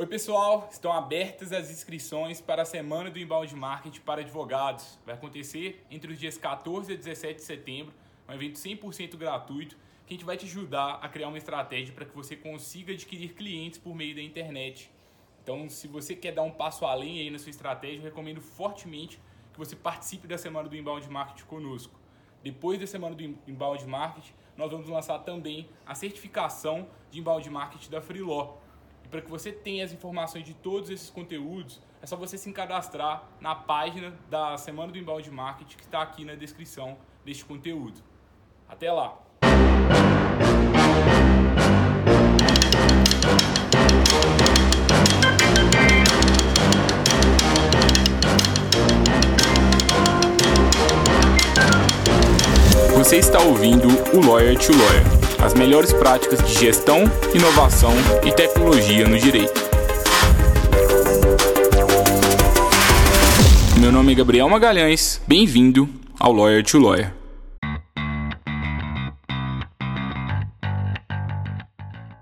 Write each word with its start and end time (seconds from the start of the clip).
Oi, 0.00 0.06
pessoal. 0.06 0.66
Estão 0.72 0.90
abertas 0.90 1.52
as 1.52 1.70
inscrições 1.70 2.40
para 2.40 2.62
a 2.62 2.64
Semana 2.64 3.10
do 3.10 3.18
Inbound 3.18 3.54
Marketing 3.54 4.00
para 4.00 4.22
Advogados. 4.22 4.98
Vai 5.04 5.14
acontecer 5.14 5.84
entre 5.90 6.10
os 6.10 6.18
dias 6.18 6.38
14 6.38 6.90
e 6.90 6.96
17 6.96 7.34
de 7.34 7.42
setembro, 7.42 7.92
um 8.26 8.32
evento 8.32 8.58
100% 8.58 9.18
gratuito 9.18 9.76
que 10.06 10.14
a 10.14 10.16
gente 10.16 10.24
vai 10.24 10.38
te 10.38 10.46
ajudar 10.46 11.00
a 11.02 11.08
criar 11.10 11.28
uma 11.28 11.36
estratégia 11.36 11.92
para 11.94 12.06
que 12.06 12.16
você 12.16 12.34
consiga 12.34 12.94
adquirir 12.94 13.34
clientes 13.34 13.78
por 13.78 13.94
meio 13.94 14.14
da 14.14 14.22
internet. 14.22 14.90
Então, 15.42 15.68
se 15.68 15.86
você 15.86 16.16
quer 16.16 16.32
dar 16.32 16.44
um 16.44 16.50
passo 16.50 16.86
além 16.86 17.20
aí 17.20 17.30
na 17.30 17.38
sua 17.38 17.50
estratégia, 17.50 17.98
eu 17.98 18.04
recomendo 18.04 18.40
fortemente 18.40 19.20
que 19.52 19.58
você 19.58 19.76
participe 19.76 20.26
da 20.26 20.38
Semana 20.38 20.66
do 20.66 20.74
Inbound 20.74 21.06
Marketing 21.10 21.44
conosco. 21.44 22.00
Depois 22.42 22.80
da 22.80 22.86
Semana 22.86 23.14
do 23.14 23.22
Inbound 23.22 23.86
Marketing, 23.86 24.32
nós 24.56 24.70
vamos 24.70 24.88
lançar 24.88 25.18
também 25.18 25.68
a 25.84 25.94
certificação 25.94 26.88
de 27.10 27.20
Inbound 27.20 27.50
Marketing 27.50 27.90
da 27.90 28.00
Freeló 28.00 28.56
para 29.10 29.20
que 29.20 29.28
você 29.28 29.50
tenha 29.50 29.84
as 29.84 29.92
informações 29.92 30.44
de 30.44 30.54
todos 30.54 30.88
esses 30.88 31.10
conteúdos, 31.10 31.80
é 32.00 32.06
só 32.06 32.16
você 32.16 32.38
se 32.38 32.50
cadastrar 32.52 33.24
na 33.40 33.54
página 33.54 34.14
da 34.30 34.56
Semana 34.56 34.92
do 34.92 34.98
Inbound 34.98 35.28
Marketing 35.30 35.76
que 35.76 35.82
está 35.82 36.00
aqui 36.00 36.24
na 36.24 36.34
descrição 36.34 36.96
deste 37.24 37.44
conteúdo. 37.44 38.00
Até 38.68 38.90
lá! 38.92 39.18
Você 52.94 53.16
está 53.16 53.40
ouvindo 53.40 53.88
o 53.88 54.24
Lawyer 54.24 54.56
to 54.56 54.72
Lawyer 54.72 55.19
as 55.42 55.54
melhores 55.54 55.92
práticas 55.92 56.38
de 56.46 56.52
gestão, 56.52 57.04
inovação 57.34 57.92
e 58.26 58.30
tecnologia 58.30 59.08
no 59.08 59.18
direito. 59.18 59.58
Meu 63.80 63.90
nome 63.90 64.12
é 64.12 64.14
Gabriel 64.14 64.48
Magalhães, 64.50 65.20
bem-vindo 65.26 65.88
ao 66.18 66.32
Lawyer 66.32 66.62
to 66.62 66.78
Lawyer. 66.78 67.14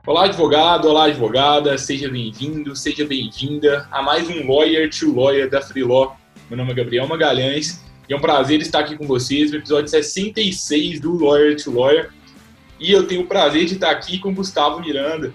Olá, 0.06 0.24
advogado, 0.24 0.88
olá, 0.88 1.06
advogada, 1.06 1.76
seja 1.76 2.08
bem-vindo, 2.08 2.74
seja 2.76 3.04
bem-vinda 3.04 3.88
a 3.90 4.00
mais 4.00 4.28
um 4.28 4.46
Lawyer 4.46 4.88
to 4.88 5.12
Lawyer 5.12 5.50
da 5.50 5.60
Freeló. 5.60 6.12
Meu 6.48 6.56
nome 6.56 6.70
é 6.70 6.74
Gabriel 6.74 7.08
Magalhães 7.08 7.84
e 8.08 8.14
é 8.14 8.16
um 8.16 8.20
prazer 8.20 8.60
estar 8.60 8.78
aqui 8.78 8.96
com 8.96 9.06
vocês 9.06 9.50
no 9.50 9.58
episódio 9.58 9.88
66 9.88 11.00
do 11.00 11.22
Lawyer 11.22 11.56
to 11.62 11.72
Lawyer. 11.72 12.10
E 12.78 12.92
eu 12.92 13.06
tenho 13.06 13.22
o 13.22 13.26
prazer 13.26 13.64
de 13.64 13.74
estar 13.74 13.90
aqui 13.90 14.18
com 14.18 14.34
Gustavo 14.34 14.80
Miranda. 14.80 15.34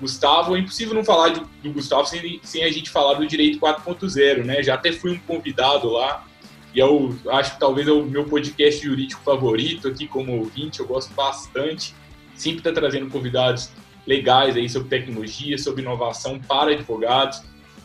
Gustavo, 0.00 0.56
é 0.56 0.60
impossível 0.60 0.94
não 0.94 1.04
falar 1.04 1.30
do, 1.30 1.48
do 1.62 1.72
Gustavo 1.72 2.06
sem, 2.06 2.40
sem, 2.42 2.62
a 2.64 2.70
gente 2.70 2.90
falar 2.90 3.14
do 3.14 3.26
Direito 3.26 3.58
4.0, 3.58 4.44
né? 4.44 4.62
Já 4.62 4.74
até 4.74 4.92
fui 4.92 5.12
um 5.12 5.18
convidado 5.18 5.88
lá, 5.88 6.26
e 6.74 6.78
eu 6.78 7.18
acho 7.30 7.54
que 7.54 7.60
talvez 7.60 7.88
é 7.88 7.92
o 7.92 8.04
meu 8.04 8.24
podcast 8.24 8.84
jurídico 8.84 9.22
favorito 9.22 9.88
aqui 9.88 10.06
como 10.06 10.36
ouvinte, 10.36 10.80
eu 10.80 10.86
gosto 10.86 11.14
bastante. 11.14 11.94
Sempre 12.34 12.58
está 12.58 12.72
trazendo 12.72 13.08
convidados 13.08 13.70
legais 14.06 14.56
aí 14.56 14.68
sobre 14.68 14.88
tecnologia, 14.90 15.56
sobre 15.56 15.80
inovação 15.80 16.38
para 16.38 16.72
advogados. 16.72 17.42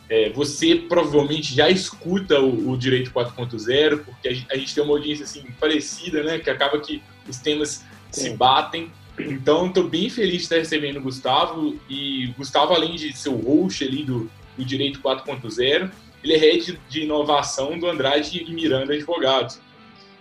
É, 0.10 0.30
você 0.32 0.76
provavelmente 0.76 1.56
já 1.56 1.70
escuta 1.70 2.42
o, 2.42 2.72
o 2.72 2.78
Direito 2.78 3.12
4.0, 3.12 4.04
porque 4.04 4.28
a 4.28 4.34
gente, 4.34 4.48
a 4.52 4.58
gente, 4.58 4.76
tem 4.76 4.84
uma 4.84 4.94
audiência 4.94 5.24
assim 5.24 5.46
parecida, 5.58 6.22
né? 6.22 6.38
Que 6.38 6.50
acaba 6.50 6.78
que 6.82 7.02
os 7.30 7.38
temas 7.38 7.86
se 8.12 8.30
batem. 8.32 8.92
Então, 9.20 9.68
estou 9.68 9.88
bem 9.88 10.10
feliz 10.10 10.38
de 10.38 10.44
estar 10.44 10.58
recebendo 10.58 10.98
o 10.98 11.02
Gustavo. 11.02 11.78
E 11.90 12.28
Gustavo, 12.38 12.74
além 12.74 12.96
de 12.96 13.16
ser 13.16 13.30
o 13.30 13.38
host 13.38 13.84
ali 13.84 14.04
do, 14.04 14.30
do 14.58 14.66
Direito 14.66 15.00
4.0, 15.02 15.92
ele 16.24 16.34
é 16.34 16.38
head 16.38 16.80
de 16.90 17.02
inovação 17.02 17.78
do 17.80 17.88
Andrade 17.88 18.44
e 18.48 18.54
Miranda 18.54 18.94
Advogados. 18.94 19.60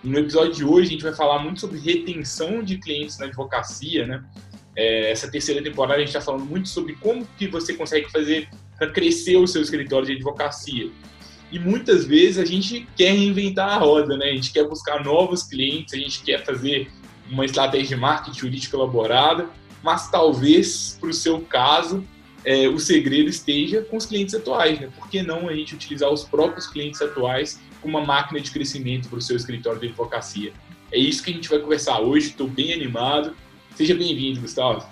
E 0.02 0.08
no 0.08 0.18
episódio 0.18 0.52
de 0.52 0.64
hoje, 0.64 0.88
a 0.88 0.92
gente 0.92 1.02
vai 1.02 1.14
falar 1.14 1.38
muito 1.40 1.60
sobre 1.60 1.78
retenção 1.78 2.62
de 2.62 2.78
clientes 2.78 3.18
na 3.18 3.26
advocacia, 3.26 4.06
né? 4.06 4.24
É, 4.74 5.10
essa 5.10 5.30
terceira 5.30 5.62
temporada, 5.62 5.96
a 5.96 5.98
gente 5.98 6.08
está 6.08 6.20
falando 6.20 6.46
muito 6.46 6.68
sobre 6.68 6.94
como 6.94 7.26
que 7.36 7.48
você 7.48 7.74
consegue 7.74 8.10
fazer 8.10 8.48
para 8.78 8.90
crescer 8.90 9.36
o 9.36 9.46
seu 9.46 9.60
escritório 9.60 10.06
de 10.06 10.12
advocacia. 10.14 10.90
E 11.52 11.58
muitas 11.58 12.04
vezes 12.04 12.38
a 12.38 12.44
gente 12.44 12.88
quer 12.96 13.12
reinventar 13.12 13.68
a 13.68 13.78
roda, 13.78 14.16
né? 14.16 14.26
A 14.26 14.34
gente 14.34 14.52
quer 14.52 14.66
buscar 14.66 15.04
novos 15.04 15.42
clientes, 15.42 15.92
a 15.92 15.98
gente 15.98 16.22
quer 16.22 16.44
fazer 16.44 16.90
uma 17.30 17.44
estratégia 17.44 17.88
de 17.88 17.96
marketing 17.96 18.38
jurídico 18.38 18.76
elaborada, 18.76 19.48
mas 19.82 20.10
talvez, 20.10 20.98
para 21.00 21.10
o 21.10 21.14
seu 21.14 21.40
caso, 21.40 22.04
é, 22.44 22.68
o 22.68 22.78
segredo 22.78 23.28
esteja 23.28 23.82
com 23.82 23.96
os 23.96 24.06
clientes 24.06 24.34
atuais. 24.34 24.80
Né? 24.80 24.90
Por 24.96 25.08
que 25.08 25.22
não 25.22 25.48
a 25.48 25.54
gente 25.54 25.74
utilizar 25.74 26.10
os 26.10 26.24
próprios 26.24 26.66
clientes 26.66 27.00
atuais 27.00 27.60
como 27.80 27.96
uma 27.96 28.06
máquina 28.06 28.40
de 28.40 28.50
crescimento 28.50 29.08
para 29.08 29.18
o 29.18 29.22
seu 29.22 29.36
escritório 29.36 29.80
de 29.80 29.88
advocacia? 29.88 30.52
É 30.92 30.98
isso 30.98 31.22
que 31.22 31.30
a 31.30 31.34
gente 31.34 31.48
vai 31.48 31.58
conversar 31.60 32.00
hoje, 32.00 32.28
estou 32.28 32.48
bem 32.48 32.72
animado. 32.72 33.34
Seja 33.74 33.94
bem-vindo, 33.94 34.40
Gustavo. 34.40 34.84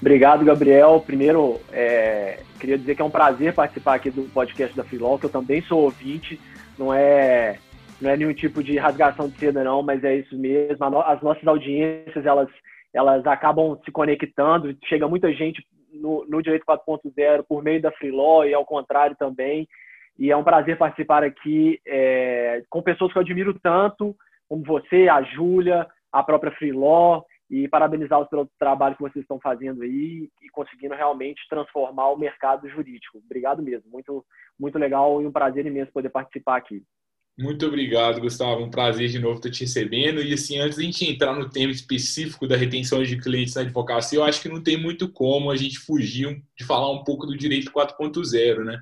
Obrigado, 0.00 0.44
Gabriel. 0.44 1.02
Primeiro, 1.04 1.60
é, 1.72 2.40
queria 2.60 2.78
dizer 2.78 2.94
que 2.94 3.02
é 3.02 3.04
um 3.04 3.10
prazer 3.10 3.52
participar 3.52 3.94
aqui 3.94 4.10
do 4.10 4.22
podcast 4.24 4.76
da 4.76 4.84
Filol, 4.84 5.18
que 5.18 5.26
eu 5.26 5.30
também 5.30 5.62
sou 5.62 5.80
ouvinte. 5.80 6.38
Não 6.78 6.92
é 6.92 7.58
não 8.04 8.10
é 8.10 8.16
nenhum 8.16 8.34
tipo 8.34 8.62
de 8.62 8.76
rasgação 8.76 9.28
de 9.28 9.38
seda 9.38 9.64
não, 9.64 9.82
mas 9.82 10.04
é 10.04 10.16
isso 10.16 10.36
mesmo. 10.38 10.84
As 11.00 11.22
nossas 11.22 11.46
audiências, 11.46 12.26
elas, 12.26 12.48
elas 12.92 13.26
acabam 13.26 13.80
se 13.82 13.90
conectando, 13.90 14.76
chega 14.84 15.08
muita 15.08 15.32
gente 15.32 15.66
no, 15.90 16.24
no 16.28 16.42
Direito 16.42 16.66
4.0 16.66 17.44
por 17.48 17.62
meio 17.62 17.80
da 17.80 17.90
Freelaw 17.92 18.44
e 18.46 18.52
ao 18.52 18.66
contrário 18.66 19.16
também. 19.16 19.66
E 20.18 20.30
é 20.30 20.36
um 20.36 20.44
prazer 20.44 20.76
participar 20.76 21.24
aqui 21.24 21.80
é, 21.86 22.62
com 22.68 22.82
pessoas 22.82 23.10
que 23.10 23.18
eu 23.18 23.22
admiro 23.22 23.58
tanto, 23.58 24.14
como 24.48 24.62
você, 24.62 25.08
a 25.08 25.22
Júlia, 25.22 25.86
a 26.12 26.22
própria 26.22 26.52
Freelaw, 26.52 27.24
e 27.50 27.66
parabenizá-los 27.68 28.28
pelo 28.28 28.48
trabalho 28.58 28.96
que 28.96 29.02
vocês 29.02 29.22
estão 29.22 29.40
fazendo 29.40 29.82
aí 29.82 30.28
e 30.42 30.48
conseguindo 30.50 30.94
realmente 30.94 31.40
transformar 31.48 32.08
o 32.08 32.18
mercado 32.18 32.68
jurídico. 32.68 33.18
Obrigado 33.18 33.62
mesmo, 33.62 33.90
muito, 33.90 34.24
muito 34.58 34.78
legal 34.78 35.22
e 35.22 35.26
um 35.26 35.32
prazer 35.32 35.64
imenso 35.64 35.92
poder 35.92 36.10
participar 36.10 36.56
aqui. 36.56 36.82
Muito 37.36 37.66
obrigado, 37.66 38.20
Gustavo. 38.20 38.62
Um 38.62 38.70
prazer 38.70 39.08
de 39.08 39.18
novo 39.18 39.36
estar 39.36 39.50
te 39.50 39.60
recebendo. 39.62 40.22
E 40.22 40.32
assim, 40.32 40.58
antes 40.58 40.78
de 40.78 40.82
a 40.82 40.86
gente 40.86 41.04
entrar 41.04 41.36
no 41.36 41.50
tema 41.50 41.72
específico 41.72 42.46
da 42.46 42.56
retenção 42.56 43.02
de 43.02 43.20
clientes 43.20 43.54
na 43.54 43.62
advocacia, 43.62 44.18
eu 44.18 44.24
acho 44.24 44.40
que 44.40 44.48
não 44.48 44.62
tem 44.62 44.80
muito 44.80 45.10
como 45.10 45.50
a 45.50 45.56
gente 45.56 45.80
fugir 45.80 46.40
de 46.56 46.64
falar 46.64 46.92
um 46.92 47.02
pouco 47.02 47.26
do 47.26 47.36
direito 47.36 47.72
4.0, 47.72 48.64
né? 48.64 48.80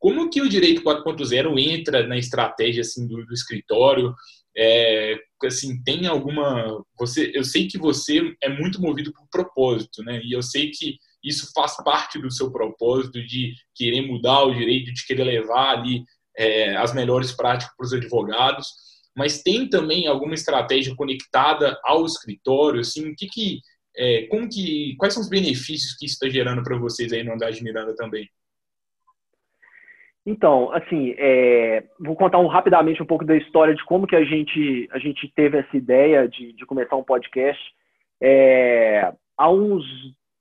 Como 0.00 0.28
que 0.28 0.42
o 0.42 0.48
direito 0.48 0.82
4.0 0.82 1.56
entra 1.58 2.04
na 2.04 2.18
estratégia 2.18 2.80
assim 2.80 3.06
do, 3.06 3.24
do 3.24 3.32
escritório? 3.32 4.12
É, 4.56 5.16
assim, 5.44 5.80
tem 5.84 6.06
alguma 6.06 6.84
você, 6.98 7.30
eu 7.32 7.44
sei 7.44 7.68
que 7.68 7.78
você 7.78 8.34
é 8.42 8.48
muito 8.48 8.80
movido 8.82 9.12
por 9.12 9.28
propósito, 9.30 10.02
né? 10.02 10.20
E 10.24 10.32
eu 10.32 10.42
sei 10.42 10.70
que 10.70 10.98
isso 11.22 11.52
faz 11.54 11.76
parte 11.84 12.18
do 12.18 12.32
seu 12.32 12.50
propósito 12.50 13.24
de 13.24 13.54
querer 13.76 14.02
mudar 14.02 14.42
o 14.42 14.52
direito, 14.52 14.92
de 14.92 15.06
querer 15.06 15.22
levar 15.22 15.78
ali 15.78 16.02
é, 16.36 16.76
as 16.76 16.94
melhores 16.94 17.32
práticas 17.32 17.74
para 17.76 17.84
os 17.84 17.92
advogados, 17.92 18.68
mas 19.16 19.42
tem 19.42 19.68
também 19.68 20.06
alguma 20.06 20.34
estratégia 20.34 20.94
conectada 20.96 21.78
ao 21.84 22.04
escritório, 22.04 22.80
assim, 22.80 23.14
que 23.14 23.26
que, 23.26 23.60
é, 23.96 24.26
como 24.28 24.48
que, 24.48 24.96
quais 24.96 25.14
são 25.14 25.22
os 25.22 25.28
benefícios 25.28 25.96
que 25.98 26.06
isso 26.06 26.14
está 26.14 26.28
gerando 26.28 26.62
para 26.62 26.78
vocês 26.78 27.12
aí 27.12 27.22
no 27.22 27.32
Andar 27.32 27.50
de 27.50 27.62
Miranda 27.62 27.94
também? 27.94 28.28
Então, 30.24 30.72
assim, 30.72 31.14
é, 31.18 31.84
vou 31.98 32.14
contar 32.14 32.38
um, 32.38 32.46
rapidamente 32.46 33.02
um 33.02 33.06
pouco 33.06 33.24
da 33.24 33.36
história 33.36 33.74
de 33.74 33.84
como 33.84 34.06
que 34.06 34.14
a 34.14 34.24
gente, 34.24 34.88
a 34.92 34.98
gente 34.98 35.30
teve 35.34 35.58
essa 35.58 35.76
ideia 35.76 36.28
de, 36.28 36.52
de 36.52 36.64
começar 36.64 36.96
um 36.96 37.02
podcast. 37.02 37.60
É, 38.20 39.12
há 39.36 39.50
uns 39.50 39.84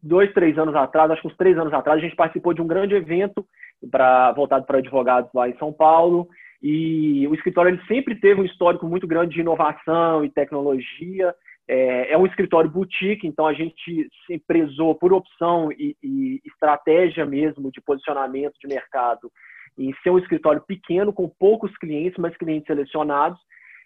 dois, 0.01 0.31
três 0.33 0.57
anos 0.57 0.75
atrás, 0.75 1.09
acho 1.09 1.21
que 1.21 1.27
uns 1.27 1.37
três 1.37 1.57
anos 1.57 1.73
atrás, 1.73 1.97
a 1.97 2.01
gente 2.01 2.15
participou 2.15 2.53
de 2.53 2.61
um 2.61 2.67
grande 2.67 2.93
evento 2.93 3.45
pra, 3.89 4.31
voltado 4.33 4.65
para 4.65 4.79
advogados 4.79 5.31
lá 5.33 5.49
em 5.49 5.57
São 5.57 5.71
Paulo. 5.71 6.27
E 6.61 7.27
o 7.27 7.33
escritório 7.33 7.69
ele 7.69 7.85
sempre 7.87 8.15
teve 8.15 8.41
um 8.41 8.45
histórico 8.45 8.85
muito 8.85 9.07
grande 9.07 9.33
de 9.33 9.41
inovação 9.41 10.23
e 10.23 10.29
tecnologia. 10.29 11.33
É, 11.67 12.13
é 12.13 12.17
um 12.17 12.25
escritório 12.25 12.69
boutique, 12.69 13.25
então 13.25 13.47
a 13.47 13.53
gente 13.53 14.07
se 14.27 14.39
prezou 14.45 14.93
por 14.93 15.13
opção 15.13 15.71
e, 15.71 15.95
e 16.03 16.41
estratégia 16.45 17.25
mesmo 17.25 17.71
de 17.71 17.81
posicionamento 17.81 18.53
de 18.59 18.67
mercado 18.67 19.31
em 19.77 19.93
ser 20.03 20.09
um 20.09 20.19
escritório 20.19 20.61
pequeno, 20.61 21.13
com 21.13 21.29
poucos 21.29 21.75
clientes, 21.77 22.17
mas 22.17 22.35
clientes 22.37 22.67
selecionados. 22.67 23.39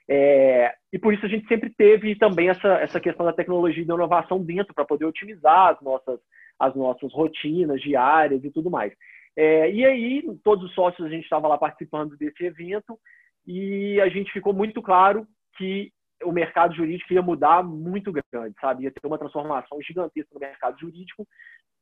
É, 0.08 0.74
e 0.94 1.00
por 1.00 1.14
isso 1.14 1.26
a 1.26 1.30
gente 1.30 1.48
sempre 1.48 1.70
teve 1.70 2.16
também 2.16 2.50
essa, 2.50 2.68
essa 2.76 3.00
questão 3.00 3.26
da 3.26 3.34
tecnologia 3.34 3.84
e 3.84 3.86
da 3.86 3.96
inovação 3.96 4.44
dentro, 4.44 4.74
para 4.74 4.86
poder 4.86 5.06
otimizar 5.06 5.70
as 5.70 5.82
nossas, 5.82 6.20
as 6.60 6.76
nossas 6.76 7.12
rotinas 7.14 7.82
diárias 7.82 8.44
e 8.44 8.52
tudo 8.52 8.70
mais. 8.70 8.94
É, 9.38 9.70
e 9.72 9.86
aí, 9.86 10.24
todos 10.44 10.66
os 10.66 10.74
sócios, 10.74 11.06
a 11.06 11.10
gente 11.10 11.24
estava 11.24 11.48
lá 11.48 11.58
participando 11.58 12.16
desse 12.18 12.46
evento 12.46 12.98
e 13.46 14.00
a 14.02 14.10
gente 14.10 14.32
ficou 14.32 14.54
muito 14.54 14.82
claro 14.82 15.28
que 15.58 15.92
o 16.24 16.32
mercado 16.32 16.74
jurídico 16.74 17.14
ia 17.14 17.22
mudar 17.22 17.62
muito 17.64 18.12
grande, 18.12 18.56
sabe? 18.60 18.84
Ia 18.84 18.92
ter 18.92 19.06
uma 19.06 19.18
transformação 19.18 19.78
gigantesca 19.82 20.34
no 20.34 20.40
mercado 20.40 20.80
jurídico 20.80 21.28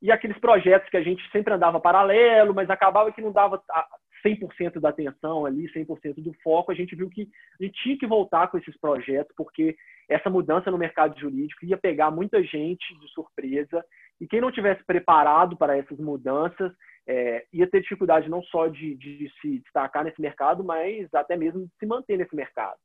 e 0.01 0.11
aqueles 0.11 0.37
projetos 0.37 0.89
que 0.89 0.97
a 0.97 1.01
gente 1.01 1.23
sempre 1.31 1.53
andava 1.53 1.79
paralelo, 1.79 2.53
mas 2.53 2.69
acabava 2.69 3.11
que 3.11 3.21
não 3.21 3.31
dava 3.31 3.63
100% 4.25 4.79
da 4.81 4.89
atenção 4.89 5.45
ali, 5.45 5.71
100% 5.71 6.15
do 6.21 6.33
foco, 6.43 6.71
a 6.71 6.75
gente 6.75 6.93
viu 6.93 7.09
que 7.09 7.29
a 7.59 7.63
gente 7.63 7.81
tinha 7.81 7.97
que 7.97 8.05
voltar 8.05 8.47
com 8.47 8.57
esses 8.57 8.77
projetos, 8.77 9.33
porque 9.37 9.77
essa 10.09 10.29
mudança 10.29 10.69
no 10.69 10.77
mercado 10.77 11.17
jurídico 11.17 11.65
ia 11.65 11.77
pegar 11.77 12.11
muita 12.11 12.43
gente 12.43 12.99
de 12.99 13.07
surpresa, 13.13 13.83
e 14.23 14.27
quem 14.27 14.39
não 14.39 14.53
tivesse 14.53 14.81
preparado 14.85 15.57
para 15.57 15.77
essas 15.77 15.99
mudanças 15.99 16.71
é, 17.05 17.43
ia 17.51 17.69
ter 17.69 17.81
dificuldade 17.81 18.29
não 18.29 18.41
só 18.43 18.67
de, 18.67 18.95
de, 18.95 19.29
se 19.41 19.59
destacar 19.59 20.01
nesse 20.05 20.21
mercado, 20.21 20.63
mas 20.63 21.13
até 21.13 21.35
mesmo 21.35 21.65
de 21.65 21.71
se 21.77 21.85
manter 21.85 22.17
nesse 22.17 22.33
mercado. 22.33 22.77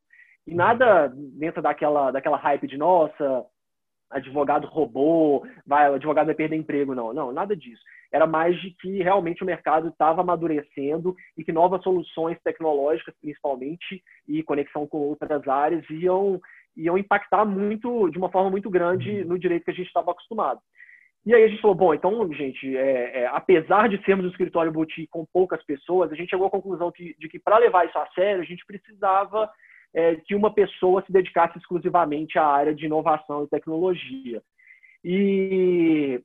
E 0.45 0.53
nada 0.53 1.13
dentro 1.15 1.63
daquela, 1.63 2.11
daquela 2.11 2.37
hype 2.37 2.67
de, 2.67 2.77
nossa, 2.77 3.47
advogado 4.11 4.67
robô, 4.67 5.47
vai, 5.65 5.89
o 5.89 5.95
advogado 5.95 6.27
vai 6.27 6.35
perder 6.35 6.57
emprego, 6.57 6.93
não. 6.93 7.13
Não, 7.13 7.31
nada 7.31 7.57
disso. 7.57 7.83
Era 8.11 8.27
mais 8.27 8.61
de 8.61 8.73
que 8.73 9.01
realmente 9.01 9.45
o 9.45 9.47
mercado 9.47 9.91
estava 9.91 10.23
amadurecendo 10.23 11.15
e 11.37 11.45
que 11.45 11.53
novas 11.53 11.85
soluções 11.85 12.37
tecnológicas, 12.43 13.15
principalmente, 13.21 14.03
e 14.27 14.43
conexão 14.43 14.89
com 14.89 14.99
outras 14.99 15.47
áreas, 15.47 15.89
iam, 15.89 16.41
iam 16.77 16.99
impactar 16.99 17.45
muito, 17.45 18.11
de 18.11 18.19
uma 18.19 18.29
forma 18.29 18.51
muito 18.51 18.69
grande, 18.69 19.25
no 19.25 19.39
direito 19.39 19.67
que 19.67 19.71
a 19.71 19.75
gente 19.75 19.87
estava 19.87 20.11
acostumado. 20.11 20.61
E 21.27 21.35
aí 21.35 21.45
a 21.45 21.49
gente 21.49 21.61
falou, 21.61 21.77
bom, 21.77 21.93
então, 21.93 22.33
gente, 22.33 22.77
é, 22.77 23.23
é, 23.23 23.27
apesar 23.27 23.89
de 23.89 24.03
sermos 24.05 24.25
um 24.25 24.31
escritório 24.31 24.73
boutique 24.73 25.09
com 25.09 25.27
poucas 25.33 25.63
pessoas, 25.65 26.11
a 26.11 26.15
gente 26.15 26.31
chegou 26.31 26.47
à 26.47 26.51
conclusão 26.51 26.91
que, 26.91 27.15
de 27.19 27.29
que 27.29 27.39
para 27.39 27.59
levar 27.59 27.87
isso 27.87 27.99
a 27.99 28.07
sério, 28.15 28.41
a 28.41 28.47
gente 28.47 28.65
precisava 28.65 29.51
é, 29.95 30.17
que 30.17 30.35
uma 30.35 30.53
pessoa 30.53 31.03
se 31.05 31.13
dedicasse 31.13 31.59
exclusivamente 31.59 32.39
à 32.39 32.47
área 32.47 32.75
de 32.75 32.87
inovação 32.87 33.45
e 33.45 33.49
tecnologia. 33.49 34.43
E 35.05 36.21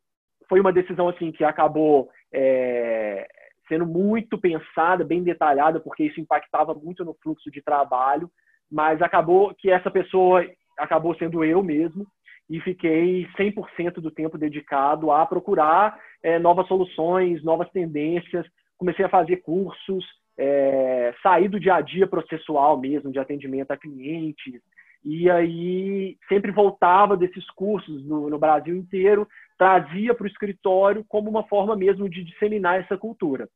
foi 0.47 0.59
uma 0.59 0.71
decisão 0.71 1.09
assim 1.09 1.31
que 1.31 1.43
acabou 1.43 2.09
é, 2.33 3.27
sendo 3.67 3.85
muito 3.85 4.37
pensada, 4.37 5.03
bem 5.03 5.23
detalhada, 5.23 5.79
porque 5.79 6.03
isso 6.03 6.19
impactava 6.19 6.73
muito 6.73 7.03
no 7.03 7.15
fluxo 7.21 7.49
de 7.51 7.61
trabalho, 7.61 8.29
mas 8.71 9.01
acabou 9.01 9.53
que 9.55 9.69
essa 9.69 9.89
pessoa 9.89 10.45
acabou 10.77 11.15
sendo 11.15 11.43
eu 11.43 11.63
mesmo 11.63 12.05
e 12.49 12.59
fiquei 12.61 13.27
100% 13.37 13.95
do 13.95 14.11
tempo 14.11 14.37
dedicado 14.37 15.11
a 15.11 15.25
procurar 15.25 15.97
é, 16.21 16.37
novas 16.37 16.67
soluções, 16.67 17.43
novas 17.43 17.69
tendências. 17.71 18.45
Comecei 18.77 19.05
a 19.05 19.09
fazer 19.09 19.37
cursos, 19.37 20.05
é, 20.37 21.13
sair 21.21 21.47
do 21.47 21.59
dia 21.59 21.75
a 21.75 21.81
dia 21.81 22.07
processual 22.07 22.77
mesmo, 22.79 23.11
de 23.11 23.19
atendimento 23.19 23.71
a 23.71 23.77
clientes. 23.77 24.61
E 25.03 25.29
aí 25.29 26.17
sempre 26.29 26.51
voltava 26.51 27.17
desses 27.17 27.45
cursos 27.51 28.05
no, 28.05 28.29
no 28.29 28.39
Brasil 28.39 28.75
inteiro, 28.75 29.27
trazia 29.57 30.13
para 30.13 30.23
o 30.23 30.27
escritório 30.27 31.03
como 31.07 31.29
uma 31.29 31.43
forma 31.43 31.75
mesmo 31.75 32.09
de 32.09 32.23
disseminar 32.23 32.79
essa 32.79 32.97
cultura. 32.97 33.49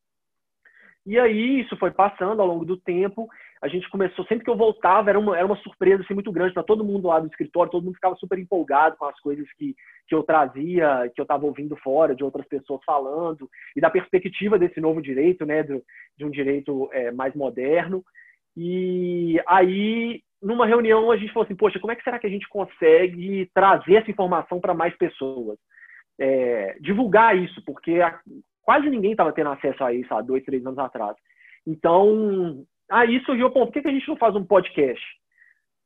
E 1.06 1.18
aí 1.18 1.62
isso 1.62 1.78
foi 1.78 1.90
passando 1.90 2.42
ao 2.42 2.48
longo 2.48 2.66
do 2.66 2.76
tempo. 2.76 3.30
A 3.62 3.68
gente 3.68 3.90
começou, 3.90 4.26
sempre 4.26 4.44
que 4.44 4.50
eu 4.50 4.56
voltava, 4.56 5.10
era 5.10 5.20
uma, 5.20 5.36
era 5.36 5.46
uma 5.46 5.58
surpresa 5.58 6.04
assim, 6.04 6.14
muito 6.14 6.32
grande 6.32 6.54
para 6.54 6.64
todo 6.64 6.84
mundo 6.84 7.08
lá 7.08 7.20
do 7.20 7.28
escritório, 7.28 7.72
todo 7.72 7.84
mundo 7.84 7.96
ficava 7.96 8.16
super 8.16 8.38
empolgado 8.38 8.96
com 8.98 9.06
as 9.06 9.20
coisas 9.20 9.48
que, 9.54 9.76
que 10.08 10.14
eu 10.14 10.24
trazia, 10.24 11.12
que 11.16 11.20
eu 11.20 11.24
estava 11.24 11.46
ouvindo 11.46 11.76
fora, 11.78 12.16
de 12.16 12.24
outras 12.24 12.48
pessoas 12.48 12.82
falando, 12.86 13.50
e 13.76 13.82
da 13.82 13.90
perspectiva 13.90 14.60
desse 14.60 14.80
novo 14.80 15.02
direito, 15.02 15.46
né, 15.46 15.64
do, 15.64 15.84
de 16.18 16.26
um 16.26 16.30
direito 16.30 16.90
é, 16.92 17.12
mais 17.12 17.34
moderno. 17.34 18.04
E 18.56 19.42
aí, 19.48 20.22
numa 20.42 20.66
reunião, 20.66 21.12
a 21.12 21.18
gente 21.18 21.34
falou 21.34 21.46
assim: 21.46 21.56
poxa, 21.56 21.80
como 21.80 21.92
é 21.92 21.96
que 21.96 22.04
será 22.04 22.20
que 22.20 22.28
a 22.28 22.30
gente 22.30 22.48
consegue 22.50 23.50
trazer 23.54 23.96
essa 23.96 24.12
informação 24.12 24.60
para 24.60 24.74
mais 24.74 24.96
pessoas? 24.98 25.58
É, 26.20 26.76
divulgar 26.80 27.38
isso, 27.38 27.64
porque 27.64 28.02
a, 28.02 28.20
quase 28.64 28.90
ninguém 28.90 29.12
estava 29.12 29.32
tendo 29.32 29.50
acesso 29.50 29.84
a 29.84 29.94
isso 29.94 30.14
há 30.14 30.22
dois, 30.22 30.44
três 30.44 30.66
anos 30.66 30.80
atrás. 30.80 31.16
Então, 31.66 32.66
aí 32.90 33.20
surgiu, 33.26 33.50
pô, 33.50 33.66
por 33.66 33.74
que, 33.74 33.88
a 33.88 33.92
gente 33.92 34.08
não 34.08 34.18
faz 34.18 34.36
um 34.36 34.44
podcast? 34.44 35.04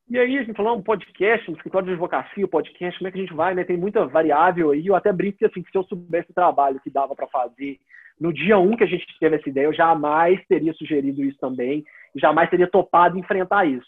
E 0.08 0.18
aí 0.18 0.38
a 0.38 0.42
gente 0.42 0.56
falou, 0.56 0.76
um 0.76 0.82
podcast, 0.82 1.50
um 1.50 1.54
escritório 1.54 1.86
de 1.86 1.92
advocacia, 1.92 2.44
um 2.44 2.48
podcast, 2.48 2.98
como 2.98 3.08
é 3.08 3.12
que 3.12 3.18
a 3.18 3.20
gente 3.20 3.34
vai, 3.34 3.54
né? 3.54 3.64
Tem 3.64 3.76
muita 3.76 4.06
variável 4.06 4.70
aí. 4.70 4.86
Eu 4.86 4.94
até 4.94 5.12
brinco 5.12 5.38
que, 5.38 5.46
assim, 5.46 5.62
se 5.62 5.76
eu 5.76 5.84
soubesse 5.84 6.30
o 6.30 6.34
trabalho 6.34 6.80
que 6.80 6.90
dava 6.90 7.14
para 7.14 7.28
fazer 7.28 7.78
no 8.20 8.32
dia 8.32 8.58
um 8.58 8.76
que 8.76 8.84
a 8.84 8.86
gente 8.86 9.06
teve 9.18 9.36
essa 9.36 9.48
ideia, 9.48 9.64
eu 9.64 9.72
jamais 9.72 10.44
teria 10.46 10.72
sugerido 10.74 11.24
isso 11.24 11.38
também, 11.38 11.84
jamais 12.16 12.50
teria 12.50 12.68
topado 12.68 13.18
enfrentar 13.18 13.64
isso. 13.64 13.86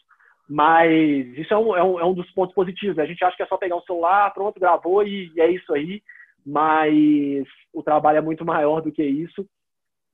Mas 0.49 1.27
isso 1.37 1.53
é 1.53 1.59
um, 1.59 1.77
é 1.77 1.85
um, 1.85 2.01
é 2.01 2.05
um 2.05 2.15
dos 2.15 2.31
pontos 2.33 2.55
positivos. 2.55 2.97
Né? 2.97 3.03
A 3.03 3.07
gente 3.07 3.23
acha 3.25 3.37
que 3.37 3.43
é 3.43 3.47
só 3.47 3.57
pegar 3.57 3.77
um 3.77 3.83
celular, 3.83 4.33
pronto, 4.33 4.59
gravou 4.59 5.03
e, 5.03 5.31
e 5.35 5.41
é 5.41 5.51
isso 5.51 5.73
aí 5.75 6.03
mas 6.45 7.47
o 7.73 7.83
trabalho 7.83 8.19
é 8.19 8.21
muito 8.21 8.45
maior 8.45 8.83
do 8.83 8.93
que 8.93 9.03
isso. 9.03 9.47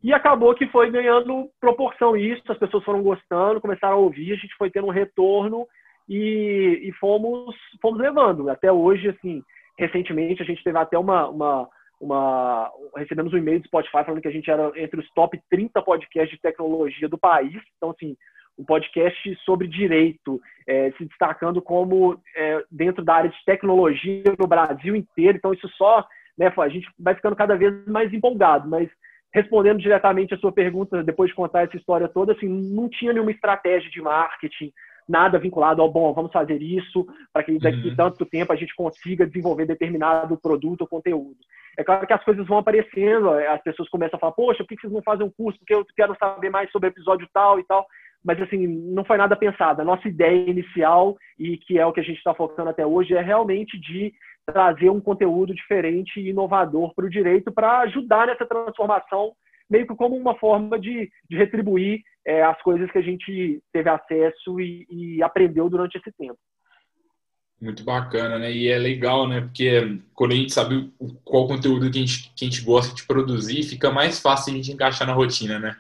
E 0.02 0.12
acabou 0.14 0.54
que 0.54 0.66
foi 0.68 0.90
ganhando 0.90 1.50
proporção 1.60 2.16
isso, 2.16 2.42
as 2.50 2.58
pessoas 2.58 2.82
foram 2.84 3.02
gostando, 3.02 3.60
começaram 3.60 3.96
a 3.96 4.00
ouvir, 4.00 4.32
a 4.32 4.36
gente 4.36 4.54
foi 4.56 4.70
tendo 4.70 4.86
um 4.86 4.92
retorno 4.92 5.66
e, 6.08 6.80
e 6.84 6.92
fomos, 6.92 7.54
fomos 7.82 8.00
levando. 8.00 8.48
Até 8.48 8.72
hoje, 8.72 9.10
assim, 9.10 9.42
recentemente 9.78 10.42
a 10.42 10.46
gente 10.46 10.64
teve 10.64 10.78
até 10.78 10.98
uma, 10.98 11.28
uma, 11.28 11.68
uma 12.00 12.70
recebemos 12.96 13.32
um 13.32 13.36
e-mail 13.36 13.60
do 13.60 13.66
Spotify 13.66 14.04
falando 14.04 14.22
que 14.22 14.28
a 14.28 14.32
gente 14.32 14.50
era 14.50 14.72
entre 14.76 15.00
os 15.00 15.10
top 15.10 15.38
30 15.50 15.82
podcasts 15.82 16.34
de 16.34 16.40
tecnologia 16.40 17.08
do 17.08 17.18
país. 17.18 17.60
Então, 17.76 17.90
assim, 17.90 18.16
um 18.58 18.64
podcast 18.64 19.36
sobre 19.44 19.68
direito, 19.68 20.40
é, 20.66 20.90
se 20.92 21.04
destacando 21.04 21.60
como 21.60 22.20
é, 22.34 22.64
dentro 22.70 23.04
da 23.04 23.14
área 23.14 23.30
de 23.30 23.44
tecnologia 23.44 24.34
no 24.38 24.46
Brasil 24.46 24.96
inteiro. 24.96 25.36
Então, 25.36 25.52
isso 25.52 25.68
só 25.76 26.06
né, 26.38 26.52
a 26.56 26.68
gente 26.68 26.88
vai 26.98 27.14
ficando 27.14 27.36
cada 27.36 27.54
vez 27.54 27.86
mais 27.86 28.12
empolgado, 28.12 28.68
mas 28.68 28.88
respondendo 29.32 29.78
diretamente 29.78 30.34
a 30.34 30.38
sua 30.38 30.52
pergunta, 30.52 31.02
depois 31.02 31.30
de 31.30 31.36
contar 31.36 31.62
essa 31.62 31.76
história 31.76 32.08
toda, 32.08 32.32
assim, 32.32 32.48
não 32.48 32.88
tinha 32.88 33.12
nenhuma 33.12 33.30
estratégia 33.30 33.90
de 33.90 34.00
marketing, 34.00 34.72
nada 35.08 35.38
vinculado 35.38 35.82
ao, 35.82 35.90
bom, 35.90 36.12
vamos 36.12 36.32
fazer 36.32 36.62
isso 36.62 37.06
para 37.32 37.42
que 37.42 37.58
daqui 37.58 37.88
uhum. 37.88 37.96
tanto 37.96 38.24
tempo 38.26 38.52
a 38.52 38.56
gente 38.56 38.74
consiga 38.74 39.26
desenvolver 39.26 39.66
determinado 39.66 40.38
produto 40.40 40.82
ou 40.82 40.88
conteúdo. 40.88 41.36
É 41.76 41.84
claro 41.84 42.06
que 42.06 42.12
as 42.12 42.24
coisas 42.24 42.46
vão 42.46 42.58
aparecendo, 42.58 43.30
as 43.30 43.62
pessoas 43.62 43.88
começam 43.88 44.16
a 44.16 44.20
falar, 44.20 44.32
poxa, 44.32 44.62
por 44.62 44.68
que 44.68 44.80
vocês 44.80 44.92
não 44.92 45.02
fazem 45.02 45.26
um 45.26 45.30
curso? 45.30 45.58
Porque 45.58 45.74
eu 45.74 45.84
quero 45.96 46.16
saber 46.18 46.50
mais 46.50 46.70
sobre 46.70 46.88
o 46.88 46.90
episódio 46.92 47.28
tal 47.32 47.58
e 47.58 47.64
tal. 47.64 47.86
Mas, 48.22 48.40
assim, 48.42 48.66
não 48.66 49.02
foi 49.04 49.16
nada 49.16 49.34
pensado. 49.34 49.80
A 49.80 49.84
nossa 49.84 50.06
ideia 50.06 50.50
inicial, 50.50 51.16
e 51.38 51.56
que 51.56 51.78
é 51.78 51.86
o 51.86 51.92
que 51.92 52.00
a 52.00 52.02
gente 52.02 52.18
está 52.18 52.34
focando 52.34 52.68
até 52.68 52.84
hoje, 52.84 53.14
é 53.14 53.22
realmente 53.22 53.80
de 53.80 54.12
trazer 54.50 54.90
um 54.90 55.00
conteúdo 55.00 55.54
diferente 55.54 56.20
e 56.20 56.30
inovador 56.30 56.94
para 56.94 57.06
o 57.06 57.10
direito 57.10 57.52
para 57.52 57.80
ajudar 57.80 58.26
nessa 58.26 58.46
transformação, 58.46 59.32
meio 59.68 59.86
que 59.86 59.94
como 59.94 60.16
uma 60.16 60.36
forma 60.36 60.78
de, 60.78 61.10
de 61.28 61.36
retribuir 61.36 62.02
é, 62.26 62.42
as 62.42 62.60
coisas 62.62 62.90
que 62.90 62.98
a 62.98 63.02
gente 63.02 63.62
teve 63.72 63.88
acesso 63.88 64.60
e, 64.60 64.86
e, 64.90 65.22
aprendeu 65.22 65.68
durante 65.68 65.96
esse 65.96 66.12
tempo. 66.12 66.38
Muito 67.60 67.84
bacana, 67.84 68.38
né? 68.38 68.50
E 68.50 68.68
é 68.68 68.78
legal, 68.78 69.28
né? 69.28 69.42
Porque 69.42 70.00
quando 70.14 70.32
a 70.32 70.34
gente 70.34 70.52
sabe 70.52 70.92
qual 71.24 71.46
conteúdo 71.46 71.90
que 71.90 71.98
a 71.98 72.00
gente, 72.00 72.32
que 72.34 72.44
a 72.44 72.48
gente 72.48 72.64
gosta 72.64 72.94
de 72.94 73.04
produzir, 73.04 73.62
fica 73.64 73.90
mais 73.90 74.18
fácil 74.18 74.52
a 74.52 74.56
gente 74.56 74.72
encaixar 74.72 75.06
na 75.06 75.12
rotina, 75.12 75.58
né? 75.58 75.76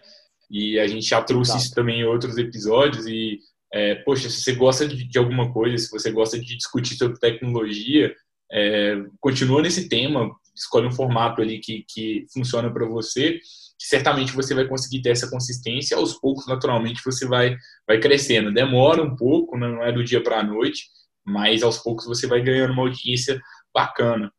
E 0.50 0.78
a 0.78 0.86
gente 0.86 1.06
já 1.06 1.22
trouxe 1.22 1.52
Exato. 1.52 1.64
isso 1.64 1.74
também 1.74 2.00
em 2.00 2.04
outros 2.04 2.36
episódios 2.36 3.06
e 3.06 3.38
é, 3.72 3.94
poxa, 3.94 4.28
se 4.28 4.42
você 4.42 4.52
gosta 4.52 4.86
de, 4.86 5.04
de, 5.04 5.18
alguma 5.18 5.52
coisa, 5.52 5.78
se 5.78 5.90
você 5.90 6.10
gosta 6.10 6.38
de 6.38 6.56
discutir 6.56 6.96
sobre 6.96 7.20
tecnologia, 7.20 8.14
é, 8.52 8.96
continua 9.20 9.62
nesse 9.62 9.88
tema, 9.88 10.30
escolhe 10.54 10.86
um 10.86 10.92
formato 10.92 11.40
ali 11.40 11.58
que, 11.58 11.84
que 11.88 12.26
funciona 12.32 12.72
para 12.72 12.86
você, 12.86 13.38
que 13.78 13.86
certamente 13.86 14.32
você 14.32 14.54
vai 14.54 14.66
conseguir 14.66 15.00
ter 15.02 15.10
essa 15.10 15.30
consistência, 15.30 15.96
aos 15.96 16.14
poucos, 16.14 16.46
naturalmente, 16.46 17.02
você 17.04 17.26
vai, 17.26 17.56
vai 17.86 17.98
crescendo. 17.98 18.52
Demora 18.52 19.02
um 19.02 19.16
pouco, 19.16 19.56
né, 19.56 19.68
não 19.68 19.82
é 19.82 19.92
do 19.92 20.04
dia 20.04 20.22
para 20.22 20.40
a 20.40 20.44
noite, 20.44 20.84
mas 21.24 21.62
aos 21.62 21.78
poucos 21.78 22.06
você 22.06 22.26
vai 22.26 22.42
ganhando 22.42 22.72
uma 22.72 22.82
audiência 22.82 23.40
bacana. 23.72 24.30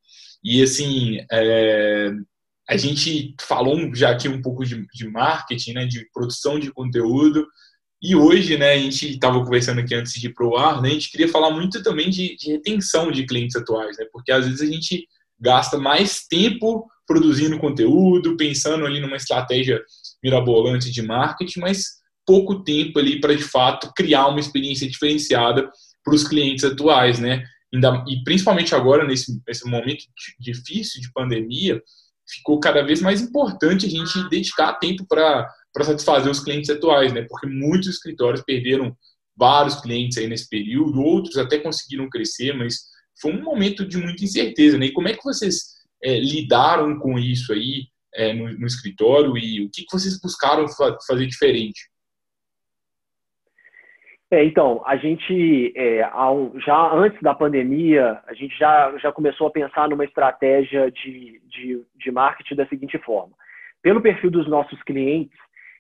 E 0.43 0.61
assim, 0.61 1.19
é, 1.31 2.11
a 2.69 2.77
gente 2.77 3.35
falou 3.41 3.93
já 3.95 4.11
aqui 4.11 4.27
um 4.27 4.41
pouco 4.41 4.65
de, 4.65 4.85
de 4.93 5.07
marketing, 5.07 5.73
né, 5.73 5.85
de 5.85 6.07
produção 6.13 6.59
de 6.59 6.71
conteúdo, 6.71 7.47
e 8.01 8.15
hoje, 8.15 8.58
né, 8.58 8.74
a 8.74 8.77
gente 8.77 9.12
estava 9.12 9.43
conversando 9.43 9.79
aqui 9.79 9.93
antes 9.93 10.13
de 10.13 10.27
ir 10.27 10.34
para 10.34 10.48
o 10.48 10.58
ar, 10.58 10.81
né, 10.81 10.89
a 10.89 10.93
gente 10.93 11.12
queria 11.12 11.27
falar 11.27 11.51
muito 11.51 11.84
também 11.84 12.10
de, 12.10 12.36
de, 12.36 12.51
retenção 12.51 13.12
de 13.12 13.25
clientes 13.25 13.55
atuais, 13.55 13.98
né, 13.98 14.05
porque 14.12 14.31
às 14.31 14.46
vezes 14.46 14.62
a 14.62 14.65
gente 14.65 15.08
gasta 15.39 15.77
mais 15.77 16.25
tempo 16.27 16.88
produzindo 17.05 17.60
conteúdo, 17.60 18.38
pensando 18.38 18.86
ali 18.86 19.00
numa 19.00 19.17
estratégia 19.17 19.81
mirabolante 20.24 20.91
de 20.91 21.01
marketing, 21.01 21.60
mas 21.60 22.01
pouco 22.25 22.63
tempo 22.63 22.98
ali 22.98 23.20
para 23.20 23.36
de 23.36 23.43
fato 23.43 23.91
criar 23.96 24.27
uma 24.27 24.39
experiência 24.39 24.89
diferenciada 24.89 25.70
para 26.03 26.15
os 26.15 26.27
clientes 26.27 26.63
atuais, 26.63 27.20
né? 27.20 27.43
e 28.08 28.24
principalmente 28.24 28.75
agora 28.75 29.05
nesse, 29.05 29.41
nesse 29.48 29.67
momento 29.70 30.03
difícil 30.39 31.01
de 31.01 31.12
pandemia, 31.13 31.81
ficou 32.27 32.60
cada 32.60 32.81
vez 32.81 33.01
mais 33.01 33.22
importante 33.22 33.86
a 33.86 33.89
gente 33.89 34.29
dedicar 34.29 34.74
tempo 34.74 35.05
para 35.08 35.48
para 35.73 35.85
satisfazer 35.85 36.31
os 36.31 36.43
clientes 36.43 36.69
atuais, 36.69 37.13
né? 37.13 37.25
Porque 37.27 37.47
muitos 37.47 37.87
escritórios 37.87 38.43
perderam 38.43 38.95
vários 39.35 39.79
clientes 39.81 40.17
aí 40.17 40.27
nesse 40.27 40.49
período, 40.49 41.01
outros 41.01 41.37
até 41.37 41.57
conseguiram 41.57 42.09
crescer, 42.09 42.53
mas 42.53 42.91
foi 43.19 43.33
um 43.33 43.43
momento 43.43 43.87
de 43.87 43.97
muita 43.97 44.23
incerteza, 44.23 44.77
né? 44.77 44.87
E 44.87 44.93
como 44.93 45.07
é 45.07 45.13
que 45.13 45.23
vocês 45.23 45.81
é, 46.03 46.19
lidaram 46.19 46.99
com 46.99 47.17
isso 47.17 47.53
aí 47.53 47.85
é, 48.13 48.33
no, 48.33 48.51
no, 48.59 48.65
escritório 48.65 49.37
e 49.37 49.65
o 49.65 49.69
que, 49.71 49.83
que 49.83 49.91
vocês 49.91 50.19
buscaram 50.19 50.67
fa 50.67 50.97
fazer 51.07 51.25
diferente? 51.27 51.89
É, 54.29 54.45
então, 54.45 54.81
a 54.85 54.95
gente, 54.95 55.73
é, 55.75 55.99
já 56.65 56.93
antes 56.93 57.21
da 57.21 57.33
pandemia, 57.33 58.21
a 58.25 58.33
gente 58.33 58.57
já, 58.57 58.97
já 58.97 59.11
começou 59.11 59.47
a 59.47 59.51
pensar 59.51 59.89
numa 59.89 60.05
estratégia 60.05 60.89
de, 60.89 61.41
de, 61.49 61.83
de 61.97 62.11
marketing 62.11 62.55
da 62.55 62.65
seguinte 62.67 62.97
forma. 62.99 63.33
Pelo 63.81 64.01
perfil 64.01 64.31
dos 64.31 64.47
nossos 64.47 64.81
clientes 64.83 65.37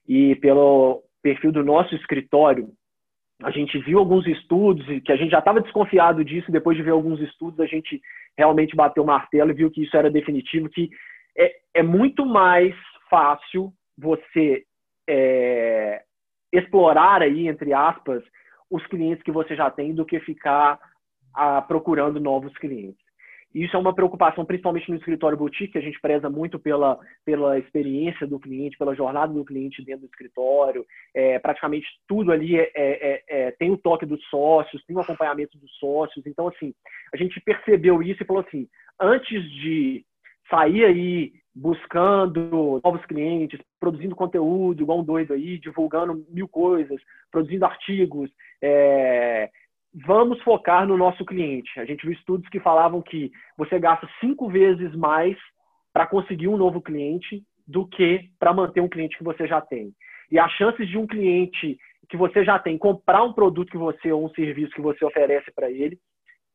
e 0.07 0.35
pelo 0.35 1.03
perfil 1.21 1.51
do 1.51 1.63
nosso 1.63 1.93
escritório, 1.95 2.69
a 3.43 3.51
gente 3.51 3.77
viu 3.79 3.99
alguns 3.99 4.25
estudos 4.27 4.85
que 5.03 5.11
a 5.11 5.15
gente 5.15 5.31
já 5.31 5.39
estava 5.39 5.61
desconfiado 5.61 6.23
disso, 6.23 6.51
depois 6.51 6.77
de 6.77 6.83
ver 6.83 6.91
alguns 6.91 7.19
estudos, 7.19 7.59
a 7.59 7.65
gente 7.65 7.99
realmente 8.37 8.75
bateu 8.75 9.03
o 9.03 9.05
martelo 9.05 9.51
e 9.51 9.55
viu 9.55 9.71
que 9.71 9.83
isso 9.83 9.97
era 9.97 10.11
definitivo, 10.11 10.69
que 10.69 10.89
é, 11.37 11.51
é 11.75 11.83
muito 11.83 12.25
mais 12.25 12.75
fácil 13.09 13.73
você 13.97 14.63
é, 15.09 16.03
explorar 16.51 17.21
aí, 17.21 17.47
entre 17.47 17.73
aspas, 17.73 18.23
os 18.69 18.85
clientes 18.87 19.23
que 19.23 19.31
você 19.31 19.55
já 19.55 19.69
tem 19.69 19.93
do 19.93 20.05
que 20.05 20.19
ficar 20.19 20.79
ah, 21.35 21.61
procurando 21.61 22.19
novos 22.19 22.55
clientes. 22.57 23.00
Isso 23.53 23.75
é 23.75 23.79
uma 23.79 23.93
preocupação, 23.93 24.45
principalmente 24.45 24.89
no 24.89 24.97
escritório 24.97 25.37
boutique, 25.37 25.73
que 25.73 25.77
a 25.77 25.81
gente 25.81 25.99
preza 25.99 26.29
muito 26.29 26.57
pela, 26.57 26.97
pela 27.25 27.59
experiência 27.59 28.25
do 28.25 28.39
cliente, 28.39 28.77
pela 28.77 28.95
jornada 28.95 29.33
do 29.33 29.43
cliente 29.43 29.83
dentro 29.83 30.01
do 30.01 30.09
escritório. 30.09 30.85
É, 31.13 31.37
praticamente 31.39 31.87
tudo 32.07 32.31
ali 32.31 32.57
é, 32.57 32.71
é, 32.73 32.73
é, 32.75 33.23
é 33.27 33.51
tem 33.51 33.71
o 33.71 33.77
toque 33.77 34.05
dos 34.05 34.23
sócios, 34.29 34.83
tem 34.85 34.95
o 34.95 35.01
acompanhamento 35.01 35.57
dos 35.57 35.71
sócios. 35.77 36.25
Então, 36.25 36.47
assim, 36.47 36.73
a 37.13 37.17
gente 37.17 37.41
percebeu 37.41 38.01
isso 38.01 38.23
e 38.23 38.25
falou 38.25 38.43
assim: 38.47 38.67
antes 38.99 39.43
de 39.51 40.05
sair 40.49 40.85
aí 40.85 41.33
buscando 41.53 42.79
novos 42.83 43.05
clientes, 43.05 43.59
produzindo 43.79 44.15
conteúdo 44.15 44.81
igual 44.81 44.99
um 44.99 45.03
doido 45.03 45.33
aí, 45.33 45.57
divulgando 45.57 46.25
mil 46.29 46.47
coisas, 46.47 47.01
produzindo 47.29 47.65
artigos. 47.65 48.29
É... 48.61 49.49
Vamos 49.93 50.41
focar 50.43 50.87
no 50.87 50.97
nosso 50.97 51.25
cliente. 51.25 51.79
A 51.79 51.85
gente 51.85 52.05
viu 52.05 52.13
estudos 52.13 52.47
que 52.49 52.59
falavam 52.59 53.01
que 53.01 53.31
você 53.57 53.77
gasta 53.77 54.07
cinco 54.21 54.49
vezes 54.49 54.95
mais 54.95 55.37
para 55.91 56.07
conseguir 56.07 56.47
um 56.47 56.57
novo 56.57 56.81
cliente 56.81 57.43
do 57.67 57.85
que 57.87 58.29
para 58.39 58.53
manter 58.53 58.81
um 58.81 58.87
cliente 58.89 59.17
que 59.17 59.23
você 59.23 59.45
já 59.45 59.59
tem. 59.59 59.93
E 60.31 60.39
as 60.39 60.51
chances 60.53 60.87
de 60.87 60.97
um 60.97 61.05
cliente 61.05 61.77
que 62.09 62.15
você 62.15 62.43
já 62.43 62.57
tem 62.57 62.77
comprar 62.77 63.23
um 63.23 63.33
produto 63.33 63.71
que 63.71 63.77
você 63.77 64.11
ou 64.11 64.25
um 64.25 64.29
serviço 64.29 64.73
que 64.73 64.81
você 64.81 65.03
oferece 65.03 65.51
para 65.53 65.69
ele, 65.69 65.97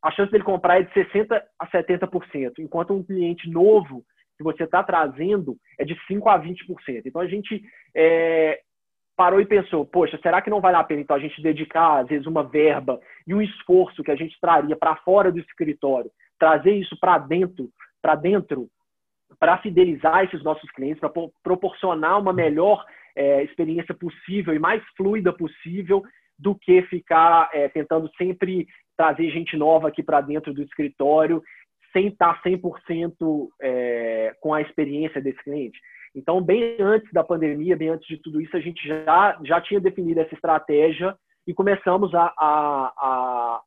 a 0.03 0.11
chance 0.11 0.31
dele 0.31 0.45
comprar 0.45 0.81
é 0.81 0.85
de 0.85 0.93
60% 0.93 1.43
a 1.59 1.67
70%, 1.67 2.53
enquanto 2.59 2.95
um 2.95 3.03
cliente 3.03 3.49
novo 3.51 4.05
que 4.37 4.45
você 4.45 4.65
está 4.65 4.83
trazendo 4.83 5.57
é 5.79 5.85
de 5.85 5.95
5% 6.11 6.27
a 6.27 6.39
20%. 6.39 7.03
Então 7.05 7.21
a 7.21 7.27
gente 7.27 7.63
é, 7.95 8.61
parou 9.17 9.41
e 9.41 9.47
pensou, 9.47 9.85
poxa, 9.87 10.19
será 10.23 10.43
que 10.43 10.51
não 10.51 10.61
vale 10.61 10.77
a 10.77 10.85
pena 10.85 11.01
então 11.01 11.17
a 11.17 11.19
gente 11.19 11.41
dedicar, 11.43 12.01
às 12.01 12.09
vezes, 12.09 12.27
uma 12.27 12.45
verba 12.45 13.01
e 13.27 13.35
um 13.35 13.41
esforço 13.41 14.03
que 14.03 14.11
a 14.11 14.17
gente 14.17 14.39
traria 14.41 14.77
para 14.77 14.97
fora 14.97 15.33
do 15.33 15.39
escritório, 15.39 16.11
trazer 16.39 16.73
isso 16.73 16.97
para 17.01 17.19
dentro, 17.19 17.71
para 18.03 18.15
dentro, 18.15 18.69
para 19.41 19.59
fidelizar 19.59 20.25
esses 20.25 20.43
nossos 20.45 20.71
clientes, 20.73 21.01
para 21.01 21.11
proporcionar 21.43 22.21
uma 22.21 22.33
melhor 22.33 22.85
é, 23.17 23.43
experiência 23.43 23.95
possível 23.95 24.55
e 24.55 24.59
mais 24.59 24.83
fluida 24.97 25.33
possível 25.33 26.03
do 26.39 26.55
que 26.55 26.83
ficar 26.83 27.49
é, 27.53 27.69
tentando 27.69 28.11
sempre 28.17 28.67
trazer 28.97 29.31
gente 29.31 29.57
nova 29.57 29.89
aqui 29.89 30.03
para 30.03 30.21
dentro 30.21 30.53
do 30.53 30.63
escritório 30.63 31.43
sem 31.93 32.09
estar 32.09 32.43
100% 32.43 33.49
é, 33.63 34.35
com 34.41 34.53
a 34.53 34.61
experiência 34.61 35.21
desse 35.21 35.43
cliente. 35.43 35.79
Então, 36.17 36.41
bem 36.41 36.79
antes 36.81 37.13
da 37.13 37.23
pandemia, 37.23 37.77
bem 37.77 37.91
antes 37.91 38.09
de 38.09 38.17
tudo 38.17 38.41
isso, 38.41 38.57
a 38.57 38.61
gente 38.61 38.83
já, 38.89 39.39
já 39.45 39.61
tinha 39.61 39.79
definido 39.79 40.19
essa 40.19 40.35
estratégia 40.35 41.15
e 41.47 41.53
começamos 41.53 42.15
a, 42.15 42.33
a, 42.39 42.93
a, 42.97 43.61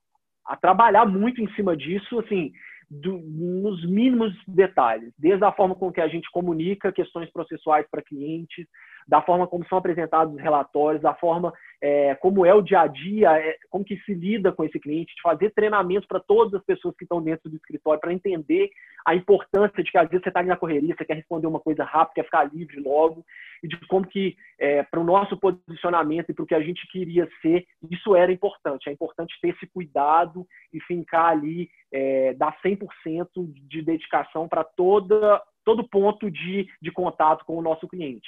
a 0.48 0.56
trabalhar 0.58 1.06
muito 1.06 1.40
em 1.42 1.54
cima 1.54 1.78
disso, 1.78 2.20
assim, 2.20 2.52
do, 2.90 3.20
nos 3.20 3.88
mínimos 3.88 4.34
detalhes, 4.48 5.14
desde 5.16 5.46
a 5.46 5.52
forma 5.52 5.76
com 5.76 5.92
que 5.92 6.02
a 6.02 6.08
gente 6.08 6.28
comunica 6.32 6.92
questões 6.92 7.32
processuais 7.32 7.86
para 7.92 8.02
clientes, 8.02 8.66
da 9.10 9.24
forma 9.24 9.48
como 9.48 9.66
são 9.68 9.80
apresentados 9.80 10.36
os 10.36 10.40
relatórios, 10.40 11.02
da 11.02 11.16
forma 11.16 11.52
é, 11.82 12.14
como 12.16 12.46
é 12.46 12.54
o 12.54 12.62
dia 12.62 12.82
a 12.82 12.88
dia, 12.88 13.32
é, 13.40 13.58
como 13.68 13.84
que 13.84 13.98
se 14.02 14.14
lida 14.14 14.52
com 14.52 14.64
esse 14.64 14.80
cliente, 14.80 15.16
de 15.16 15.22
fazer 15.24 15.50
treinamentos 15.50 16.08
para 16.08 16.20
todas 16.20 16.54
as 16.54 16.64
pessoas 16.64 16.96
que 16.96 17.06
estão 17.06 17.20
dentro 17.20 17.50
do 17.50 17.56
escritório, 17.56 18.00
para 18.00 18.14
entender 18.14 18.70
a 19.08 19.16
importância 19.16 19.84
de 19.84 19.92
que 19.92 19.98
às 19.98 20.08
vezes 20.08 20.22
você 20.22 20.30
está 20.30 20.42
ali 20.42 20.50
na 20.50 20.58
correria, 20.58 20.94
você 20.96 21.04
quer 21.04 21.16
responder 21.16 21.48
uma 21.48 21.60
coisa 21.60 21.84
rápida, 21.84 22.16
quer 22.16 22.26
ficar 22.26 22.54
livre 22.54 22.80
logo, 22.80 23.26
e 23.64 23.68
de 23.68 23.80
como 23.88 24.06
que 24.06 24.38
é, 24.60 24.84
para 24.84 25.00
o 25.00 25.04
nosso 25.04 25.36
posicionamento 25.38 26.30
e 26.30 26.34
para 26.34 26.44
o 26.44 26.48
que 26.48 26.56
a 26.56 26.62
gente 26.62 26.86
queria 26.92 27.28
ser, 27.42 27.66
isso 27.90 28.16
era 28.16 28.32
importante. 28.32 28.90
É 28.90 28.92
importante 28.92 29.34
ter 29.42 29.50
esse 29.50 29.66
cuidado 29.66 30.46
e 30.72 30.80
fincar 30.82 31.32
ali, 31.32 31.68
é, 31.92 32.36
dar 32.36 32.56
100% 32.62 33.28
de 33.68 33.82
dedicação 33.82 34.48
para 34.48 34.64
toda 34.64 35.42
todo 35.66 35.88
ponto 35.88 36.32
de, 36.32 36.68
de 36.82 36.92
contato 36.92 37.46
com 37.46 37.56
o 37.56 37.62
nosso 37.62 37.88
cliente. 37.88 38.28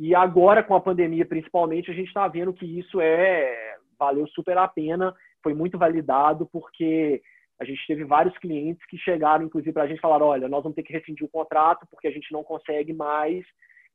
E 0.00 0.14
agora, 0.14 0.62
com 0.62 0.74
a 0.74 0.80
pandemia 0.80 1.26
principalmente, 1.26 1.90
a 1.90 1.94
gente 1.94 2.08
está 2.08 2.26
vendo 2.26 2.54
que 2.54 2.64
isso 2.64 2.98
é 3.02 3.76
valeu 3.98 4.26
super 4.28 4.56
a 4.56 4.66
pena, 4.66 5.14
foi 5.42 5.52
muito 5.52 5.76
validado, 5.76 6.48
porque 6.50 7.20
a 7.60 7.66
gente 7.66 7.86
teve 7.86 8.02
vários 8.04 8.36
clientes 8.38 8.82
que 8.86 8.96
chegaram, 8.96 9.44
inclusive, 9.44 9.74
para 9.74 9.82
a 9.82 9.86
gente 9.86 10.00
falar: 10.00 10.24
olha, 10.24 10.48
nós 10.48 10.62
vamos 10.62 10.74
ter 10.74 10.82
que 10.82 10.92
rescindir 10.94 11.26
o 11.26 11.30
contrato 11.30 11.86
porque 11.90 12.08
a 12.08 12.10
gente 12.10 12.32
não 12.32 12.42
consegue 12.42 12.94
mais. 12.94 13.44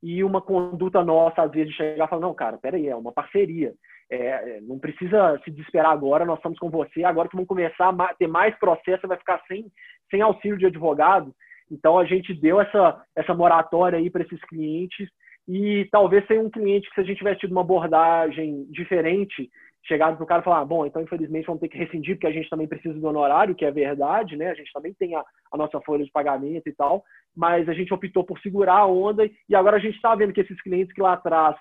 E 0.03 0.23
uma 0.23 0.39
conduta 0.39 1.03
nossa, 1.03 1.41
às 1.41 1.51
vezes, 1.51 1.71
de 1.71 1.77
chegar 1.77 2.05
e 2.05 2.07
falar: 2.07 2.21
não, 2.21 2.35
cara, 2.35 2.59
peraí, 2.59 2.87
é 2.87 2.95
uma 2.95 3.11
parceria. 3.11 3.73
É, 4.07 4.61
não 4.61 4.77
precisa 4.77 5.41
se 5.43 5.49
desesperar 5.49 5.91
agora, 5.91 6.23
nós 6.23 6.37
estamos 6.37 6.59
com 6.59 6.69
você. 6.69 7.03
Agora 7.03 7.27
que 7.27 7.35
vamos 7.35 7.49
começar 7.49 7.89
a 7.89 8.13
ter 8.13 8.27
mais 8.27 8.55
processo, 8.59 9.01
você 9.01 9.07
vai 9.07 9.17
ficar 9.17 9.41
sem, 9.47 9.65
sem 10.11 10.21
auxílio 10.21 10.59
de 10.59 10.67
advogado. 10.67 11.33
Então, 11.71 11.97
a 11.97 12.05
gente 12.05 12.31
deu 12.31 12.61
essa, 12.61 13.03
essa 13.15 13.33
moratória 13.33 13.97
aí 13.97 14.11
para 14.11 14.21
esses 14.21 14.39
clientes 14.41 15.09
e 15.47 15.87
talvez 15.91 16.25
sem 16.27 16.39
um 16.39 16.49
cliente 16.49 16.87
que 16.89 16.95
se 16.95 17.01
a 17.01 17.03
gente 17.03 17.17
tivesse 17.17 17.41
tido 17.41 17.51
uma 17.51 17.61
abordagem 17.61 18.65
diferente, 18.71 19.49
chegado 19.85 20.15
para 20.15 20.23
o 20.23 20.27
cara 20.27 20.41
e 20.41 20.43
falar, 20.43 20.61
ah, 20.61 20.65
bom, 20.65 20.85
então 20.85 21.01
infelizmente 21.01 21.45
vamos 21.45 21.61
ter 21.61 21.67
que 21.67 21.77
rescindir 21.77 22.15
porque 22.15 22.27
a 22.27 22.31
gente 22.31 22.49
também 22.49 22.67
precisa 22.67 22.99
do 22.99 23.07
honorário, 23.07 23.53
que 23.53 23.63
é 23.63 23.71
verdade, 23.71 24.35
né? 24.35 24.49
A 24.49 24.55
gente 24.55 24.71
também 24.73 24.93
tem 24.93 25.15
a, 25.15 25.23
a 25.51 25.57
nossa 25.57 25.79
folha 25.81 26.03
de 26.03 26.11
pagamento 26.11 26.67
e 26.67 26.73
tal, 26.73 27.03
mas 27.35 27.69
a 27.69 27.73
gente 27.73 27.93
optou 27.93 28.23
por 28.23 28.39
segurar 28.39 28.79
a 28.79 28.87
onda 28.87 29.29
e 29.47 29.55
agora 29.55 29.77
a 29.77 29.79
gente 29.79 29.95
está 29.95 30.15
vendo 30.15 30.33
que 30.33 30.41
esses 30.41 30.59
clientes 30.61 30.93
que 30.93 31.01
lá 31.01 31.13
atrás 31.13 31.55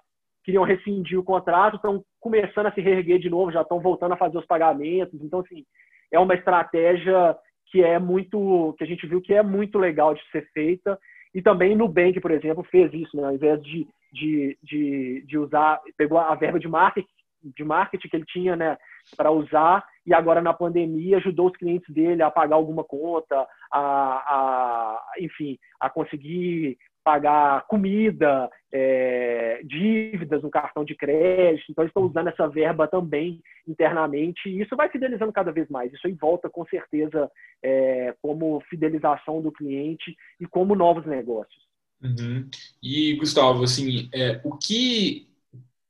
queriam 0.44 0.64
rescindir 0.64 1.18
o 1.18 1.24
contrato 1.24 1.76
estão 1.76 2.02
começando 2.20 2.66
a 2.66 2.72
se 2.72 2.80
reerguer 2.80 3.18
de 3.18 3.28
novo, 3.28 3.52
já 3.52 3.62
estão 3.62 3.80
voltando 3.80 4.12
a 4.12 4.16
fazer 4.16 4.38
os 4.38 4.46
pagamentos. 4.46 5.20
Então, 5.22 5.40
assim, 5.40 5.64
é 6.12 6.18
uma 6.18 6.34
estratégia 6.34 7.36
que 7.66 7.82
é 7.82 7.98
muito, 7.98 8.74
que 8.78 8.84
a 8.84 8.86
gente 8.86 9.06
viu 9.06 9.20
que 9.20 9.34
é 9.34 9.42
muito 9.42 9.78
legal 9.78 10.14
de 10.14 10.22
ser 10.30 10.48
feita 10.52 10.98
e 11.34 11.42
também 11.42 11.74
Nubank, 11.74 12.20
por 12.20 12.30
exemplo, 12.30 12.62
fez 12.64 12.92
isso, 12.94 13.16
né? 13.16 13.24
ao 13.24 13.34
invés 13.34 13.62
de, 13.62 13.86
de, 14.12 14.58
de, 14.62 15.24
de 15.26 15.38
usar, 15.38 15.80
pegou 15.96 16.18
a 16.18 16.34
verba 16.36 16.60
de 16.60 16.68
marketing, 16.68 17.08
de 17.42 17.64
marketing 17.64 18.08
que 18.08 18.16
ele 18.16 18.24
tinha 18.26 18.56
né, 18.56 18.78
para 19.16 19.30
usar 19.30 19.84
e 20.06 20.14
agora 20.14 20.40
na 20.40 20.54
pandemia 20.54 21.18
ajudou 21.18 21.48
os 21.48 21.56
clientes 21.56 21.92
dele 21.92 22.22
a 22.22 22.30
pagar 22.30 22.56
alguma 22.56 22.84
conta, 22.84 23.46
a, 23.72 23.80
a 23.80 25.02
enfim, 25.18 25.58
a 25.80 25.90
conseguir 25.90 26.78
pagar 27.04 27.66
comida, 27.66 28.50
é, 28.72 29.60
dívidas 29.62 30.42
no 30.42 30.50
cartão 30.50 30.84
de 30.84 30.96
crédito. 30.96 31.66
Então, 31.70 31.84
eles 31.84 31.90
estão 31.90 32.04
usando 32.04 32.28
essa 32.28 32.48
verba 32.48 32.88
também 32.88 33.42
internamente 33.68 34.48
e 34.48 34.62
isso 34.62 34.74
vai 34.74 34.88
fidelizando 34.88 35.32
cada 35.32 35.52
vez 35.52 35.68
mais. 35.68 35.92
Isso 35.92 36.06
aí 36.06 36.14
volta, 36.14 36.48
com 36.48 36.64
certeza, 36.66 37.30
é, 37.62 38.14
como 38.22 38.62
fidelização 38.70 39.42
do 39.42 39.52
cliente 39.52 40.16
e 40.40 40.46
como 40.46 40.74
novos 40.74 41.06
negócios. 41.06 41.62
Uhum. 42.02 42.48
E, 42.82 43.14
Gustavo, 43.16 43.62
assim, 43.62 44.08
é, 44.12 44.40
o 44.42 44.56
que, 44.56 45.28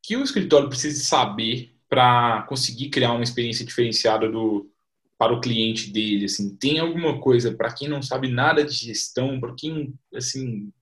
que 0.02 0.16
o 0.16 0.22
escritório 0.22 0.68
precisa 0.68 1.02
saber 1.02 1.74
para 1.88 2.42
conseguir 2.42 2.90
criar 2.90 3.12
uma 3.12 3.22
experiência 3.22 3.64
diferenciada 3.64 4.28
do, 4.28 4.70
para 5.16 5.32
o 5.32 5.40
cliente 5.40 5.90
dele? 5.90 6.26
Assim, 6.26 6.54
tem 6.56 6.78
alguma 6.78 7.20
coisa 7.20 7.54
para 7.54 7.72
quem 7.72 7.88
não 7.88 8.02
sabe 8.02 8.28
nada 8.28 8.64
de 8.64 8.74
gestão, 8.74 9.40
para 9.40 9.54
quem 9.56 9.94
assim 10.12 10.72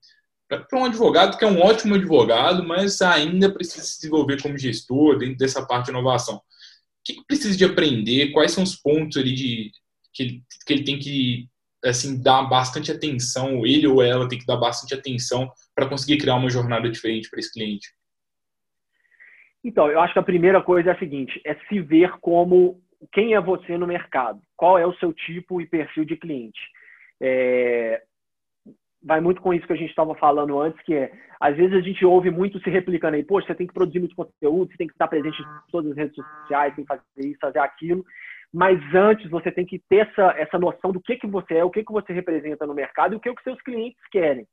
para 0.59 0.79
um 0.79 0.85
advogado 0.85 1.37
que 1.37 1.45
é 1.45 1.47
um 1.47 1.61
ótimo 1.61 1.95
advogado, 1.95 2.63
mas 2.63 3.01
ainda 3.01 3.51
precisa 3.51 3.83
se 3.83 4.01
desenvolver 4.01 4.41
como 4.41 4.57
gestor 4.57 5.17
dentro 5.17 5.37
dessa 5.37 5.65
parte 5.65 5.85
de 5.85 5.91
inovação. 5.91 6.37
O 6.37 6.41
que, 7.03 7.15
que 7.15 7.25
precisa 7.25 7.57
de 7.57 7.65
aprender? 7.65 8.31
Quais 8.31 8.51
são 8.51 8.63
os 8.63 8.75
pontos 8.75 9.17
ali 9.17 9.33
de 9.33 9.71
que 10.13 10.23
ele, 10.23 10.43
que 10.65 10.73
ele 10.73 10.83
tem 10.83 10.99
que 10.99 11.49
assim 11.83 12.21
dar 12.21 12.43
bastante 12.43 12.91
atenção, 12.91 13.65
ele 13.65 13.87
ou 13.87 14.01
ela 14.01 14.27
tem 14.27 14.39
que 14.39 14.45
dar 14.45 14.57
bastante 14.57 14.93
atenção 14.93 15.51
para 15.75 15.87
conseguir 15.87 16.17
criar 16.17 16.35
uma 16.35 16.49
jornada 16.49 16.89
diferente 16.89 17.29
para 17.29 17.39
esse 17.39 17.51
cliente? 17.51 17.89
Então, 19.63 19.89
eu 19.89 19.99
acho 19.99 20.13
que 20.13 20.19
a 20.19 20.23
primeira 20.23 20.61
coisa 20.61 20.91
é 20.91 20.93
a 20.93 20.99
seguinte: 20.99 21.41
é 21.45 21.55
se 21.67 21.79
ver 21.79 22.11
como 22.19 22.81
quem 23.11 23.33
é 23.33 23.41
você 23.41 23.77
no 23.77 23.87
mercado, 23.87 24.41
qual 24.55 24.77
é 24.77 24.85
o 24.85 24.95
seu 24.95 25.13
tipo 25.13 25.61
e 25.61 25.65
perfil 25.65 26.05
de 26.05 26.15
cliente. 26.15 26.59
É, 27.21 28.01
vai 29.03 29.19
muito 29.19 29.41
com 29.41 29.53
isso 29.53 29.67
que 29.67 29.73
a 29.73 29.77
gente 29.77 29.89
estava 29.89 30.15
falando 30.15 30.59
antes, 30.59 30.81
que 30.83 30.93
é, 30.93 31.11
às 31.39 31.55
vezes 31.55 31.75
a 31.75 31.81
gente 31.81 32.05
ouve 32.05 32.31
muito 32.31 32.59
se 32.61 32.69
replicando 32.69 33.15
aí, 33.15 33.23
poxa, 33.23 33.47
você 33.47 33.55
tem 33.55 33.67
que 33.67 33.73
produzir 33.73 33.99
muito 33.99 34.15
conteúdo, 34.15 34.71
você 34.71 34.77
tem 34.77 34.87
que 34.87 34.93
estar 34.93 35.07
presente 35.07 35.41
em 35.41 35.71
todas 35.71 35.91
as 35.91 35.97
redes 35.97 36.15
sociais, 36.15 36.75
tem 36.75 36.85
que 36.85 36.95
fazer 36.95 37.27
isso, 37.29 37.39
fazer 37.39 37.59
aquilo, 37.59 38.03
mas 38.53 38.79
antes 38.93 39.29
você 39.29 39.51
tem 39.51 39.65
que 39.65 39.79
ter 39.89 40.07
essa, 40.07 40.33
essa 40.37 40.59
noção 40.59 40.91
do 40.91 41.01
que, 41.01 41.17
que 41.17 41.27
você 41.27 41.55
é, 41.55 41.63
o 41.63 41.71
que, 41.71 41.83
que 41.83 41.91
você 41.91 42.13
representa 42.13 42.65
no 42.65 42.73
mercado 42.73 43.13
e 43.13 43.17
o 43.17 43.19
que, 43.19 43.33
que 43.33 43.43
seus 43.43 43.61
clientes 43.61 43.99
querem. 44.11 44.45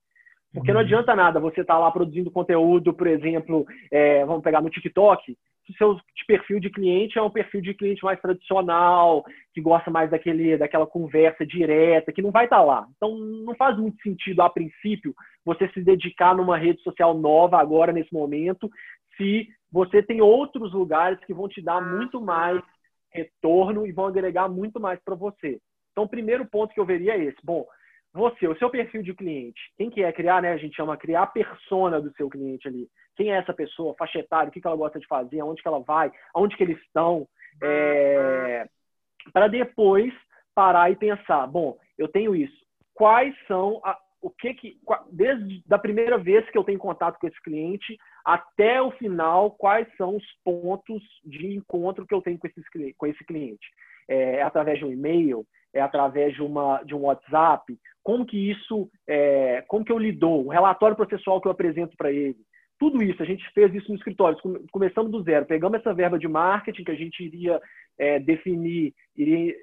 Porque 0.52 0.72
não 0.72 0.80
uhum. 0.80 0.86
adianta 0.86 1.14
nada 1.14 1.38
você 1.38 1.60
estar 1.60 1.74
tá 1.74 1.78
lá 1.78 1.90
produzindo 1.92 2.30
conteúdo, 2.30 2.92
por 2.92 3.06
exemplo, 3.06 3.64
é, 3.90 4.24
vamos 4.24 4.42
pegar 4.42 4.60
no 4.60 4.70
TikTok, 4.70 5.36
seu 5.76 5.98
perfil 6.26 6.60
de 6.60 6.70
cliente 6.70 7.18
é 7.18 7.22
um 7.22 7.30
perfil 7.30 7.60
de 7.60 7.74
cliente 7.74 8.04
mais 8.04 8.20
tradicional, 8.20 9.24
que 9.52 9.60
gosta 9.60 9.90
mais 9.90 10.10
daquele, 10.10 10.56
daquela 10.56 10.86
conversa 10.86 11.44
direta, 11.44 12.12
que 12.12 12.22
não 12.22 12.30
vai 12.30 12.44
estar 12.44 12.58
tá 12.58 12.62
lá. 12.62 12.86
Então, 12.96 13.16
não 13.16 13.54
faz 13.54 13.76
muito 13.76 14.00
sentido, 14.02 14.42
a 14.42 14.50
princípio, 14.50 15.14
você 15.44 15.68
se 15.68 15.82
dedicar 15.82 16.34
numa 16.34 16.56
rede 16.56 16.80
social 16.82 17.14
nova 17.14 17.58
agora, 17.58 17.92
nesse 17.92 18.12
momento, 18.12 18.70
se 19.16 19.48
você 19.70 20.02
tem 20.02 20.20
outros 20.20 20.72
lugares 20.72 21.18
que 21.24 21.34
vão 21.34 21.48
te 21.48 21.60
dar 21.60 21.80
muito 21.80 22.20
mais 22.20 22.62
retorno 23.12 23.86
e 23.86 23.92
vão 23.92 24.06
agregar 24.06 24.48
muito 24.48 24.80
mais 24.80 25.00
para 25.04 25.14
você. 25.14 25.60
Então, 25.92 26.04
o 26.04 26.08
primeiro 26.08 26.46
ponto 26.46 26.72
que 26.72 26.80
eu 26.80 26.86
veria 26.86 27.14
é 27.14 27.24
esse. 27.24 27.38
Bom, 27.42 27.66
você, 28.12 28.48
o 28.48 28.56
seu 28.58 28.68
perfil 28.70 29.02
de 29.02 29.14
cliente, 29.14 29.60
quem 29.76 29.88
que 29.88 30.02
é 30.02 30.12
criar, 30.12 30.42
né? 30.42 30.52
A 30.52 30.56
gente 30.56 30.74
chama 30.74 30.96
criar 30.96 31.22
a 31.22 31.26
persona 31.26 32.00
do 32.00 32.12
seu 32.14 32.28
cliente 32.28 32.66
ali. 32.66 32.88
Quem 33.16 33.32
é 33.32 33.36
essa 33.36 33.52
pessoa, 33.52 33.94
faixa 33.98 34.18
etária, 34.18 34.48
o 34.48 34.52
que, 34.52 34.60
que 34.60 34.66
ela 34.66 34.76
gosta 34.76 34.98
de 34.98 35.06
fazer, 35.06 35.40
aonde 35.40 35.62
que 35.62 35.68
ela 35.68 35.80
vai, 35.80 36.10
aonde 36.34 36.56
que 36.56 36.62
eles 36.62 36.80
estão, 36.82 37.28
é... 37.62 38.66
para 39.32 39.46
depois 39.46 40.12
parar 40.54 40.90
e 40.90 40.96
pensar, 40.96 41.46
bom, 41.46 41.78
eu 41.96 42.08
tenho 42.08 42.34
isso. 42.34 42.58
Quais 42.94 43.34
são 43.46 43.80
a, 43.84 43.96
o 44.20 44.30
que 44.30 44.54
que 44.54 44.78
desde 45.10 45.62
da 45.66 45.78
primeira 45.78 46.18
vez 46.18 46.48
que 46.50 46.58
eu 46.58 46.64
tenho 46.64 46.78
contato 46.78 47.18
com 47.18 47.26
esse 47.26 47.40
cliente 47.42 47.96
até 48.24 48.80
o 48.82 48.90
final, 48.92 49.52
quais 49.52 49.86
são 49.96 50.16
os 50.16 50.24
pontos 50.44 51.02
de 51.24 51.54
encontro 51.54 52.06
que 52.06 52.14
eu 52.14 52.20
tenho 52.20 52.38
com, 52.38 52.46
esses, 52.46 52.64
com 52.96 53.06
esse 53.06 53.24
cliente? 53.24 53.66
É, 54.08 54.42
através 54.42 54.78
de 54.78 54.84
um 54.84 54.92
e-mail? 54.92 55.46
É 55.72 55.80
através 55.80 56.34
de, 56.34 56.42
uma, 56.42 56.82
de 56.82 56.94
um 56.94 57.02
WhatsApp? 57.02 57.78
como 58.02 58.24
que 58.24 58.50
isso, 58.50 58.90
é, 59.06 59.62
como 59.68 59.84
que 59.84 59.92
eu 59.92 59.98
lidou, 59.98 60.46
o 60.46 60.48
relatório 60.48 60.96
processual 60.96 61.40
que 61.40 61.46
eu 61.46 61.52
apresento 61.52 61.96
para 61.96 62.10
ele. 62.10 62.36
Tudo 62.78 63.02
isso, 63.02 63.22
a 63.22 63.26
gente 63.26 63.44
fez 63.52 63.74
isso 63.74 63.90
no 63.90 63.96
escritório, 63.96 64.38
começando 64.72 65.10
do 65.10 65.22
zero. 65.22 65.44
Pegamos 65.44 65.78
essa 65.78 65.92
verba 65.92 66.18
de 66.18 66.26
marketing 66.26 66.84
que 66.84 66.90
a 66.90 66.96
gente 66.96 67.22
iria 67.22 67.60
é, 67.98 68.18
definir, 68.18 68.94
iria 69.14 69.54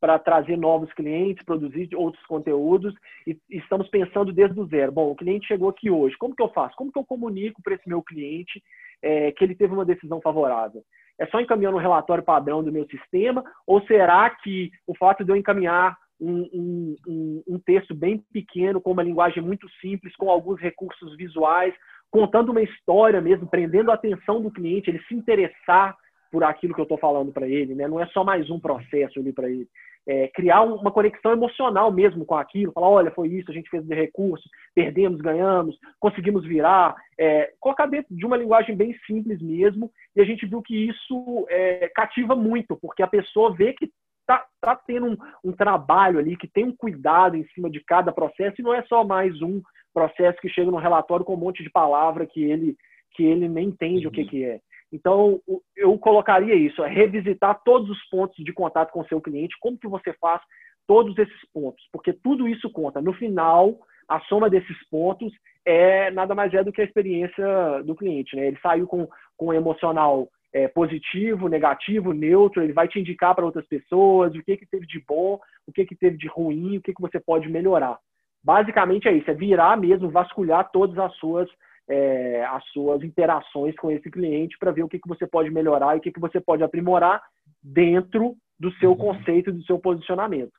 para 0.00 0.18
trazer 0.18 0.56
novos 0.56 0.90
clientes, 0.94 1.44
produzir 1.44 1.90
outros 1.94 2.24
conteúdos 2.26 2.94
e 3.26 3.36
estamos 3.50 3.88
pensando 3.88 4.32
desde 4.32 4.58
o 4.58 4.66
zero. 4.66 4.92
Bom, 4.92 5.10
o 5.10 5.16
cliente 5.16 5.48
chegou 5.48 5.68
aqui 5.68 5.90
hoje, 5.90 6.16
como 6.16 6.34
que 6.34 6.42
eu 6.42 6.48
faço? 6.48 6.76
Como 6.76 6.92
que 6.92 6.98
eu 6.98 7.04
comunico 7.04 7.60
para 7.62 7.74
esse 7.74 7.88
meu 7.88 8.02
cliente 8.02 8.62
é, 9.02 9.32
que 9.32 9.44
ele 9.44 9.54
teve 9.54 9.74
uma 9.74 9.84
decisão 9.84 10.20
favorável? 10.22 10.82
É 11.20 11.26
só 11.26 11.38
encaminhando 11.38 11.76
um 11.76 11.80
relatório 11.80 12.24
padrão 12.24 12.64
do 12.64 12.72
meu 12.72 12.86
sistema 12.86 13.44
ou 13.66 13.82
será 13.82 14.28
que 14.30 14.70
o 14.86 14.96
fato 14.96 15.22
de 15.22 15.30
eu 15.30 15.36
encaminhar 15.36 15.94
um, 16.20 16.96
um, 17.06 17.42
um, 17.46 17.58
texto 17.58 17.94
bem 17.94 18.22
pequeno, 18.32 18.80
com 18.80 18.92
uma 18.92 19.02
linguagem 19.02 19.42
muito 19.42 19.68
simples, 19.80 20.14
com 20.16 20.30
alguns 20.30 20.60
recursos 20.60 21.16
visuais, 21.16 21.74
contando 22.10 22.50
uma 22.50 22.62
história 22.62 23.20
mesmo, 23.20 23.46
prendendo 23.48 23.90
a 23.90 23.94
atenção 23.94 24.42
do 24.42 24.50
cliente, 24.50 24.90
ele 24.90 25.02
se 25.04 25.14
interessar 25.14 25.96
por 26.30 26.44
aquilo 26.44 26.74
que 26.74 26.80
eu 26.80 26.84
estou 26.84 26.98
falando 26.98 27.32
para 27.32 27.48
ele, 27.48 27.74
né? 27.74 27.88
Não 27.88 28.00
é 28.00 28.06
só 28.06 28.22
mais 28.22 28.48
um 28.50 28.60
processo 28.60 29.18
ali 29.18 29.32
para 29.32 29.48
ele. 29.48 29.66
É, 30.08 30.28
criar 30.28 30.62
uma 30.62 30.90
conexão 30.90 31.32
emocional 31.32 31.92
mesmo 31.92 32.24
com 32.24 32.34
aquilo, 32.34 32.72
falar, 32.72 32.88
olha, 32.88 33.10
foi 33.10 33.28
isso, 33.28 33.50
a 33.50 33.54
gente 33.54 33.68
fez 33.68 33.84
de 33.84 33.94
recurso, 33.94 34.48
perdemos, 34.74 35.20
ganhamos, 35.20 35.76
conseguimos 36.00 36.44
virar, 36.44 36.96
é, 37.18 37.52
colocar 37.60 37.86
dentro 37.86 38.14
de 38.16 38.24
uma 38.24 38.36
linguagem 38.36 38.74
bem 38.74 38.96
simples 39.06 39.40
mesmo, 39.42 39.90
e 40.16 40.20
a 40.20 40.24
gente 40.24 40.46
viu 40.46 40.62
que 40.62 40.88
isso 40.88 41.46
é, 41.50 41.88
cativa 41.94 42.34
muito, 42.34 42.76
porque 42.80 43.02
a 43.02 43.06
pessoa 43.06 43.54
vê 43.54 43.74
que 43.74 43.90
está 44.20 44.46
tá 44.60 44.76
tendo 44.76 45.06
um, 45.06 45.16
um, 45.44 45.52
trabalho 45.52 46.18
ali, 46.18 46.36
que 46.36 46.48
tem 46.48 46.64
um 46.64 46.74
cuidado 46.74 47.36
em 47.36 47.44
cima 47.48 47.68
de 47.68 47.80
cada 47.84 48.12
processo, 48.12 48.56
e 48.58 48.62
não 48.62 48.74
é 48.74 48.82
só 48.84 49.04
mais 49.04 49.40
um 49.42 49.60
processo 49.92 50.40
que 50.40 50.48
chega 50.48 50.70
no 50.70 50.78
relatório 50.78 51.24
com 51.24 51.34
um 51.34 51.38
monte 51.38 51.62
de 51.62 51.70
palavra 51.70 52.26
que 52.26 52.42
ele, 52.42 52.76
que 53.12 53.24
ele 53.24 53.48
nem 53.48 53.68
entende 53.68 54.06
uhum. 54.06 54.10
o 54.10 54.14
que, 54.14 54.22
uhum. 54.22 54.28
que 54.28 54.44
é. 54.44 54.60
Então, 54.92 55.40
eu 55.76 55.96
colocaria 55.98 56.54
isso, 56.54 56.82
é 56.82 56.88
revisitar 56.88 57.62
todos 57.64 57.88
os 57.88 58.08
pontos 58.08 58.36
de 58.44 58.52
contato 58.52 58.90
com 58.90 59.00
o 59.00 59.06
seu 59.06 59.20
cliente, 59.20 59.56
como 59.60 59.78
que 59.78 59.86
você 59.86 60.12
faz 60.14 60.42
todos 60.86 61.16
esses 61.16 61.50
pontos, 61.52 61.86
porque 61.92 62.12
tudo 62.12 62.48
isso 62.48 62.68
conta. 62.70 63.00
No 63.00 63.12
final, 63.12 63.78
a 64.08 64.18
soma 64.22 64.50
desses 64.50 64.76
pontos 64.88 65.32
é 65.64 66.10
nada 66.10 66.34
mais 66.34 66.52
é 66.52 66.64
do 66.64 66.72
que 66.72 66.80
a 66.80 66.84
experiência 66.84 67.44
do 67.84 67.94
cliente. 67.94 68.34
Né? 68.34 68.48
Ele 68.48 68.58
saiu 68.60 68.86
com, 68.88 69.08
com 69.36 69.54
emocional 69.54 70.28
é, 70.52 70.66
positivo, 70.66 71.48
negativo, 71.48 72.12
neutro, 72.12 72.62
ele 72.62 72.72
vai 72.72 72.88
te 72.88 72.98
indicar 72.98 73.34
para 73.34 73.44
outras 73.44 73.66
pessoas 73.66 74.34
o 74.34 74.42
que, 74.42 74.56
que 74.56 74.66
teve 74.66 74.86
de 74.86 75.02
bom, 75.06 75.38
o 75.66 75.72
que, 75.72 75.84
que 75.84 75.94
teve 75.94 76.16
de 76.16 76.26
ruim, 76.26 76.78
o 76.78 76.82
que, 76.82 76.92
que 76.92 77.00
você 77.00 77.20
pode 77.20 77.48
melhorar. 77.48 77.96
Basicamente 78.42 79.06
é 79.06 79.12
isso, 79.12 79.30
é 79.30 79.34
virar 79.34 79.76
mesmo, 79.76 80.10
vasculhar 80.10 80.70
todas 80.72 80.98
as 80.98 81.14
suas, 81.16 81.48
é, 81.90 82.44
as 82.44 82.64
suas 82.70 83.02
interações 83.02 83.74
com 83.74 83.90
esse 83.90 84.08
cliente 84.08 84.56
para 84.58 84.70
ver 84.70 84.84
o 84.84 84.88
que, 84.88 84.98
que 84.98 85.08
você 85.08 85.26
pode 85.26 85.50
melhorar 85.50 85.96
e 85.96 85.98
o 85.98 86.00
que, 86.00 86.12
que 86.12 86.20
você 86.20 86.40
pode 86.40 86.62
aprimorar 86.62 87.20
dentro 87.60 88.36
do 88.58 88.72
seu 88.74 88.90
uhum. 88.90 88.96
conceito, 88.96 89.52
do 89.52 89.64
seu 89.64 89.78
posicionamento. 89.78 90.52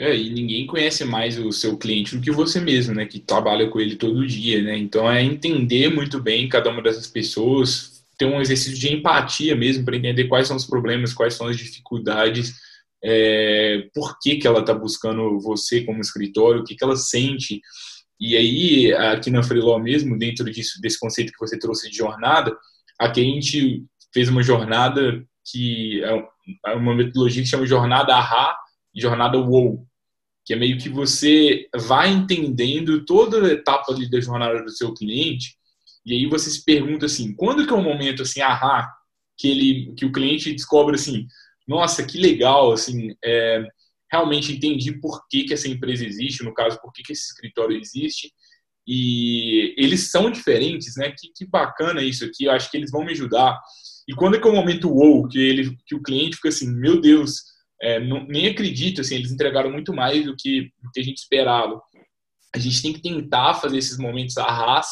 É, 0.00 0.16
e 0.16 0.30
ninguém 0.30 0.66
conhece 0.66 1.04
mais 1.04 1.38
o 1.38 1.52
seu 1.52 1.76
cliente 1.76 2.16
do 2.16 2.22
que 2.22 2.30
você 2.30 2.58
mesmo, 2.58 2.94
né? 2.94 3.04
Que 3.04 3.20
trabalha 3.20 3.68
com 3.68 3.78
ele 3.78 3.96
todo 3.96 4.26
dia, 4.26 4.62
né? 4.62 4.78
Então 4.78 5.10
é 5.10 5.22
entender 5.22 5.90
muito 5.90 6.18
bem 6.18 6.48
cada 6.48 6.70
uma 6.70 6.80
dessas 6.80 7.06
pessoas, 7.06 8.02
ter 8.16 8.24
um 8.24 8.40
exercício 8.40 8.78
de 8.78 8.94
empatia 8.94 9.54
mesmo 9.54 9.84
para 9.84 9.96
entender 9.96 10.24
quais 10.24 10.48
são 10.48 10.56
os 10.56 10.64
problemas, 10.64 11.12
quais 11.12 11.34
são 11.34 11.46
as 11.46 11.58
dificuldades, 11.58 12.54
é, 13.04 13.86
por 13.94 14.18
que, 14.18 14.36
que 14.36 14.46
ela 14.46 14.60
está 14.60 14.72
buscando 14.72 15.38
você 15.38 15.84
como 15.84 16.00
escritório, 16.00 16.62
o 16.62 16.64
que, 16.64 16.74
que 16.74 16.84
ela 16.84 16.96
sente. 16.96 17.60
E 18.22 18.36
aí, 18.36 18.92
aqui 18.92 19.30
na 19.30 19.42
Freeló 19.42 19.80
mesmo, 19.80 20.16
dentro 20.16 20.48
disso, 20.48 20.80
desse 20.80 20.96
conceito 20.96 21.32
que 21.32 21.40
você 21.40 21.58
trouxe 21.58 21.90
de 21.90 21.96
jornada, 21.96 22.56
aqui 22.96 23.20
a 23.20 23.24
gente 23.24 23.84
fez 24.14 24.28
uma 24.28 24.44
jornada 24.44 25.24
que 25.44 26.00
é, 26.04 26.24
é 26.66 26.74
uma 26.74 26.94
metodologia 26.94 27.42
que 27.42 27.48
chama 27.48 27.66
jornada 27.66 28.14
AHA 28.14 28.56
e 28.94 29.00
jornada 29.00 29.38
WOW, 29.38 29.84
que 30.44 30.54
é 30.54 30.56
meio 30.56 30.78
que 30.78 30.88
você 30.88 31.66
vai 31.74 32.10
entendendo 32.12 33.04
toda 33.04 33.44
a 33.44 33.52
etapa 33.52 33.92
da 33.92 34.20
jornada 34.20 34.62
do 34.62 34.70
seu 34.70 34.94
cliente 34.94 35.56
e 36.04 36.14
aí 36.14 36.26
você 36.26 36.48
se 36.48 36.64
pergunta 36.64 37.06
assim, 37.06 37.34
quando 37.34 37.66
que 37.66 37.72
é 37.72 37.76
um 37.76 37.82
momento 37.82 38.22
assim, 38.22 38.40
ahá, 38.40 38.88
que 39.36 39.48
ele, 39.48 39.94
que 39.96 40.04
o 40.04 40.12
cliente 40.12 40.52
descobre 40.52 40.94
assim, 40.94 41.26
nossa, 41.66 42.04
que 42.04 42.18
legal, 42.18 42.72
assim, 42.72 43.14
é, 43.24 43.66
realmente 44.12 44.52
entendi 44.52 44.92
por 45.00 45.26
que, 45.26 45.44
que 45.44 45.54
essa 45.54 45.68
empresa 45.68 46.04
existe, 46.04 46.44
no 46.44 46.52
caso, 46.52 46.78
por 46.82 46.92
que, 46.92 47.02
que 47.02 47.12
esse 47.12 47.28
escritório 47.28 47.78
existe, 47.78 48.30
e 48.86 49.74
eles 49.78 50.10
são 50.10 50.30
diferentes, 50.30 50.96
né? 50.96 51.14
Que, 51.16 51.32
que 51.34 51.46
bacana 51.46 52.02
isso 52.02 52.24
aqui, 52.24 52.44
eu 52.44 52.52
acho 52.52 52.70
que 52.70 52.76
eles 52.76 52.90
vão 52.90 53.04
me 53.04 53.12
ajudar. 53.12 53.58
E 54.06 54.14
quando 54.14 54.36
é 54.36 54.40
que 54.40 54.46
é 54.46 54.50
o 54.50 54.54
momento 54.54 54.90
wow, 54.90 55.26
que, 55.28 55.38
ele, 55.38 55.76
que 55.86 55.94
o 55.94 56.02
cliente 56.02 56.36
fica 56.36 56.48
assim, 56.48 56.70
meu 56.70 57.00
Deus, 57.00 57.42
é, 57.80 58.00
não, 58.00 58.26
nem 58.26 58.48
acredito, 58.48 59.00
assim, 59.00 59.14
eles 59.14 59.32
entregaram 59.32 59.70
muito 59.70 59.94
mais 59.94 60.24
do 60.24 60.36
que, 60.36 60.72
do 60.82 60.90
que 60.92 61.00
a 61.00 61.04
gente 61.04 61.18
esperava. 61.18 61.80
A 62.54 62.58
gente 62.58 62.82
tem 62.82 62.92
que 62.92 63.00
tentar 63.00 63.54
fazer 63.54 63.78
esses 63.78 63.96
momentos 63.96 64.36
arras 64.36 64.88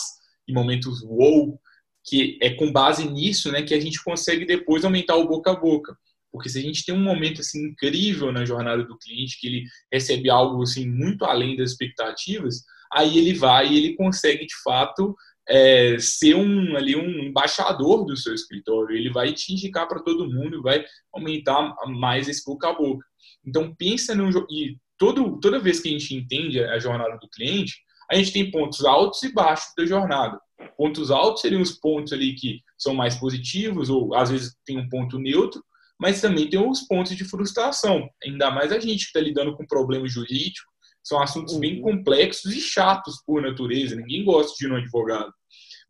e 0.49 0.53
momentos 0.53 1.03
wow, 1.03 1.61
que 2.05 2.39
é 2.41 2.51
com 2.51 2.73
base 2.73 3.07
nisso 3.09 3.53
né, 3.53 3.63
que 3.63 3.75
a 3.75 3.81
gente 3.81 4.03
consegue 4.03 4.47
depois 4.47 4.85
aumentar 4.85 5.17
o 5.17 5.29
boca 5.29 5.51
a 5.51 5.57
boca. 5.57 5.95
Porque 6.33 6.49
se 6.49 6.59
a 6.59 6.63
gente 6.63 6.85
tem 6.85 6.95
um 6.95 7.03
momento 7.03 7.41
assim 7.41 7.67
incrível 7.67 8.33
na 8.33 8.45
jornada 8.45 8.85
do 8.85 8.99
cliente, 8.99 9.39
que 9.41 9.47
ele 9.47 9.65
recebe 9.93 10.31
algo 10.31 10.63
assim 10.63 10.89
muito 10.89 11.25
além 11.25 11.57
das 11.57 11.73
expectativas, 11.73 12.63
aí 12.93 13.19
ele 13.19 13.35
vai 13.35 13.69
e 13.69 13.77
ele 13.77 13.97
consegue 13.97 14.47
de 14.47 14.55
fato 14.63 15.17
é, 15.49 15.99
ser 15.99 16.37
um 16.37 16.77
ali 16.77 16.95
um 16.95 17.25
embaixador 17.25 18.05
do 18.05 18.17
seu 18.17 18.35
escritório. 18.35 18.97
Ele 18.97 19.11
vai 19.11 19.33
te 19.33 19.53
indicar 19.53 19.89
para 19.89 20.03
todo 20.03 20.31
mundo, 20.31 20.63
vai 20.63 20.85
aumentar 21.13 21.75
mais 21.89 22.29
esse 22.29 22.45
boca 22.45 22.69
a 22.69 22.73
boca. 22.73 23.05
Então 23.45 23.75
pensa 23.75 24.15
no 24.15 24.29
e 24.51 24.77
todo, 24.97 25.41
toda 25.41 25.59
vez 25.59 25.81
que 25.81 25.89
a 25.89 25.93
gente 25.93 26.15
entende 26.15 26.63
a 26.63 26.79
jornada 26.79 27.19
do 27.19 27.29
cliente, 27.29 27.75
a 28.11 28.15
gente 28.17 28.33
tem 28.33 28.51
pontos 28.51 28.85
altos 28.85 29.23
e 29.23 29.33
baixos 29.33 29.73
da 29.77 29.87
jornada. 29.87 30.39
Pontos 30.77 31.11
altos 31.11 31.41
seriam 31.41 31.63
os 31.63 31.73
pontos 31.73 32.13
ali 32.13 32.35
que 32.35 32.61
são 32.77 32.95
mais 32.95 33.17
positivos, 33.17 33.89
ou 33.89 34.15
às 34.15 34.31
vezes 34.31 34.55
tem 34.65 34.79
um 34.79 34.89
ponto 34.89 35.19
neutro, 35.19 35.63
mas 36.01 36.21
também 36.21 36.49
tem 36.49 36.59
os 36.59 36.81
pontos 36.81 37.15
de 37.15 37.25
frustração. 37.25 38.09
Ainda 38.25 38.51
mais 38.51 38.73
a 38.73 38.81
gente 38.81 39.01
que 39.01 39.07
está 39.09 39.21
lidando 39.21 39.55
com 39.55 39.67
problemas 39.67 40.11
jurídicos, 40.11 40.71
são 41.05 41.23
assuntos 41.23 41.59
bem 41.59 41.77
uhum. 41.77 41.83
complexos 41.83 42.55
e 42.55 42.61
chatos 42.61 43.23
por 43.27 43.43
natureza, 43.43 43.97
ninguém 43.97 44.25
gosta 44.25 44.55
de 44.59 44.65
ir 44.65 44.69
no 44.69 44.77
advogado. 44.77 45.33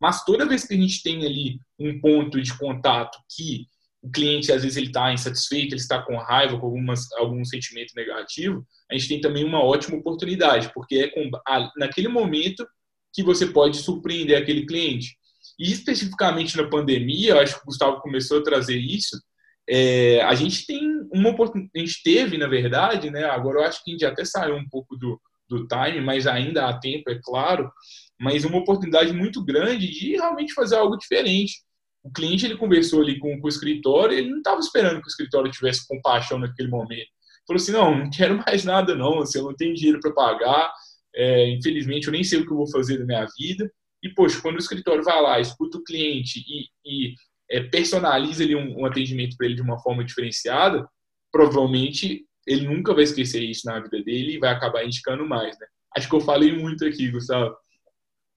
Mas 0.01 0.23
toda 0.25 0.47
vez 0.47 0.65
que 0.65 0.73
a 0.73 0.77
gente 0.77 1.01
tem 1.01 1.25
ali 1.25 1.59
um 1.79 1.99
ponto 2.01 2.41
de 2.41 2.57
contato 2.57 3.17
que 3.35 3.67
o 4.01 4.09
cliente 4.09 4.51
às 4.51 4.63
vezes 4.63 4.77
ele 4.77 4.87
está 4.87 5.13
insatisfeito, 5.13 5.73
ele 5.73 5.81
está 5.81 6.01
com 6.01 6.17
raiva, 6.17 6.59
com 6.59 6.65
algumas, 6.65 7.11
algum 7.13 7.45
sentimento 7.45 7.93
negativo, 7.95 8.65
a 8.89 8.95
gente 8.95 9.07
tem 9.07 9.21
também 9.21 9.45
uma 9.45 9.63
ótima 9.63 9.97
oportunidade, 9.97 10.71
porque 10.73 10.95
é 10.95 11.07
com, 11.09 11.29
a, 11.47 11.71
naquele 11.77 12.07
momento 12.07 12.67
que 13.13 13.21
você 13.21 13.45
pode 13.45 13.77
surpreender 13.77 14.37
aquele 14.37 14.65
cliente. 14.65 15.15
E 15.59 15.71
especificamente 15.71 16.57
na 16.57 16.67
pandemia, 16.67 17.39
acho 17.39 17.55
que 17.55 17.61
o 17.61 17.65
Gustavo 17.65 18.01
começou 18.01 18.39
a 18.39 18.43
trazer 18.43 18.77
isso, 18.77 19.21
é, 19.69 20.21
a 20.23 20.33
gente 20.35 20.65
tem 20.65 20.81
uma 21.11 21.29
oportunidade, 21.29 21.71
a 21.75 21.79
gente 21.79 22.03
teve, 22.03 22.37
na 22.37 22.47
verdade, 22.47 23.09
né? 23.09 23.25
Agora 23.25 23.59
eu 23.59 23.63
acho 23.63 23.83
que 23.83 23.91
a 23.91 23.93
gente 23.93 24.05
até 24.05 24.25
saiu 24.25 24.55
um 24.55 24.67
pouco 24.67 24.95
do, 24.97 25.19
do 25.49 25.67
time, 25.67 26.01
mas 26.01 26.27
ainda 26.27 26.67
há 26.67 26.79
tempo, 26.79 27.09
é 27.09 27.19
claro, 27.23 27.71
mas 28.19 28.45
uma 28.45 28.57
oportunidade 28.57 29.13
muito 29.13 29.43
grande 29.43 29.89
de 29.89 30.11
realmente 30.11 30.53
fazer 30.53 30.75
algo 30.75 30.97
diferente. 30.97 31.61
O 32.03 32.11
cliente 32.11 32.45
ele 32.45 32.57
conversou 32.57 33.01
ali 33.01 33.19
com, 33.19 33.39
com 33.39 33.45
o 33.45 33.49
escritório, 33.49 34.17
ele 34.17 34.29
não 34.29 34.37
estava 34.37 34.59
esperando 34.59 34.99
que 35.01 35.07
o 35.07 35.09
escritório 35.09 35.51
tivesse 35.51 35.87
compaixão 35.87 36.39
naquele 36.39 36.69
momento. 36.69 37.07
Falou 37.47 37.61
assim: 37.61 37.71
não, 37.71 37.97
não 37.97 38.09
quero 38.09 38.37
mais 38.37 38.63
nada, 38.63 38.95
não, 38.95 39.19
assim, 39.19 39.39
eu 39.39 39.45
não 39.45 39.55
tenho 39.55 39.75
dinheiro 39.75 39.99
para 39.99 40.13
pagar, 40.13 40.71
é, 41.15 41.49
infelizmente 41.49 42.07
eu 42.07 42.13
nem 42.13 42.23
sei 42.23 42.39
o 42.39 42.45
que 42.45 42.51
eu 42.51 42.57
vou 42.57 42.69
fazer 42.69 42.97
da 42.97 43.05
minha 43.05 43.27
vida. 43.37 43.71
E, 44.03 44.09
poxa, 44.09 44.41
quando 44.41 44.55
o 44.55 44.59
escritório 44.59 45.03
vai 45.03 45.21
lá, 45.21 45.39
escuta 45.39 45.77
o 45.77 45.83
cliente 45.83 46.39
e, 46.39 46.65
e 46.83 47.13
é, 47.51 47.59
personaliza 47.61 48.43
ali 48.43 48.55
um, 48.55 48.79
um 48.79 48.85
atendimento 48.85 49.35
para 49.35 49.45
ele 49.45 49.55
de 49.55 49.61
uma 49.61 49.79
forma 49.79 50.03
diferenciada, 50.03 50.87
provavelmente 51.31 52.25
ele 52.47 52.67
nunca 52.67 52.93
vai 52.93 53.03
esquecer 53.03 53.43
isso 53.43 53.67
na 53.67 53.79
vida 53.79 54.01
dele 54.01 54.35
e 54.35 54.39
vai 54.39 54.49
acabar 54.49 54.83
indicando 54.83 55.27
mais, 55.27 55.59
né? 55.59 55.67
Acho 55.95 56.09
que 56.09 56.15
eu 56.15 56.21
falei 56.21 56.53
muito 56.53 56.85
aqui, 56.85 57.11
Gustavo. 57.11 57.55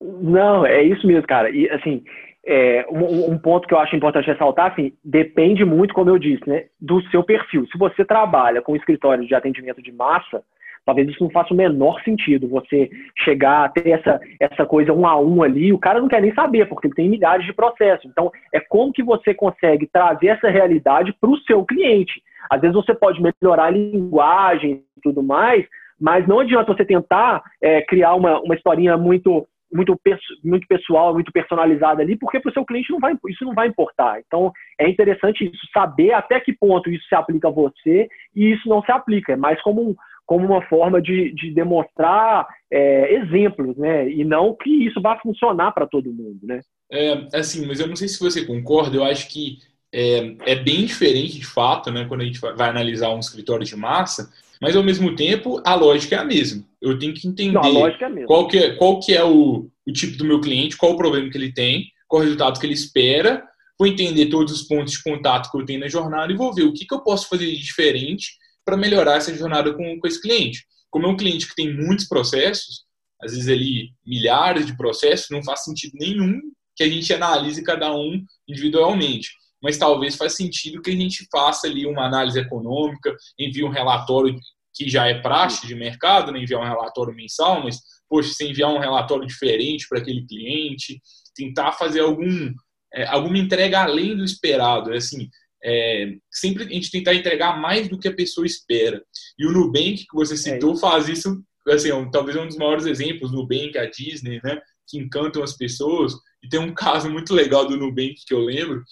Não, 0.00 0.66
é 0.66 0.82
isso 0.82 1.06
mesmo, 1.06 1.26
cara. 1.26 1.48
E, 1.50 1.70
assim, 1.70 2.02
é, 2.44 2.84
um, 2.90 3.32
um, 3.32 3.38
ponto 3.38 3.66
que 3.66 3.72
eu 3.72 3.78
acho 3.78 3.96
importante 3.96 4.26
ressaltar, 4.26 4.72
assim, 4.72 4.92
depende 5.02 5.64
muito, 5.64 5.94
como 5.94 6.10
eu 6.10 6.18
disse, 6.18 6.46
né, 6.48 6.66
do 6.80 7.00
seu 7.10 7.22
perfil. 7.22 7.66
Se 7.68 7.78
você 7.78 8.04
trabalha 8.04 8.60
com 8.60 8.76
escritório 8.76 9.26
de 9.26 9.34
atendimento 9.34 9.80
de 9.80 9.92
massa, 9.92 10.42
Talvez 10.84 11.08
isso 11.08 11.22
não 11.22 11.30
faça 11.30 11.54
o 11.54 11.56
menor 11.56 12.00
sentido, 12.02 12.48
você 12.48 12.90
chegar 13.18 13.64
a 13.64 13.68
ter 13.68 13.88
essa, 13.88 14.20
essa 14.38 14.66
coisa 14.66 14.92
um 14.92 15.06
a 15.06 15.18
um 15.18 15.42
ali, 15.42 15.72
o 15.72 15.78
cara 15.78 16.00
não 16.00 16.08
quer 16.08 16.20
nem 16.20 16.34
saber, 16.34 16.68
porque 16.68 16.88
ele 16.88 16.94
tem 16.94 17.08
milhares 17.08 17.46
de 17.46 17.52
processos. 17.54 18.10
Então, 18.10 18.30
é 18.52 18.60
como 18.60 18.92
que 18.92 19.02
você 19.02 19.32
consegue 19.32 19.86
trazer 19.86 20.28
essa 20.28 20.48
realidade 20.48 21.14
para 21.18 21.30
o 21.30 21.38
seu 21.38 21.64
cliente. 21.64 22.22
Às 22.50 22.60
vezes 22.60 22.74
você 22.74 22.94
pode 22.94 23.20
melhorar 23.22 23.66
a 23.66 23.70
linguagem 23.70 24.82
e 24.96 25.00
tudo 25.02 25.22
mais, 25.22 25.64
mas 25.98 26.26
não 26.26 26.40
adianta 26.40 26.74
você 26.74 26.84
tentar 26.84 27.42
é, 27.62 27.80
criar 27.82 28.14
uma, 28.14 28.40
uma 28.40 28.54
historinha 28.54 28.96
muito 28.96 29.46
muito, 29.74 30.00
muito 30.44 30.66
pessoal, 30.68 31.12
muito 31.12 31.32
personalizada 31.32 32.00
ali, 32.00 32.16
porque 32.16 32.38
para 32.38 32.50
o 32.50 32.52
seu 32.52 32.64
cliente 32.64 32.92
não 32.92 33.00
vai, 33.00 33.14
isso 33.28 33.44
não 33.44 33.52
vai 33.52 33.66
importar. 33.66 34.20
Então, 34.24 34.52
é 34.78 34.88
interessante 34.88 35.44
isso, 35.44 35.66
saber 35.72 36.12
até 36.12 36.38
que 36.38 36.52
ponto 36.52 36.88
isso 36.88 37.04
se 37.08 37.14
aplica 37.14 37.48
a 37.48 37.50
você 37.50 38.08
e 38.36 38.52
isso 38.52 38.68
não 38.68 38.82
se 38.82 38.92
aplica. 38.92 39.32
É 39.32 39.36
mais 39.36 39.60
como 39.62 39.90
um, 39.90 39.96
como 40.26 40.46
uma 40.46 40.62
forma 40.68 41.00
de, 41.00 41.32
de 41.34 41.50
demonstrar 41.50 42.46
é, 42.70 43.14
exemplos, 43.14 43.76
né? 43.76 44.10
E 44.10 44.24
não 44.24 44.54
que 44.54 44.70
isso 44.70 45.00
vá 45.00 45.18
funcionar 45.18 45.72
para 45.72 45.86
todo 45.86 46.12
mundo, 46.12 46.40
né? 46.42 46.60
É, 46.90 47.26
assim, 47.34 47.66
mas 47.66 47.80
eu 47.80 47.86
não 47.86 47.96
sei 47.96 48.08
se 48.08 48.20
você 48.20 48.44
concorda, 48.44 48.96
eu 48.96 49.04
acho 49.04 49.28
que 49.28 49.58
é, 49.92 50.34
é, 50.46 50.56
bem 50.56 50.84
diferente 50.84 51.38
de 51.38 51.46
fato, 51.46 51.90
né? 51.90 52.04
Quando 52.06 52.22
a 52.22 52.24
gente 52.24 52.40
vai 52.40 52.68
analisar 52.68 53.10
um 53.10 53.20
escritório 53.20 53.64
de 53.64 53.76
massa, 53.76 54.32
mas 54.60 54.74
ao 54.74 54.82
mesmo 54.82 55.14
tempo 55.14 55.62
a 55.64 55.74
lógica 55.74 56.16
é 56.16 56.18
a 56.18 56.24
mesma. 56.24 56.64
Eu 56.80 56.98
tenho 56.98 57.14
que 57.14 57.28
entender 57.28 57.52
não, 57.52 57.86
é 57.86 58.24
qual, 58.26 58.48
que 58.48 58.58
é, 58.58 58.74
qual 58.74 59.00
que 59.00 59.14
é 59.14 59.22
o, 59.22 59.68
o 59.86 59.92
tipo 59.92 60.16
do 60.16 60.24
meu 60.24 60.40
cliente, 60.40 60.76
qual 60.76 60.92
o 60.92 60.96
problema 60.96 61.30
que 61.30 61.36
ele 61.36 61.52
tem, 61.52 61.86
qual 62.08 62.20
o 62.20 62.24
resultado 62.24 62.58
que 62.58 62.66
ele 62.66 62.74
espera, 62.74 63.44
vou 63.78 63.86
entender 63.86 64.26
todos 64.26 64.52
os 64.52 64.62
pontos 64.62 64.94
de 64.94 65.02
contato 65.02 65.50
que 65.50 65.58
eu 65.58 65.64
tenho 65.64 65.80
na 65.80 65.88
jornada 65.88 66.32
e 66.32 66.36
vou 66.36 66.52
ver 66.52 66.62
o 66.62 66.72
que, 66.72 66.86
que 66.86 66.94
eu 66.94 67.02
posso 67.02 67.28
fazer 67.28 67.46
de 67.46 67.58
diferente 67.58 68.32
para 68.64 68.76
melhorar 68.76 69.16
essa 69.16 69.34
jornada 69.34 69.72
com, 69.74 69.98
com 69.98 70.06
esse 70.06 70.20
cliente. 70.20 70.64
Como 70.90 71.06
é 71.06 71.08
um 71.08 71.16
cliente 71.16 71.48
que 71.48 71.54
tem 71.54 71.74
muitos 71.74 72.06
processos, 72.06 72.84
às 73.20 73.32
vezes 73.32 73.48
ali 73.48 73.90
milhares 74.04 74.66
de 74.66 74.76
processos, 74.76 75.30
não 75.30 75.42
faz 75.42 75.64
sentido 75.64 75.92
nenhum 75.94 76.40
que 76.76 76.82
a 76.82 76.88
gente 76.88 77.12
analise 77.12 77.62
cada 77.62 77.94
um 77.94 78.22
individualmente. 78.48 79.30
Mas 79.62 79.78
talvez 79.78 80.16
faz 80.16 80.34
sentido 80.34 80.82
que 80.82 80.90
a 80.90 80.96
gente 80.96 81.26
faça 81.30 81.66
ali 81.66 81.86
uma 81.86 82.04
análise 82.04 82.38
econômica, 82.38 83.14
envie 83.38 83.64
um 83.64 83.70
relatório 83.70 84.38
que 84.74 84.88
já 84.90 85.06
é 85.06 85.20
praxe 85.20 85.66
de 85.66 85.74
mercado, 85.74 86.32
né? 86.32 86.40
enviar 86.40 86.60
um 86.60 86.68
relatório 86.68 87.14
mensal, 87.14 87.62
mas, 87.62 87.78
poxa, 88.08 88.32
se 88.32 88.44
enviar 88.44 88.70
um 88.70 88.78
relatório 88.78 89.26
diferente 89.26 89.86
para 89.88 90.00
aquele 90.00 90.26
cliente, 90.26 91.00
tentar 91.34 91.72
fazer 91.72 92.00
algum, 92.00 92.52
é, 92.92 93.06
alguma 93.06 93.38
entrega 93.38 93.82
além 93.82 94.16
do 94.16 94.24
esperado. 94.24 94.92
É 94.92 94.96
assim, 94.96 95.28
é, 95.64 96.16
sempre 96.30 96.64
a 96.64 96.68
gente 96.68 96.90
tentar 96.90 97.14
entregar 97.14 97.58
mais 97.58 97.88
do 97.88 97.98
que 97.98 98.08
a 98.08 98.14
pessoa 98.14 98.46
espera. 98.46 99.02
E 99.38 99.46
o 99.46 99.52
Nubank, 99.52 100.06
que 100.06 100.14
você 100.14 100.34
é 100.34 100.36
citou, 100.36 100.74
é 100.74 100.78
faz 100.78 101.08
isso, 101.08 101.42
assim, 101.66 101.90
um, 101.92 102.10
talvez 102.10 102.36
um 102.36 102.46
dos 102.46 102.56
maiores 102.56 102.84
exemplos, 102.84 103.30
o 103.30 103.34
Nubank, 103.34 103.78
a 103.78 103.86
Disney, 103.86 104.40
né, 104.44 104.60
que 104.86 104.98
encantam 104.98 105.42
as 105.42 105.56
pessoas. 105.56 106.12
E 106.42 106.48
tem 106.48 106.60
um 106.60 106.72
caso 106.74 107.10
muito 107.10 107.32
legal 107.32 107.66
do 107.66 107.76
Nubank 107.76 108.14
que 108.26 108.34
eu 108.34 108.40
lembro, 108.40 108.82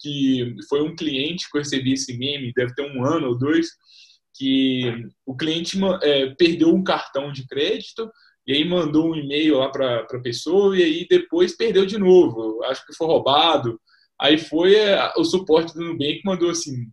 que 0.00 0.56
foi 0.68 0.82
um 0.82 0.96
cliente 0.96 1.48
que 1.50 1.58
eu 1.58 1.62
recebi 1.62 1.92
esse 1.92 2.16
meme, 2.16 2.52
deve 2.56 2.74
ter 2.74 2.82
um 2.82 3.04
ano 3.04 3.28
ou 3.28 3.38
dois, 3.38 3.68
que 4.34 5.06
o 5.26 5.36
cliente 5.36 5.78
é, 6.02 6.34
perdeu 6.34 6.74
um 6.74 6.82
cartão 6.82 7.30
de 7.30 7.46
crédito 7.46 8.10
e 8.46 8.54
aí 8.54 8.64
mandou 8.64 9.10
um 9.10 9.14
e-mail 9.14 9.58
lá 9.58 9.68
para 9.68 10.00
a 10.00 10.20
pessoa 10.20 10.76
e 10.76 10.82
aí 10.82 11.06
depois 11.08 11.56
perdeu 11.56 11.86
de 11.86 11.98
novo. 11.98 12.62
Acho 12.64 12.84
que 12.86 12.94
foi 12.94 13.06
roubado. 13.06 13.78
Aí 14.22 14.38
foi 14.38 14.76
é, 14.76 15.12
o 15.16 15.24
suporte 15.24 15.74
do 15.74 15.82
Nubank 15.82 16.20
mandou 16.24 16.48
assim, 16.48 16.86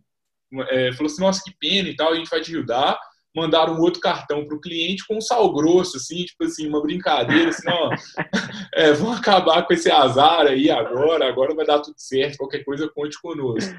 é, 0.68 0.92
falou 0.92 1.06
assim, 1.06 1.22
nossa, 1.22 1.40
que 1.44 1.56
pena 1.60 1.88
e 1.88 1.94
tal, 1.94 2.12
a 2.12 2.16
gente 2.16 2.28
vai 2.28 2.40
te 2.40 2.50
ajudar. 2.50 2.98
Mandaram 3.32 3.74
um 3.74 3.80
outro 3.80 4.00
cartão 4.00 4.44
para 4.44 4.56
o 4.56 4.60
cliente 4.60 5.06
com 5.06 5.16
um 5.16 5.20
sal 5.20 5.54
grosso, 5.54 5.96
assim, 5.96 6.24
tipo 6.24 6.42
assim, 6.42 6.66
uma 6.66 6.82
brincadeira, 6.82 7.50
assim, 7.50 7.70
ó, 7.70 7.90
é, 8.74 8.92
vão 8.92 9.12
acabar 9.12 9.64
com 9.64 9.72
esse 9.72 9.88
azar 9.88 10.48
aí 10.48 10.68
agora, 10.68 11.28
agora 11.28 11.54
vai 11.54 11.64
dar 11.64 11.78
tudo 11.78 11.94
certo, 11.96 12.38
qualquer 12.38 12.64
coisa 12.64 12.90
conte 12.92 13.16
conosco. 13.22 13.72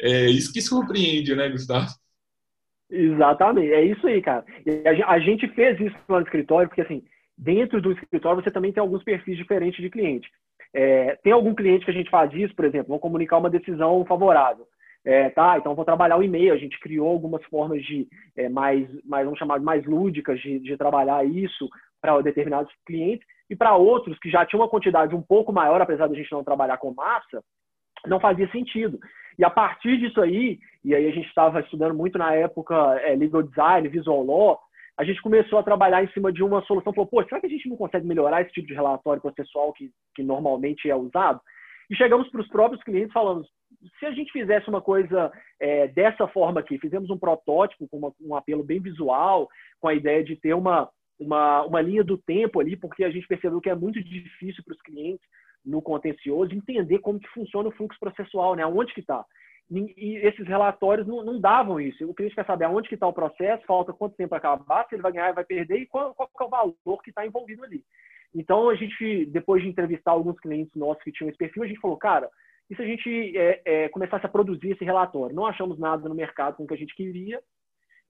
É 0.00 0.26
isso 0.26 0.52
que 0.52 0.60
surpreende, 0.60 1.36
né, 1.36 1.48
Gustavo? 1.48 1.86
Exatamente, 2.90 3.72
é 3.72 3.84
isso 3.84 4.04
aí, 4.08 4.20
cara. 4.20 4.44
a 5.06 5.18
gente 5.20 5.46
fez 5.54 5.78
isso 5.78 5.96
no 6.08 6.20
escritório, 6.20 6.68
porque 6.68 6.82
assim, 6.82 7.04
dentro 7.38 7.80
do 7.80 7.92
escritório 7.92 8.42
você 8.42 8.50
também 8.50 8.72
tem 8.72 8.80
alguns 8.80 9.04
perfis 9.04 9.36
diferentes 9.36 9.80
de 9.80 9.90
cliente. 9.90 10.28
É, 10.78 11.16
tem 11.22 11.32
algum 11.32 11.54
cliente 11.54 11.86
que 11.86 11.90
a 11.90 11.94
gente 11.94 12.10
faz 12.10 12.30
isso, 12.34 12.54
por 12.54 12.66
exemplo, 12.66 12.88
vão 12.88 12.98
comunicar 12.98 13.38
uma 13.38 13.48
decisão 13.48 14.04
favorável. 14.04 14.66
É, 15.02 15.30
tá, 15.30 15.56
então 15.56 15.74
vou 15.74 15.86
trabalhar 15.86 16.18
o 16.18 16.22
e-mail. 16.22 16.52
A 16.52 16.58
gente 16.58 16.78
criou 16.78 17.08
algumas 17.08 17.42
formas 17.46 17.82
de 17.82 18.06
é, 18.36 18.46
mais, 18.50 18.86
mais, 19.02 19.24
vamos 19.24 19.38
chamar 19.38 19.58
mais 19.58 19.86
lúdicas 19.86 20.38
de, 20.38 20.58
de 20.58 20.76
trabalhar 20.76 21.24
isso 21.24 21.66
para 21.98 22.20
determinados 22.20 22.70
clientes 22.84 23.26
e 23.48 23.56
para 23.56 23.74
outros 23.74 24.18
que 24.18 24.28
já 24.28 24.44
tinham 24.44 24.60
uma 24.60 24.68
quantidade 24.68 25.14
um 25.14 25.22
pouco 25.22 25.50
maior, 25.50 25.80
apesar 25.80 26.08
de 26.08 26.12
a 26.12 26.16
gente 26.16 26.32
não 26.32 26.44
trabalhar 26.44 26.76
com 26.76 26.92
massa, 26.92 27.42
não 28.06 28.20
fazia 28.20 28.50
sentido. 28.50 28.98
E 29.38 29.44
a 29.44 29.50
partir 29.50 29.96
disso 29.96 30.20
aí, 30.20 30.58
e 30.84 30.94
aí 30.94 31.06
a 31.06 31.10
gente 31.10 31.28
estava 31.28 31.60
estudando 31.60 31.94
muito 31.94 32.18
na 32.18 32.34
época 32.34 32.74
é, 33.00 33.16
legal 33.16 33.42
design, 33.42 33.88
visual 33.88 34.22
law, 34.22 34.58
a 34.98 35.04
gente 35.04 35.20
começou 35.20 35.58
a 35.58 35.62
trabalhar 35.62 36.02
em 36.02 36.08
cima 36.12 36.32
de 36.32 36.42
uma 36.42 36.62
solução. 36.62 36.92
Falou, 36.92 37.08
pô, 37.08 37.22
será 37.24 37.40
que 37.40 37.46
a 37.46 37.50
gente 37.50 37.68
não 37.68 37.76
consegue 37.76 38.06
melhorar 38.06 38.42
esse 38.42 38.52
tipo 38.52 38.66
de 38.66 38.74
relatório 38.74 39.20
processual 39.20 39.72
que, 39.72 39.90
que 40.14 40.22
normalmente 40.22 40.88
é 40.88 40.96
usado? 40.96 41.40
E 41.90 41.94
chegamos 41.94 42.28
para 42.30 42.40
os 42.40 42.48
próprios 42.48 42.82
clientes 42.82 43.12
falando, 43.12 43.46
se 43.98 44.06
a 44.06 44.10
gente 44.10 44.32
fizesse 44.32 44.68
uma 44.68 44.80
coisa 44.80 45.30
é, 45.60 45.88
dessa 45.88 46.26
forma 46.28 46.60
aqui, 46.60 46.78
fizemos 46.78 47.10
um 47.10 47.18
protótipo 47.18 47.86
com 47.88 47.98
uma, 47.98 48.12
um 48.20 48.34
apelo 48.34 48.64
bem 48.64 48.80
visual, 48.80 49.48
com 49.80 49.88
a 49.88 49.94
ideia 49.94 50.24
de 50.24 50.34
ter 50.34 50.54
uma, 50.54 50.88
uma, 51.18 51.62
uma 51.64 51.80
linha 51.80 52.02
do 52.02 52.16
tempo 52.16 52.58
ali, 52.58 52.76
porque 52.76 53.04
a 53.04 53.10
gente 53.10 53.28
percebeu 53.28 53.60
que 53.60 53.70
é 53.70 53.74
muito 53.74 54.02
difícil 54.02 54.64
para 54.64 54.74
os 54.74 54.82
clientes 54.82 55.26
no 55.64 55.82
contencioso 55.82 56.54
entender 56.54 57.00
como 57.00 57.20
que 57.20 57.28
funciona 57.28 57.68
o 57.68 57.72
fluxo 57.72 57.98
processual, 58.00 58.54
né? 58.54 58.64
Onde 58.64 58.94
que 58.94 59.00
está? 59.00 59.24
E 59.68 60.16
esses 60.18 60.46
relatórios 60.46 61.06
não, 61.06 61.24
não, 61.24 61.40
davam 61.40 61.80
isso. 61.80 62.08
O 62.08 62.14
cliente 62.14 62.36
quer 62.36 62.46
saber 62.46 62.66
aonde 62.66 62.88
que 62.88 62.94
está 62.94 63.06
o 63.06 63.12
processo, 63.12 63.66
falta 63.66 63.92
quanto 63.92 64.14
tempo 64.14 64.28
para 64.30 64.38
acabar, 64.38 64.86
se 64.86 64.94
ele 64.94 65.02
vai 65.02 65.12
ganhar, 65.12 65.32
vai 65.32 65.44
perder 65.44 65.78
e 65.78 65.86
qual, 65.86 66.14
qual 66.14 66.30
é 66.40 66.44
o 66.44 66.48
valor 66.48 67.02
que 67.02 67.10
está 67.10 67.26
envolvido 67.26 67.64
ali. 67.64 67.82
Então, 68.32 68.68
a 68.68 68.74
gente, 68.76 69.26
depois 69.26 69.62
de 69.62 69.68
entrevistar 69.68 70.12
alguns 70.12 70.38
clientes 70.38 70.72
nossos 70.76 71.02
que 71.02 71.10
tinham 71.10 71.28
esse 71.28 71.38
perfil, 71.38 71.64
a 71.64 71.66
gente 71.66 71.80
falou, 71.80 71.96
cara, 71.96 72.30
e 72.70 72.76
se 72.76 72.82
a 72.82 72.86
gente 72.86 73.36
é, 73.36 73.62
é, 73.64 73.88
começasse 73.88 74.26
a 74.26 74.28
produzir 74.28 74.70
esse 74.70 74.84
relatório? 74.84 75.34
Não 75.34 75.46
achamos 75.46 75.78
nada 75.78 76.08
no 76.08 76.14
mercado 76.14 76.56
com 76.56 76.64
o 76.64 76.66
que 76.66 76.74
a 76.74 76.78
gente 76.78 76.94
queria, 76.94 77.40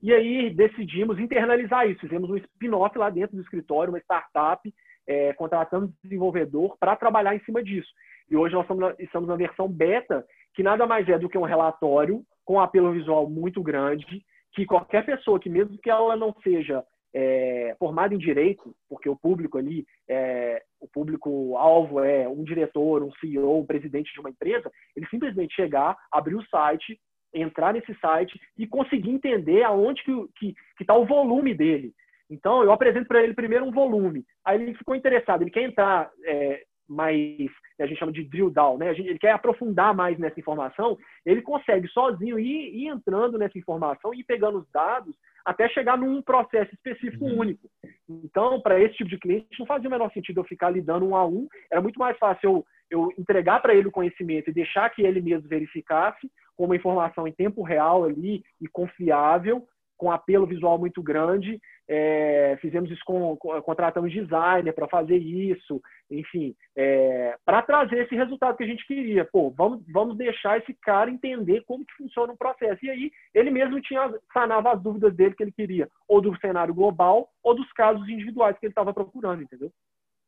e 0.02 0.12
aí 0.12 0.50
decidimos 0.50 1.18
internalizar 1.18 1.88
isso. 1.88 2.00
Fizemos 2.00 2.28
um 2.28 2.36
spin-off 2.36 2.98
lá 2.98 3.08
dentro 3.08 3.36
do 3.36 3.42
escritório, 3.42 3.92
uma 3.92 3.98
startup, 4.00 4.74
é, 5.06 5.32
contratando 5.34 5.92
desenvolvedor 6.02 6.76
para 6.78 6.96
trabalhar 6.96 7.34
em 7.34 7.40
cima 7.40 7.62
disso. 7.62 7.88
E 8.30 8.36
hoje 8.36 8.54
nós 8.54 8.64
estamos 8.64 8.80
na, 8.80 8.94
estamos 8.98 9.28
na 9.28 9.36
versão 9.36 9.68
beta, 9.68 10.24
que 10.54 10.62
nada 10.62 10.86
mais 10.86 11.08
é 11.08 11.18
do 11.18 11.28
que 11.28 11.38
um 11.38 11.42
relatório 11.42 12.22
com 12.44 12.60
apelo 12.60 12.92
visual 12.92 13.28
muito 13.28 13.62
grande, 13.62 14.24
que 14.52 14.64
qualquer 14.64 15.04
pessoa, 15.04 15.38
que 15.38 15.50
mesmo 15.50 15.78
que 15.78 15.90
ela 15.90 16.16
não 16.16 16.34
seja 16.42 16.84
é, 17.14 17.74
formado 17.78 18.14
em 18.14 18.18
direito, 18.18 18.74
porque 18.88 19.08
o 19.08 19.16
público 19.16 19.58
ali, 19.58 19.86
é, 20.08 20.62
o 20.80 20.88
público-alvo 20.88 22.00
é 22.00 22.28
um 22.28 22.44
diretor, 22.44 23.02
um 23.02 23.12
CEO, 23.14 23.60
um 23.60 23.66
presidente 23.66 24.12
de 24.12 24.20
uma 24.20 24.30
empresa, 24.30 24.70
ele 24.94 25.06
simplesmente 25.08 25.54
chegar, 25.54 25.96
abrir 26.12 26.34
o 26.34 26.46
site, 26.46 26.98
entrar 27.32 27.72
nesse 27.72 27.94
site 28.00 28.38
e 28.56 28.66
conseguir 28.66 29.10
entender 29.10 29.62
aonde 29.62 30.02
que 30.36 30.54
está 30.80 30.94
o 30.94 31.06
volume 31.06 31.54
dele. 31.54 31.92
Então, 32.28 32.62
eu 32.62 32.72
apresento 32.72 33.06
para 33.06 33.22
ele 33.22 33.34
primeiro 33.34 33.64
um 33.64 33.70
volume. 33.70 34.24
Aí 34.44 34.60
ele 34.60 34.74
ficou 34.74 34.94
interessado, 34.94 35.42
ele 35.42 35.50
quer 35.50 35.62
entrar 35.62 36.10
é, 36.24 36.64
mais, 36.88 37.50
a 37.80 37.86
gente 37.86 37.98
chama 37.98 38.12
de 38.12 38.24
drill 38.24 38.50
down, 38.50 38.78
né? 38.78 38.94
Gente, 38.94 39.08
ele 39.08 39.18
quer 39.18 39.32
aprofundar 39.32 39.94
mais 39.94 40.18
nessa 40.18 40.38
informação, 40.38 40.96
ele 41.24 41.42
consegue 41.42 41.88
sozinho 41.88 42.38
ir, 42.38 42.74
ir, 42.74 42.86
entrando 42.88 43.38
nessa 43.38 43.58
informação 43.58 44.14
e 44.14 44.22
pegando 44.22 44.58
os 44.58 44.70
dados 44.70 45.14
até 45.44 45.68
chegar 45.68 45.96
num 45.96 46.20
processo 46.22 46.74
específico 46.74 47.24
uhum. 47.24 47.40
único. 47.40 47.68
Então, 48.08 48.60
para 48.60 48.80
esse 48.80 48.96
tipo 48.96 49.10
de 49.10 49.18
cliente, 49.18 49.58
não 49.58 49.66
fazia 49.66 49.88
o 49.88 49.92
menor 49.92 50.10
sentido 50.12 50.40
eu 50.40 50.44
ficar 50.44 50.70
lidando 50.70 51.06
um 51.06 51.14
a 51.14 51.24
um, 51.24 51.46
era 51.70 51.80
muito 51.80 51.98
mais 51.98 52.18
fácil 52.18 52.50
eu, 52.50 52.66
eu 52.90 53.12
entregar 53.18 53.60
para 53.60 53.74
ele 53.74 53.88
o 53.88 53.92
conhecimento 53.92 54.50
e 54.50 54.54
deixar 54.54 54.90
que 54.90 55.02
ele 55.02 55.20
mesmo 55.20 55.48
verificasse 55.48 56.30
com 56.56 56.64
uma 56.64 56.76
informação 56.76 57.28
em 57.28 57.32
tempo 57.32 57.62
real 57.62 58.04
ali 58.04 58.42
e 58.60 58.66
confiável, 58.66 59.66
com 59.96 60.10
apelo 60.10 60.46
visual 60.46 60.78
muito 60.78 61.02
grande. 61.02 61.60
É, 61.88 62.58
fizemos 62.60 62.90
isso 62.90 63.02
com, 63.04 63.36
contratamos 63.36 64.12
designer 64.12 64.72
para 64.72 64.88
fazer 64.88 65.16
isso, 65.18 65.80
enfim, 66.10 66.54
é, 66.76 67.36
para 67.44 67.62
trazer 67.62 67.98
esse 67.98 68.14
resultado 68.14 68.56
que 68.56 68.64
a 68.64 68.66
gente 68.66 68.84
queria. 68.86 69.24
Pô, 69.24 69.50
vamos, 69.50 69.82
vamos 69.92 70.16
deixar 70.16 70.58
esse 70.58 70.74
cara 70.82 71.10
entender 71.10 71.62
como 71.64 71.84
que 71.84 71.94
funciona 71.94 72.32
o 72.32 72.36
processo. 72.36 72.84
E 72.84 72.90
aí 72.90 73.10
ele 73.32 73.50
mesmo 73.50 73.80
tinha 73.80 74.12
sanava 74.32 74.72
as 74.72 74.82
dúvidas 74.82 75.14
dele 75.14 75.34
que 75.34 75.42
ele 75.44 75.52
queria, 75.52 75.88
ou 76.08 76.20
do 76.20 76.36
cenário 76.38 76.74
global, 76.74 77.28
ou 77.42 77.54
dos 77.54 77.70
casos 77.72 78.08
individuais 78.08 78.58
que 78.58 78.66
ele 78.66 78.72
estava 78.72 78.92
procurando, 78.92 79.42
entendeu? 79.42 79.70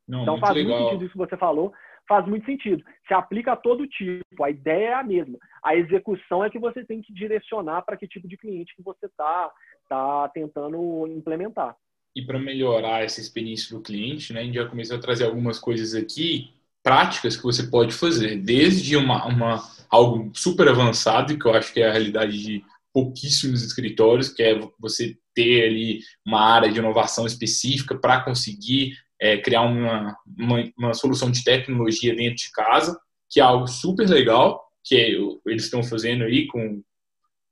Não, 0.09 0.23
então 0.23 0.39
faz 0.39 0.55
legal. 0.55 0.71
muito 0.71 0.85
sentido 0.85 1.05
isso 1.05 1.13
que 1.13 1.19
você 1.19 1.37
falou, 1.37 1.73
faz 2.09 2.27
muito 2.27 2.47
sentido. 2.47 2.83
Se 3.07 3.13
aplica 3.13 3.53
a 3.53 3.57
todo 3.57 3.87
tipo, 3.87 4.43
a 4.43 4.51
ideia 4.51 4.89
é 4.89 4.95
a 4.95 5.05
mesma. 5.05 5.39
A 5.63 5.77
execução 5.77 6.43
é 6.43 6.51
que 6.51 6.59
você 6.59 6.85
tem 6.85 7.03
que 7.03 7.13
direcionar 7.13 7.83
para 7.83 7.97
que 7.97 8.09
tipo 8.09 8.27
de 8.27 8.37
cliente 8.37 8.75
que 8.75 8.83
você 8.83 9.07
está 9.07 9.53
tá 9.89 10.29
tentando 10.31 11.07
implementar. 11.07 11.77
E 12.17 12.23
para 12.25 12.39
melhorar 12.39 13.05
essa 13.05 13.21
experiência 13.21 13.77
do 13.77 13.83
cliente, 13.83 14.33
né, 14.33 14.41
a 14.41 14.45
gente 14.45 14.55
já 14.55 14.67
começou 14.67 14.97
a 14.97 15.01
trazer 15.01 15.25
algumas 15.25 15.59
coisas 15.59 15.95
aqui, 15.95 16.51
práticas 16.83 17.37
que 17.37 17.43
você 17.43 17.65
pode 17.65 17.95
fazer, 17.95 18.39
desde 18.39 18.97
uma, 18.97 19.27
uma 19.27 19.63
algo 19.91 20.31
super 20.35 20.69
avançado, 20.69 21.39
que 21.39 21.47
eu 21.47 21.55
acho 21.55 21.73
que 21.73 21.81
é 21.81 21.89
a 21.89 21.93
realidade 21.93 22.43
de 22.43 22.65
pouquíssimos 22.93 23.63
escritórios, 23.63 24.31
que 24.31 24.43
é 24.43 24.59
você 24.81 25.17
ter 25.35 25.67
ali 25.67 26.01
uma 26.27 26.41
área 26.41 26.73
de 26.73 26.79
inovação 26.79 27.27
específica 27.27 27.97
para 27.97 28.23
conseguir 28.23 28.97
é, 29.21 29.39
criar 29.39 29.63
uma, 29.63 30.17
uma, 30.39 30.73
uma, 30.79 30.95
solução 30.95 31.31
de 31.31 31.43
tecnologia 31.43 32.15
dentro 32.15 32.37
de 32.37 32.53
casa, 32.53 32.99
que 33.31 33.41
é 33.41 33.43
algo 33.43 33.67
super 33.67 34.09
legal, 34.09 34.63
que 34.85 34.97
é, 34.97 35.11
eles 35.47 35.65
estão 35.65 35.83
fazendo 35.83 36.25
aí 36.25 36.47
com, 36.47 36.83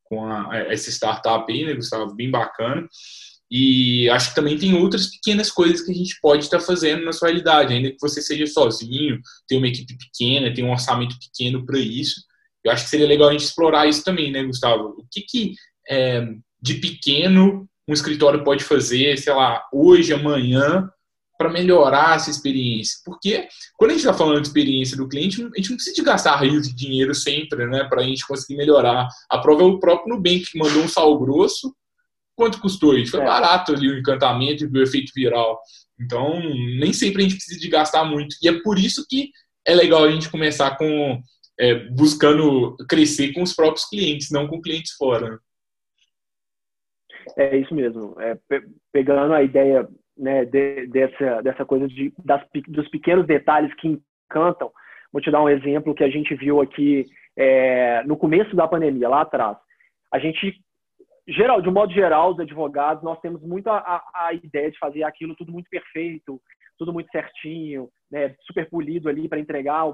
com 0.05 0.25
a, 0.25 0.57
essa 0.69 0.91
startup 0.91 1.51
aí, 1.53 1.65
né, 1.65 1.75
Gustavo? 1.75 2.15
Bem 2.15 2.31
bacana. 2.31 2.89
E 3.51 4.09
acho 4.11 4.31
que 4.31 4.35
também 4.35 4.59
tem 4.59 4.75
outras 4.75 5.09
pequenas 5.09 5.51
coisas 5.51 5.81
que 5.81 5.93
a 5.93 5.95
gente 5.95 6.19
pode 6.21 6.45
estar 6.45 6.59
fazendo 6.59 7.05
na 7.05 7.13
sua 7.13 7.29
realidade, 7.29 7.73
ainda 7.73 7.91
que 7.91 8.01
você 8.01 8.21
seja 8.21 8.47
sozinho, 8.47 9.21
tem 9.47 9.59
uma 9.59 9.69
equipe 9.69 9.97
pequena, 9.97 10.53
tem 10.53 10.65
um 10.65 10.73
orçamento 10.73 11.17
pequeno 11.19 11.65
para 11.65 11.79
isso. 11.79 12.25
Eu 12.65 12.73
acho 12.73 12.85
que 12.85 12.91
seria 12.91 13.07
legal 13.07 13.29
a 13.29 13.33
gente 13.33 13.45
explorar 13.45 13.87
isso 13.87 14.03
também, 14.05 14.33
né, 14.33 14.43
Gustavo? 14.43 14.97
O 14.99 15.07
que, 15.11 15.21
que 15.23 15.55
é, 15.89 16.27
de 16.61 16.75
pequeno 16.75 17.69
um 17.89 17.93
escritório 17.93 18.43
pode 18.43 18.65
fazer, 18.65 19.17
sei 19.17 19.33
lá, 19.33 19.63
hoje, 19.73 20.13
amanhã, 20.13 20.91
para 21.37 21.51
melhorar 21.51 22.17
essa 22.17 22.31
experiência. 22.31 22.99
Porque 23.05 23.49
quando 23.77 23.91
a 23.91 23.95
gente 23.95 24.03
está 24.03 24.15
falando 24.15 24.41
de 24.41 24.49
experiência 24.49 24.97
do 24.97 25.09
cliente, 25.09 25.43
a 25.43 25.45
gente 25.57 25.71
não 25.71 25.77
precisa 25.77 25.95
de 25.95 26.03
gastar 26.03 26.37
rios 26.37 26.69
de 26.69 26.75
dinheiro 26.75 27.15
sempre, 27.15 27.67
né, 27.67 27.85
para 27.85 28.03
a 28.03 28.05
gente 28.05 28.27
conseguir 28.27 28.57
melhorar. 28.57 29.09
A 29.31 29.39
prova 29.39 29.63
é 29.63 29.67
o 29.67 29.79
próprio 29.79 30.15
Nubank 30.15 30.45
que 30.51 30.59
mandou 30.59 30.83
um 30.83 30.89
sal 30.89 31.19
grosso. 31.19 31.75
Quanto 32.35 32.61
custou 32.61 32.97
isso? 32.97 33.13
Foi 33.13 33.21
é. 33.21 33.25
barato 33.25 33.73
ali 33.73 33.89
o 33.89 33.99
encantamento 33.99 34.65
e 34.65 34.67
o 34.67 34.83
efeito 34.83 35.13
viral. 35.15 35.59
Então, 35.99 36.39
nem 36.79 36.93
sempre 36.93 37.23
a 37.23 37.29
gente 37.29 37.37
precisa 37.37 37.59
de 37.59 37.69
gastar 37.69 38.05
muito. 38.05 38.37
E 38.43 38.49
é 38.49 38.61
por 38.61 38.79
isso 38.79 39.07
que 39.09 39.31
é 39.67 39.75
legal 39.75 40.05
a 40.05 40.11
gente 40.11 40.31
começar 40.31 40.77
com 40.77 41.21
é, 41.59 41.75
buscando 41.89 42.77
crescer 42.89 43.33
com 43.33 43.43
os 43.43 43.55
próprios 43.55 43.89
clientes, 43.89 44.31
não 44.31 44.47
com 44.47 44.61
clientes 44.61 44.93
fora. 44.93 45.41
É 47.37 47.57
isso 47.57 47.75
mesmo. 47.75 48.15
É, 48.21 48.39
pegando 48.93 49.33
a 49.33 49.43
ideia 49.43 49.89
né, 50.17 50.45
de, 50.45 50.87
dessa, 50.87 51.43
dessa 51.43 51.65
coisa 51.65 51.87
de, 51.87 52.13
das, 52.25 52.43
dos 52.69 52.89
pequenos 52.89 53.27
detalhes 53.27 53.73
que 53.75 54.01
encantam. 54.29 54.71
Vou 55.13 55.21
te 55.21 55.31
dar 55.31 55.43
um 55.43 55.49
exemplo 55.49 55.95
que 55.95 56.05
a 56.05 56.11
gente 56.11 56.35
viu 56.35 56.61
aqui 56.61 57.05
é, 57.37 58.03
no 58.05 58.17
começo 58.17 58.55
da 58.57 58.67
pandemia, 58.67 59.09
lá 59.09 59.23
atrás. 59.23 59.57
A 60.13 60.19
gente, 60.19 60.55
geral, 61.29 61.61
de 61.61 61.69
um 61.69 61.73
modo 61.73 61.93
geral, 61.93 62.33
os 62.33 62.41
advogados, 62.41 63.03
nós 63.03 63.21
temos 63.21 63.43
muito 63.43 63.69
a, 63.69 64.03
a, 64.15 64.33
ideia 64.33 64.71
de 64.71 64.79
fazer 64.79 65.03
aquilo 65.03 65.35
tudo 65.35 65.53
muito 65.53 65.69
perfeito, 65.69 66.41
tudo 66.79 66.93
muito 66.93 67.11
certinho, 67.11 67.89
né, 68.11 68.35
super 68.41 68.69
polido 68.69 69.09
ali 69.09 69.29
para 69.29 69.39
entregar 69.39 69.85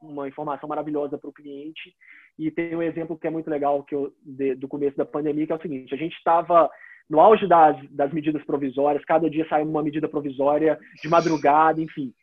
uma 0.00 0.28
informação 0.28 0.68
maravilhosa 0.68 1.18
para 1.18 1.30
o 1.30 1.32
cliente. 1.32 1.94
E 2.38 2.50
tem 2.50 2.74
um 2.74 2.82
exemplo 2.82 3.18
que 3.18 3.26
é 3.26 3.30
muito 3.30 3.50
legal 3.50 3.82
que 3.82 3.94
eu, 3.94 4.12
de, 4.22 4.54
do 4.54 4.68
começo 4.68 4.96
da 4.96 5.04
pandemia, 5.04 5.46
que 5.46 5.52
é 5.52 5.56
o 5.56 5.62
seguinte: 5.62 5.94
a 5.94 5.98
gente 5.98 6.16
estava 6.16 6.70
no 7.10 7.20
auge 7.20 7.46
das, 7.48 7.76
das 7.90 8.12
medidas 8.12 8.42
provisórias, 8.44 9.04
cada 9.04 9.28
dia 9.28 9.46
sai 9.48 9.62
uma 9.62 9.82
medida 9.82 10.08
provisória 10.08 10.78
de 11.02 11.08
madrugada, 11.08 11.80
enfim. 11.80 12.14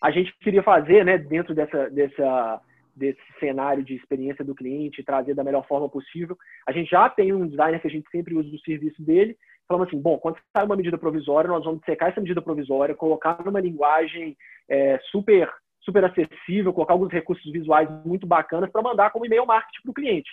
A 0.00 0.10
gente 0.12 0.32
queria 0.38 0.62
fazer, 0.62 1.04
né, 1.04 1.18
dentro 1.18 1.52
dessa, 1.52 1.90
dessa, 1.90 2.60
desse 2.94 3.20
cenário 3.40 3.82
de 3.82 3.94
experiência 3.94 4.44
do 4.44 4.54
cliente, 4.54 5.02
trazer 5.02 5.34
da 5.34 5.42
melhor 5.42 5.66
forma 5.66 5.88
possível. 5.88 6.38
A 6.66 6.70
gente 6.70 6.90
já 6.90 7.10
tem 7.10 7.32
um 7.32 7.48
designer 7.48 7.80
que 7.80 7.88
a 7.88 7.90
gente 7.90 8.08
sempre 8.10 8.34
usa 8.34 8.48
o 8.54 8.60
serviço 8.60 9.02
dele, 9.02 9.36
falando 9.66 9.88
assim, 9.88 10.00
bom, 10.00 10.16
quando 10.16 10.38
sai 10.56 10.64
uma 10.64 10.76
medida 10.76 10.96
provisória, 10.96 11.48
nós 11.48 11.64
vamos 11.64 11.80
secar 11.84 12.10
essa 12.10 12.20
medida 12.20 12.40
provisória, 12.40 12.94
colocar 12.94 13.44
numa 13.44 13.60
linguagem 13.60 14.36
é, 14.68 14.98
super 15.10 15.52
super 15.86 16.04
acessível, 16.04 16.72
colocar 16.72 16.94
alguns 16.94 17.12
recursos 17.12 17.50
visuais 17.52 17.88
muito 18.04 18.26
bacanas 18.26 18.70
para 18.70 18.82
mandar 18.82 19.10
como 19.10 19.24
e-mail 19.24 19.46
marketing 19.46 19.82
para 19.82 19.90
o 19.90 19.94
cliente. 19.94 20.30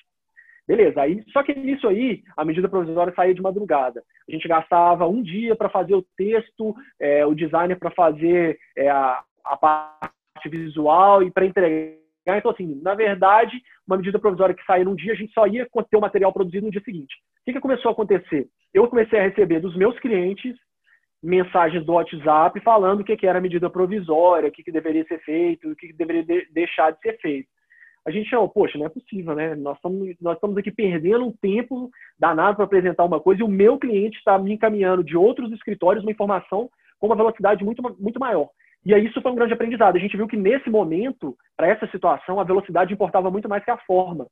Beleza, 0.66 1.02
aí, 1.02 1.22
só 1.32 1.44
que 1.44 1.54
nisso 1.54 1.88
aí, 1.88 2.24
a 2.38 2.46
medida 2.46 2.70
provisória 2.70 3.14
saía 3.14 3.34
de 3.34 3.42
madrugada. 3.42 4.02
A 4.28 4.32
gente 4.32 4.48
gastava 4.48 5.08
um 5.08 5.22
dia 5.22 5.56
para 5.58 5.70
fazer 5.70 5.94
o 5.94 6.06
texto, 6.16 6.74
é, 7.00 7.26
o 7.26 7.36
designer 7.36 7.78
para 7.78 7.92
fazer 7.92 8.58
é, 8.78 8.90
a, 8.90 9.22
a 9.44 9.58
parte 9.58 10.50
visual 10.50 11.22
e 11.22 11.30
para 11.30 11.46
entregar. 11.46 11.98
Então, 12.38 12.52
assim, 12.52 12.80
na 12.82 12.96
verdade, 12.96 13.62
uma 13.86 13.98
medida 13.98 14.18
provisória 14.18 14.56
que 14.56 14.64
saía 14.64 14.86
num 14.86 14.96
dia, 14.96 15.12
a 15.12 15.16
gente 15.16 15.34
só 15.34 15.46
ia 15.46 15.68
ter 15.90 15.98
o 15.98 16.02
material 16.02 16.32
produzido 16.32 16.66
no 16.66 16.72
dia 16.72 16.82
seguinte. 16.82 17.14
O 17.42 17.46
que, 17.46 17.54
que 17.54 17.60
começou 17.60 17.90
a 17.90 17.92
acontecer? 17.92 18.48
Eu 18.74 18.88
comecei 18.88 19.20
a 19.20 19.24
receber 19.24 19.60
dos 19.60 19.76
meus 19.76 20.00
clientes 20.00 20.56
mensagens 21.22 21.86
do 21.86 21.94
WhatsApp 21.94 22.58
falando 22.62 23.02
o 23.02 23.04
que, 23.04 23.18
que 23.18 23.28
era 23.28 23.42
medida 23.42 23.70
provisória, 23.70 24.48
o 24.48 24.52
que, 24.52 24.64
que 24.64 24.72
deveria 24.72 25.06
ser 25.06 25.20
feito, 25.24 25.70
o 25.70 25.76
que, 25.76 25.88
que 25.88 25.94
deveria 25.94 26.24
de 26.24 26.48
deixar 26.54 26.92
de 26.92 27.00
ser 27.02 27.18
feito 27.20 27.53
a 28.06 28.12
gente 28.12 28.30
chama, 28.30 28.48
poxa, 28.50 28.78
não 28.78 28.86
é 28.86 28.90
possível, 28.90 29.34
né? 29.34 29.56
Nós 29.56 29.78
estamos, 29.78 30.16
nós 30.20 30.36
estamos 30.36 30.58
aqui 30.58 30.72
perdendo 30.72 31.26
um 31.26 31.32
tempo 31.32 31.90
danado 32.20 32.58
para 32.58 32.66
apresentar 32.66 33.06
uma 33.06 33.20
coisa 33.20 33.42
e 33.42 33.46
o 33.46 33.50
meu 33.50 33.78
cliente 33.78 34.18
está 34.18 34.38
me 34.38 34.54
encaminhando 34.54 35.04
de 35.04 35.16
outros 35.16 35.52
escritórios 35.54 36.04
uma 36.04 36.12
informação 36.12 36.70
com 37.00 37.08
uma 37.08 37.16
velocidade 37.16 37.64
muito, 37.64 37.82
muito 37.98 38.20
maior. 38.20 38.50
E 38.86 38.94
aí 38.94 39.06
isso 39.06 39.22
foi 39.22 39.32
um 39.32 39.36
grande 39.36 39.54
aprendizado. 39.54 39.96
A 39.96 40.00
gente 40.00 40.18
viu 40.18 40.28
que 40.28 40.36
nesse 40.36 40.70
momento, 40.70 41.38
para 41.56 41.68
essa 41.68 41.88
situação, 41.88 42.40
a 42.40 42.44
velocidade 42.44 42.94
importava 42.94 43.32
muito 43.32 43.48
mais 43.48 43.64
que 43.64 43.72
a 43.72 43.78
forma. 43.78 44.28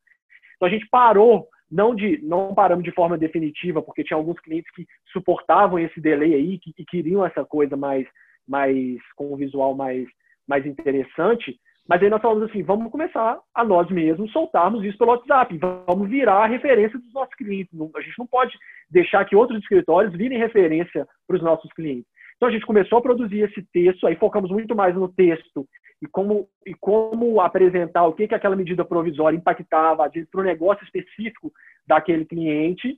Então 0.56 0.68
a 0.68 0.72
gente 0.72 0.88
parou, 0.90 1.48
não 1.72 1.96
de 1.96 2.20
não 2.22 2.54
paramos 2.54 2.84
de 2.84 2.92
forma 2.92 3.18
definitiva, 3.18 3.82
porque 3.82 4.04
tinha 4.04 4.18
alguns 4.18 4.40
clientes 4.42 4.70
que 4.76 4.86
suportavam 5.14 5.80
esse 5.80 6.02
delay 6.02 6.34
aí, 6.34 6.60
que, 6.60 6.74
que 6.74 6.84
queriam 6.84 7.26
essa 7.26 7.46
coisa 7.46 7.78
mais, 7.78 8.06
mais 8.46 9.00
com 9.16 9.34
um 9.34 9.38
visual 9.38 9.74
mais, 9.74 10.06
mais 10.46 10.66
interessante, 10.66 11.58
mas 11.88 12.02
aí 12.02 12.10
nós 12.10 12.22
falamos 12.22 12.50
assim, 12.50 12.64
vamos 12.64 12.92
começar 12.92 13.40
a 13.54 13.64
nós 13.66 13.90
mesmos 13.90 14.32
soltarmos 14.32 14.84
isso 14.84 14.98
pelo 14.98 15.12
WhatsApp, 15.12 15.58
vamos 15.88 16.10
virar 16.10 16.44
a 16.44 16.48
referência 16.48 16.98
dos 16.98 17.14
nossos 17.14 17.34
clientes. 17.36 17.74
A 17.96 18.02
gente 18.02 18.18
não 18.18 18.28
pode 18.28 18.58
deixar 18.90 19.26
que 19.26 19.36
outros 19.36 19.60
escritórios 19.60 20.14
virem 20.14 20.38
referência 20.38 21.08
para 21.28 21.36
os 21.36 21.42
nossos 21.42 21.72
clientes. 21.74 22.06
Então 22.38 22.50
a 22.50 22.52
gente 22.52 22.66
começou 22.66 22.98
a 22.98 23.02
produzir 23.02 23.42
esse 23.42 23.62
texto, 23.72 24.08
aí 24.08 24.16
focamos 24.16 24.50
muito 24.50 24.76
mais 24.76 24.96
no 24.96 25.08
texto 25.08 25.68
e 26.02 26.08
como, 26.08 26.48
e 26.66 26.74
como 26.74 27.40
apresentar 27.40 28.08
o 28.08 28.14
que, 28.14 28.28
que 28.28 28.34
aquela 28.34 28.56
medida 28.56 28.84
provisória 28.84 29.38
impactava, 29.38 30.10
para 30.10 30.42
o 30.42 30.44
negócio 30.44 30.84
específico 30.84 31.52
daquele 31.86 32.26
cliente. 32.26 32.98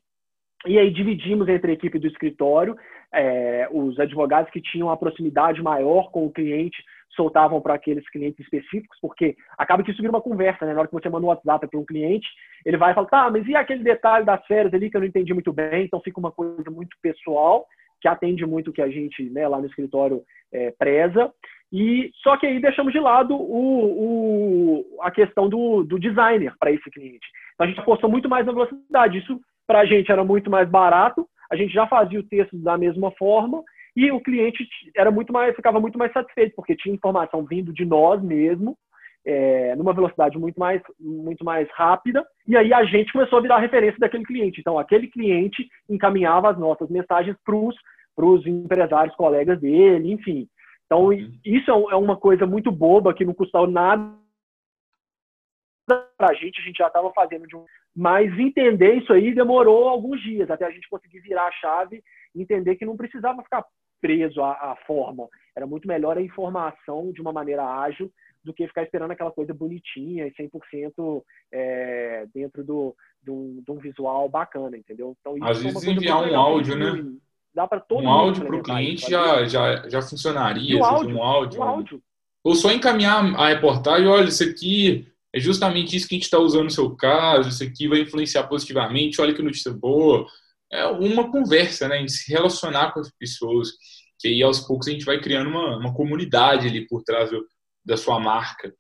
E 0.66 0.80
aí 0.80 0.90
dividimos 0.90 1.50
entre 1.50 1.72
a 1.72 1.74
equipe 1.74 2.00
do 2.00 2.08
escritório, 2.08 2.76
é, 3.14 3.68
os 3.70 4.00
advogados 4.00 4.50
que 4.50 4.62
tinham 4.62 4.90
a 4.90 4.96
proximidade 4.96 5.62
maior 5.62 6.10
com 6.10 6.26
o 6.26 6.32
cliente 6.32 6.82
soltavam 7.16 7.62
para 7.62 7.74
aqueles 7.74 8.08
clientes 8.10 8.40
específicos, 8.40 8.98
porque 9.02 9.36
acaba 9.58 9.84
que 9.84 9.92
isso 9.92 10.02
vira 10.02 10.12
uma 10.12 10.22
conversa, 10.22 10.66
né? 10.66 10.74
Na 10.74 10.80
hora 10.80 10.88
que 10.88 10.94
você 10.94 11.10
manda 11.10 11.26
um 11.26 11.30
WhatsApp 11.30 11.68
para 11.68 11.80
um 11.80 11.86
cliente, 11.86 12.28
ele 12.66 12.78
vai 12.78 12.94
falar, 12.94 13.08
tá, 13.08 13.30
mas 13.30 13.48
e 13.48 13.56
aquele 13.56 13.84
detalhe 13.84 14.26
das 14.26 14.46
férias 14.46 14.74
ali 14.74 14.90
que 14.90 14.98
eu 14.98 15.02
não 15.02 15.08
entendi 15.08 15.34
muito 15.34 15.54
bem, 15.54 15.86
então 15.86 16.02
fica 16.02 16.20
uma 16.20 16.32
coisa 16.32 16.70
muito 16.70 16.98
pessoal, 17.02 17.66
que 18.02 18.08
atende 18.08 18.46
muito 18.46 18.70
o 18.70 18.74
que 18.74 18.82
a 18.82 18.90
gente 18.90 19.30
né, 19.30 19.48
lá 19.48 19.60
no 19.60 19.68
escritório 19.68 20.22
é, 20.52 20.72
preza. 20.72 21.32
E 21.72 22.12
só 22.22 22.38
que 22.38 22.46
aí 22.46 22.60
deixamos 22.60 22.94
de 22.94 23.00
lado 23.00 23.34
o, 23.36 24.86
o 24.86 25.02
a 25.02 25.10
questão 25.10 25.50
do, 25.50 25.84
do 25.84 25.98
designer 25.98 26.54
para 26.60 26.72
esse 26.72 26.90
cliente. 26.92 27.26
Então 27.54 27.66
a 27.66 27.68
gente 27.68 27.80
apostou 27.80 28.10
muito 28.10 28.30
mais 28.30 28.46
na 28.46 28.52
velocidade. 28.52 29.18
Isso 29.18 29.40
para 29.66 29.80
a 29.80 29.86
gente 29.86 30.12
era 30.12 30.24
muito 30.24 30.52
mais 30.52 30.70
barato. 30.70 31.28
A 31.52 31.56
gente 31.56 31.74
já 31.74 31.88
fazia 31.88 32.20
o 32.20 32.28
texto 32.28 32.56
da 32.58 32.78
mesma 32.78 33.12
forma 33.12 33.64
e 33.96 34.12
o 34.12 34.22
cliente 34.22 34.68
era 34.96 35.12
muito 35.12 35.32
mais, 35.32 35.56
ficava 35.56 35.80
muito 35.80 35.98
mais 35.98 36.12
satisfeito 36.12 36.54
porque 36.56 36.76
tinha 36.76 36.96
informação 36.96 37.46
vindo 37.46 37.72
de 37.74 37.86
nós 37.86 38.22
mesmo 38.22 38.78
é, 39.26 39.76
numa 39.76 39.94
velocidade 39.94 40.38
muito 40.38 40.60
mais, 40.60 40.82
muito 41.00 41.46
mais 41.46 41.70
rápida, 41.72 42.26
e 42.48 42.58
aí 42.58 42.74
a 42.74 42.84
gente 42.84 43.12
começou 43.12 43.40
a 43.40 43.42
virar 43.42 43.60
referência 43.60 44.00
daquele 44.00 44.26
cliente. 44.26 44.60
Então, 44.60 44.78
aquele 44.78 45.08
cliente 45.08 45.68
encaminhava 45.90 46.50
as 46.50 46.58
nossas 46.58 46.90
mensagens 46.90 47.36
para 47.46 48.26
os 48.26 48.46
empresários, 48.46 49.16
colegas 49.16 49.60
dele, 49.60 50.12
enfim. 50.12 50.48
Então, 50.86 51.06
uhum. 51.06 51.32
isso 51.46 51.72
é, 51.72 51.94
é 51.94 51.96
uma 51.96 52.18
coisa 52.18 52.46
muito 52.46 52.72
boba 52.72 53.14
que 53.14 53.26
não 53.26 53.34
custou 53.34 53.66
nada 53.66 54.14
para 55.88 56.30
a 56.30 56.34
gente, 56.34 56.60
a 56.60 56.64
gente 56.64 56.78
já 56.78 56.88
estava 56.88 57.12
fazendo 57.14 57.48
de 57.48 57.56
um. 57.56 57.66
Mas 57.96 58.38
entender 58.38 58.96
isso 58.96 59.14
aí 59.14 59.34
demorou 59.34 59.88
alguns 59.88 60.22
dias, 60.22 60.50
até 60.50 60.66
a 60.66 60.72
gente 60.72 60.90
conseguir 60.90 61.20
virar 61.20 61.48
a 61.48 61.52
chave 61.52 62.04
entender 62.36 62.76
que 62.76 62.86
não 62.86 62.98
precisava 62.98 63.44
ficar 63.44 63.66
preso 64.02 64.42
à, 64.42 64.52
à 64.52 64.76
forma. 64.86 65.28
Era 65.56 65.66
muito 65.66 65.88
melhor 65.88 66.18
a 66.18 66.22
informação 66.22 67.12
de 67.12 67.22
uma 67.22 67.32
maneira 67.32 67.64
ágil 67.64 68.12
do 68.44 68.54
que 68.54 68.68
ficar 68.68 68.84
esperando 68.84 69.12
aquela 69.12 69.32
coisa 69.32 69.54
bonitinha 69.54 70.28
e 70.28 70.32
100% 70.32 71.24
é, 71.52 72.26
dentro 72.34 72.64
do, 72.64 72.96
do, 73.22 73.62
de 73.66 73.72
um 73.72 73.78
visual 73.78 74.28
bacana, 74.28 74.78
entendeu? 74.78 75.16
Então, 75.20 75.36
Às 75.42 75.60
é 75.60 75.64
vezes 75.64 75.84
enviar 75.84 76.30
um 76.30 76.36
áudio, 76.36 76.76
né? 76.76 77.18
Dá 77.56 77.68
para 77.68 77.80
todo 77.80 78.04
um 78.04 78.10
áudio 78.10 78.46
para 78.46 78.56
o 78.56 78.64
cliente 78.64 79.10
já, 79.10 79.46
já, 79.46 79.88
já 79.88 80.02
funcionaria. 80.02 80.78
Um 80.78 80.84
áudio, 80.84 81.16
um 81.16 81.24
áudio, 81.24 81.60
um 81.60 81.64
áudio. 81.64 82.04
Ou 82.44 82.56
só 82.56 82.72
encaminhar 82.72 83.24
a 83.36 83.50
reportagem, 83.50 84.08
olha, 84.08 84.28
isso 84.28 84.44
aqui 84.44 85.08
é 85.32 85.40
justamente 85.40 85.96
isso 85.96 86.08
que 86.08 86.16
a 86.16 86.18
gente 86.18 86.26
está 86.26 86.40
usando 86.40 86.66
no 86.66 86.70
seu 86.70 86.94
caso, 86.96 87.50
isso 87.50 87.64
aqui 87.64 87.88
vai 87.88 88.02
influenciar 88.02 88.44
positivamente, 88.44 89.22
olha 89.22 89.34
que 89.34 89.42
notícia 89.42 89.72
boa. 89.72 90.26
É 90.74 90.88
uma 90.88 91.30
conversa, 91.30 91.88
né? 91.88 92.02
Em 92.02 92.08
se 92.08 92.32
relacionar 92.32 92.92
com 92.92 93.00
as 93.00 93.12
pessoas, 93.12 93.70
que 94.20 94.28
aí 94.28 94.42
aos 94.42 94.60
poucos 94.62 94.88
a 94.88 94.92
gente 94.92 95.06
vai 95.06 95.22
criando 95.22 95.50
uma, 95.50 95.78
uma 95.78 95.94
comunidade 95.94 96.68
ali 96.68 96.88
por 96.88 97.04
trás 97.04 97.30
do, 97.30 97.46
da 97.86 97.96
sua 97.96 98.20
marca. 98.20 98.74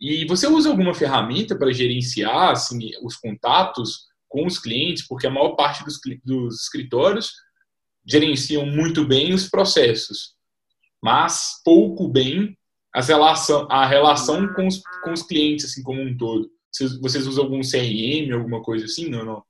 E 0.00 0.24
você 0.26 0.46
usa 0.46 0.70
alguma 0.70 0.94
ferramenta 0.94 1.58
para 1.58 1.72
gerenciar 1.72 2.50
assim, 2.50 2.90
os 3.02 3.16
contatos 3.16 4.06
com 4.28 4.46
os 4.46 4.58
clientes? 4.58 5.06
Porque 5.06 5.26
a 5.26 5.30
maior 5.30 5.56
parte 5.56 5.84
dos, 5.84 5.98
dos 6.24 6.62
escritórios 6.62 7.32
gerenciam 8.06 8.64
muito 8.64 9.04
bem 9.04 9.34
os 9.34 9.48
processos, 9.48 10.34
mas 11.02 11.60
pouco 11.64 12.08
bem 12.08 12.56
as 12.94 13.08
relação, 13.08 13.66
a 13.70 13.86
relação 13.86 14.52
com 14.54 14.66
os, 14.66 14.80
com 15.02 15.12
os 15.12 15.22
clientes 15.22 15.66
assim 15.66 15.82
como 15.82 16.00
um 16.00 16.16
todo. 16.16 16.48
Vocês, 16.72 17.00
vocês 17.00 17.26
usam 17.26 17.44
algum 17.44 17.60
CRM, 17.60 18.32
alguma 18.32 18.62
coisa 18.62 18.84
assim? 18.84 19.08
Não, 19.08 19.24
não. 19.24 19.42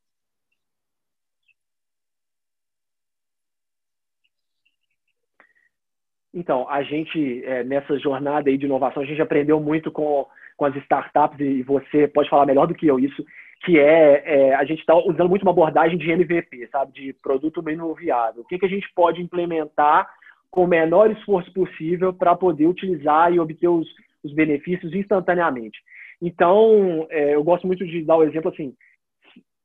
Então, 6.33 6.69
a 6.69 6.83
gente, 6.83 7.45
é, 7.45 7.64
nessa 7.64 7.99
jornada 7.99 8.49
aí 8.49 8.57
de 8.57 8.66
inovação, 8.66 9.03
a 9.03 9.07
gente 9.07 9.21
aprendeu 9.21 9.61
muito 9.61 9.90
com, 9.90 10.27
com 10.57 10.64
as 10.64 10.77
startups, 10.77 11.40
e 11.40 11.62
você 11.62 12.07
pode 12.07 12.31
falar 12.31 12.47
melhor 12.47 12.66
do 12.66 12.75
que 12.75 12.87
eu 12.87 12.99
isso, 12.99 13.25
que 13.64 13.79
é, 13.79 14.23
é 14.25 14.55
a 14.55 14.64
gente 14.64 14.81
está 14.81 14.95
usando 14.95 15.29
muito 15.29 15.43
uma 15.43 15.51
abordagem 15.51 15.99
de 15.99 16.11
MVP, 16.11 16.69
sabe, 16.71 16.93
de 16.93 17.12
produto 17.14 17.62
mínimo 17.62 17.95
viável. 17.95 18.43
O 18.43 18.45
que, 18.47 18.59
que 18.59 18.66
a 18.66 18.69
gente 18.69 18.88
pode 18.95 19.21
implementar 19.21 20.09
com 20.51 20.64
o 20.64 20.69
menor 20.69 21.11
esforço 21.11 21.53
possível 21.53 22.12
para 22.12 22.35
poder 22.35 22.66
utilizar 22.66 23.33
e 23.33 23.38
obter 23.38 23.69
os, 23.69 23.87
os 24.23 24.33
benefícios 24.33 24.93
instantaneamente. 24.93 25.79
Então, 26.21 27.07
é, 27.09 27.35
eu 27.35 27.43
gosto 27.43 27.66
muito 27.66 27.87
de 27.87 28.03
dar 28.03 28.16
o 28.16 28.25
exemplo 28.25 28.51
assim, 28.51 28.75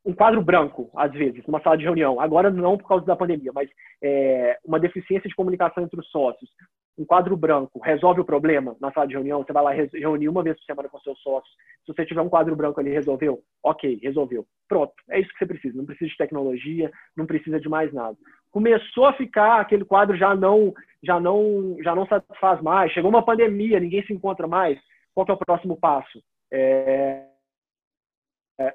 um 0.06 0.14
quadro 0.14 0.42
branco, 0.42 0.90
às 0.96 1.12
vezes, 1.12 1.46
numa 1.48 1.62
sala 1.62 1.78
de 1.78 1.84
reunião. 1.84 2.20
Agora 2.20 2.52
não 2.52 2.78
por 2.78 2.88
causa 2.88 3.06
da 3.06 3.16
pandemia, 3.16 3.52
mas 3.54 3.70
é, 4.02 4.58
uma 4.64 4.80
deficiência 4.80 5.28
de 5.28 5.36
comunicação 5.36 5.84
entre 5.84 6.00
os 6.00 6.08
sócios. 6.10 6.50
Um 6.98 7.04
quadro 7.04 7.36
branco 7.36 7.80
resolve 7.80 8.22
o 8.22 8.26
problema 8.26 8.76
na 8.80 8.92
sala 8.92 9.08
de 9.08 9.16
reunião. 9.16 9.44
Você 9.44 9.52
vai 9.52 9.64
lá 9.64 9.72
reunir 9.72 10.30
uma 10.30 10.44
vez 10.44 10.56
por 10.58 10.66
semana 10.66 10.88
com 10.88 11.00
seus 11.00 11.20
sócios. 11.22 11.52
Se 11.86 11.92
você 11.92 12.06
tiver 12.06 12.22
um 12.22 12.30
quadro 12.30 12.56
branco 12.56 12.80
ali, 12.80 12.92
resolveu? 12.92 13.42
Ok, 13.64 14.00
resolveu. 14.02 14.46
Pronto, 14.70 14.94
é 15.10 15.20
isso 15.20 15.30
que 15.30 15.40
você 15.40 15.46
precisa. 15.48 15.78
Não 15.78 15.86
precisa 15.86 16.10
de 16.10 16.18
tecnologia, 16.18 16.92
não 17.18 17.26
precisa 17.26 17.60
de 17.60 17.68
mais 17.68 17.92
nada. 17.92 18.16
Começou 18.52 19.08
a 19.08 19.14
ficar 19.14 19.60
aquele 19.60 19.84
quadro 19.84 20.16
já 20.16 20.36
não, 20.36 20.74
já 21.04 21.20
não, 21.20 21.76
já 21.84 21.96
não 21.96 22.06
satisfaz 22.06 22.62
mais. 22.62 22.92
Chegou 22.92 23.10
uma 23.10 23.26
pandemia, 23.26 23.80
ninguém 23.80 24.06
se 24.06 24.14
encontra 24.14 24.48
mais. 24.48 24.80
Qual 25.14 25.26
é 25.28 25.34
o 25.34 25.38
próximo 25.38 25.76
passo? 25.76 26.22
É, 26.52 27.26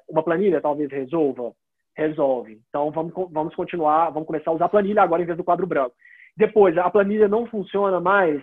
uma 0.09 0.23
planilha 0.23 0.61
talvez 0.61 0.89
resolva? 0.91 1.53
Resolve. 1.95 2.59
Então 2.69 2.91
vamos, 2.91 3.13
vamos 3.31 3.55
continuar, 3.55 4.09
vamos 4.09 4.27
começar 4.27 4.51
a 4.51 4.53
usar 4.53 4.65
a 4.65 4.69
planilha 4.69 5.01
agora 5.01 5.21
em 5.21 5.25
vez 5.25 5.37
do 5.37 5.43
quadro 5.43 5.67
branco. 5.67 5.95
Depois, 6.35 6.77
a 6.77 6.89
planilha 6.89 7.27
não 7.27 7.45
funciona 7.45 7.99
mais. 7.99 8.41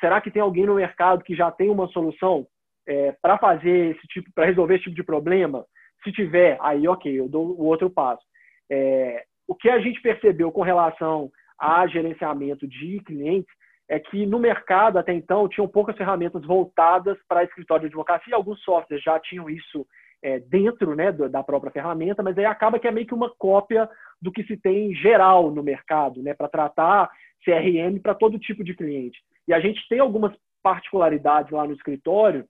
Será 0.00 0.20
que 0.20 0.30
tem 0.30 0.42
alguém 0.42 0.66
no 0.66 0.74
mercado 0.74 1.22
que 1.22 1.36
já 1.36 1.50
tem 1.50 1.70
uma 1.70 1.86
solução 1.88 2.46
é, 2.86 3.12
para 3.22 3.38
fazer 3.38 3.94
esse 3.94 4.06
tipo, 4.08 4.30
para 4.34 4.46
resolver 4.46 4.74
esse 4.74 4.84
tipo 4.84 4.96
de 4.96 5.04
problema? 5.04 5.64
Se 6.02 6.12
tiver, 6.12 6.56
aí 6.60 6.88
ok, 6.88 7.12
eu 7.12 7.28
dou 7.28 7.50
o 7.50 7.64
outro 7.64 7.90
passo. 7.90 8.22
É, 8.70 9.24
o 9.46 9.54
que 9.54 9.68
a 9.68 9.78
gente 9.78 10.00
percebeu 10.00 10.50
com 10.50 10.62
relação 10.62 11.30
a 11.58 11.86
gerenciamento 11.86 12.66
de 12.66 13.00
clientes 13.00 13.52
é 13.88 13.98
que 13.98 14.26
no 14.26 14.38
mercado 14.38 14.98
até 14.98 15.12
então 15.12 15.48
tinham 15.48 15.66
poucas 15.66 15.96
ferramentas 15.96 16.44
voltadas 16.44 17.16
para 17.26 17.44
escritório 17.44 17.82
de 17.82 17.86
advocacia. 17.86 18.34
Alguns 18.34 18.62
softwares 18.62 19.02
já 19.02 19.18
tinham 19.18 19.48
isso 19.48 19.86
é, 20.22 20.38
dentro 20.40 20.94
né, 20.94 21.12
da 21.12 21.42
própria 21.42 21.72
ferramenta, 21.72 22.22
mas 22.22 22.36
aí 22.38 22.44
acaba 22.44 22.78
que 22.78 22.88
é 22.88 22.90
meio 22.90 23.06
que 23.06 23.14
uma 23.14 23.32
cópia 23.38 23.88
do 24.20 24.32
que 24.32 24.42
se 24.44 24.56
tem 24.56 24.94
geral 24.94 25.50
no 25.50 25.62
mercado, 25.62 26.22
né, 26.22 26.34
para 26.34 26.48
tratar 26.48 27.10
CRM 27.44 28.00
para 28.02 28.14
todo 28.14 28.38
tipo 28.38 28.64
de 28.64 28.74
cliente. 28.74 29.18
E 29.46 29.54
a 29.54 29.60
gente 29.60 29.86
tem 29.88 30.00
algumas 30.00 30.32
particularidades 30.62 31.50
lá 31.52 31.66
no 31.66 31.72
escritório 31.72 32.44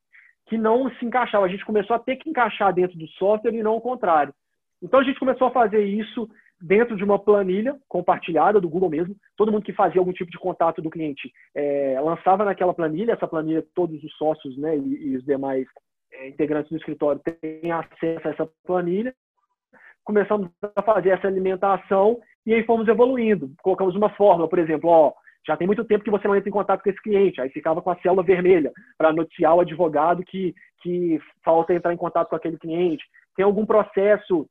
que 0.47 0.57
não 0.57 0.91
se 0.95 1.05
encaixavam. 1.05 1.47
A 1.47 1.51
gente 1.51 1.65
começou 1.65 1.95
a 1.95 1.99
ter 1.99 2.17
que 2.17 2.29
encaixar 2.29 2.73
dentro 2.73 2.99
do 2.99 3.07
software 3.09 3.55
e 3.55 3.63
não 3.63 3.77
o 3.77 3.81
contrário. 3.81 4.35
Então 4.83 5.01
a 5.01 5.05
gente 5.05 5.19
começou 5.19 5.49
a 5.49 5.53
fazer 5.53 5.85
isso 5.85 6.29
dentro 6.61 6.97
de 6.97 7.05
uma 7.05 7.19
planilha 7.19 7.77
compartilhada 7.87 8.61
do 8.61 8.69
Google 8.69 8.89
mesmo. 8.89 9.15
Todo 9.37 9.53
mundo 9.53 9.65
que 9.65 9.73
fazia 9.73 10.01
algum 10.01 10.13
tipo 10.13 10.31
de 10.31 10.39
contato 10.39 10.83
do 10.83 10.91
cliente 10.91 11.31
é, 11.55 12.01
lançava 12.01 12.45
naquela 12.45 12.75
planilha. 12.75 13.13
Essa 13.13 13.29
planilha 13.29 13.65
todos 13.75 14.03
os 14.03 14.13
sócios 14.17 14.57
né, 14.57 14.77
e, 14.77 15.11
e 15.11 15.17
os 15.17 15.25
demais 15.25 15.67
integrantes 16.27 16.71
do 16.71 16.77
escritório 16.77 17.21
têm 17.21 17.71
acesso 17.71 18.29
a 18.29 18.31
essa 18.31 18.49
planilha. 18.67 19.15
Começamos 20.05 20.49
a 20.75 20.83
fazer 20.83 21.11
essa 21.11 21.27
alimentação 21.27 22.19
e 22.47 22.55
aí 22.55 22.65
fomos 22.65 22.89
evoluindo. 22.89 23.53
Colocamos 23.63 23.95
uma 23.95 24.11
fórmula, 24.11 24.49
por 24.49 24.59
exemplo, 24.59 24.89
ó, 24.89 25.13
já 25.47 25.57
tem 25.57 25.67
muito 25.67 25.85
tempo 25.85 26.05
que 26.05 26.11
você 26.11 26.27
não 26.27 26.37
entra 26.37 26.49
em 26.49 26.53
contato 26.53 26.83
com 26.83 26.91
esse 26.91 27.01
cliente, 27.01 27.41
aí 27.41 27.49
ficava 27.51 27.81
com 27.81 27.91
a 27.91 27.97
célula 28.01 28.23
vermelha 28.23 28.73
para 28.97 29.13
noticiar 29.13 29.55
o 29.55 29.61
advogado 29.61 30.23
que, 30.23 30.55
que 30.83 31.19
falta 31.43 31.73
entrar 31.73 31.93
em 31.93 31.97
contato 31.97 32.29
com 32.29 32.37
aquele 32.37 32.59
cliente. 32.59 33.05
Tem 33.37 33.45
algum 33.45 33.65
processo 33.65 34.47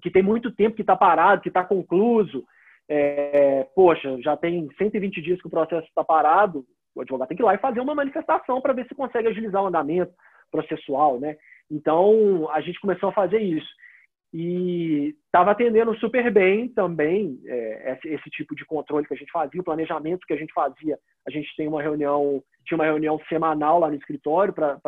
que 0.00 0.10
tem 0.10 0.22
muito 0.22 0.50
tempo 0.50 0.76
que 0.76 0.82
está 0.82 0.96
parado, 0.96 1.42
que 1.42 1.48
está 1.48 1.64
concluso, 1.64 2.44
é, 2.88 3.66
poxa, 3.74 4.20
já 4.20 4.36
tem 4.36 4.68
120 4.78 5.20
dias 5.20 5.40
que 5.40 5.46
o 5.46 5.50
processo 5.50 5.86
está 5.86 6.02
parado, 6.02 6.64
o 6.94 7.02
advogado 7.02 7.28
tem 7.28 7.36
que 7.36 7.42
ir 7.42 7.46
lá 7.46 7.54
e 7.54 7.58
fazer 7.58 7.80
uma 7.80 7.94
manifestação 7.94 8.60
para 8.60 8.72
ver 8.72 8.86
se 8.86 8.94
consegue 8.94 9.28
agilizar 9.28 9.62
o 9.62 9.66
andamento, 9.66 10.12
processual, 10.50 11.18
né? 11.20 11.36
Então, 11.70 12.48
a 12.50 12.60
gente 12.60 12.80
começou 12.80 13.10
a 13.10 13.12
fazer 13.12 13.38
isso. 13.38 13.68
E 14.32 15.16
estava 15.26 15.50
atendendo 15.50 15.92
super 15.96 16.30
bem 16.30 16.68
também 16.68 17.40
é, 17.46 17.92
esse, 17.92 18.08
esse, 18.14 18.30
tipo 18.30 18.54
de 18.54 18.64
controle 18.64 19.04
que 19.04 19.12
a 19.12 19.16
gente 19.16 19.30
fazia, 19.32 19.60
o 19.60 19.64
planejamento 19.64 20.24
que 20.24 20.32
a 20.32 20.36
gente 20.36 20.52
fazia. 20.52 20.96
A 21.26 21.30
gente 21.32 21.48
tem 21.56 21.66
uma 21.66 21.82
reunião, 21.82 22.40
tinha 22.64 22.78
uma 22.78 22.84
reunião 22.84 23.20
semanal 23.28 23.80
lá 23.80 23.88
no 23.88 23.96
escritório 23.96 24.52
para 24.52 24.78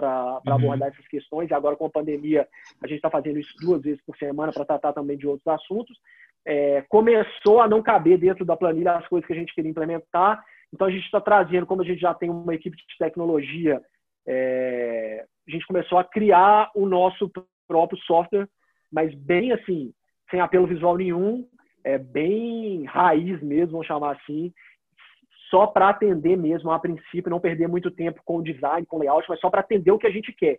uhum. 0.46 0.53
abordar 0.53 0.88
essas 0.90 1.07
questões. 1.09 1.51
E 1.51 1.55
agora, 1.55 1.77
com 1.77 1.87
a 1.87 1.90
pandemia, 1.90 2.46
a 2.83 2.87
gente 2.87 2.98
está 2.98 3.11
fazendo 3.11 3.40
isso 3.40 3.53
duas 3.61 3.83
vezes 3.83 4.01
por 4.07 4.16
semana 4.16 4.53
para 4.53 4.64
tratar 4.64 4.92
também 4.92 5.16
de 5.16 5.27
outros 5.27 5.46
assuntos. 5.48 5.98
É, 6.46 6.83
começou 6.88 7.61
a 7.61 7.68
não 7.68 7.83
caber 7.83 8.18
dentro 8.18 8.45
da 8.45 8.57
planilha 8.57 8.93
as 8.93 9.09
coisas 9.09 9.26
que 9.26 9.32
a 9.32 9.36
gente 9.36 9.55
queria 9.55 9.70
implementar. 9.70 10.41
Então, 10.72 10.86
a 10.86 10.91
gente 10.91 11.05
está 11.05 11.20
trazendo, 11.20 11.66
como 11.66 11.82
a 11.82 11.84
gente 11.84 12.01
já 12.01 12.14
tem 12.14 12.30
uma 12.30 12.55
equipe 12.55 12.76
de 12.76 12.84
tecnologia 12.97 13.82
é, 14.26 15.26
a 15.47 15.51
gente 15.51 15.66
começou 15.66 15.99
a 15.99 16.05
criar 16.05 16.70
o 16.74 16.86
nosso 16.86 17.30
próprio 17.66 17.99
software, 18.01 18.49
mas 18.90 19.14
bem 19.14 19.53
assim, 19.53 19.93
sem 20.30 20.40
apelo 20.40 20.66
visual 20.66 20.97
nenhum, 20.97 21.47
é 21.84 21.99
bem 21.99 22.84
raiz 22.84 23.43
mesmo, 23.43 23.72
vamos 23.72 23.86
chamar 23.86 24.12
assim, 24.12 24.53
só 25.51 25.66
para 25.66 25.90
atender 25.90 26.36
mesmo 26.36 26.70
a 26.70 26.78
princípio, 26.78 27.30
não 27.30 27.40
perder 27.40 27.68
muito 27.68 27.90
tempo 27.90 28.22
com 28.24 28.38
o 28.38 28.43
design, 28.43 28.86
com 28.86 28.97
o 28.97 29.01
layout, 29.01 29.26
mas 29.28 29.40
só 29.40 29.51
para 29.51 29.61
atender 29.61 29.90
o 29.90 29.99
que 29.99 30.07
a 30.07 30.11
gente 30.11 30.32
quer. 30.32 30.59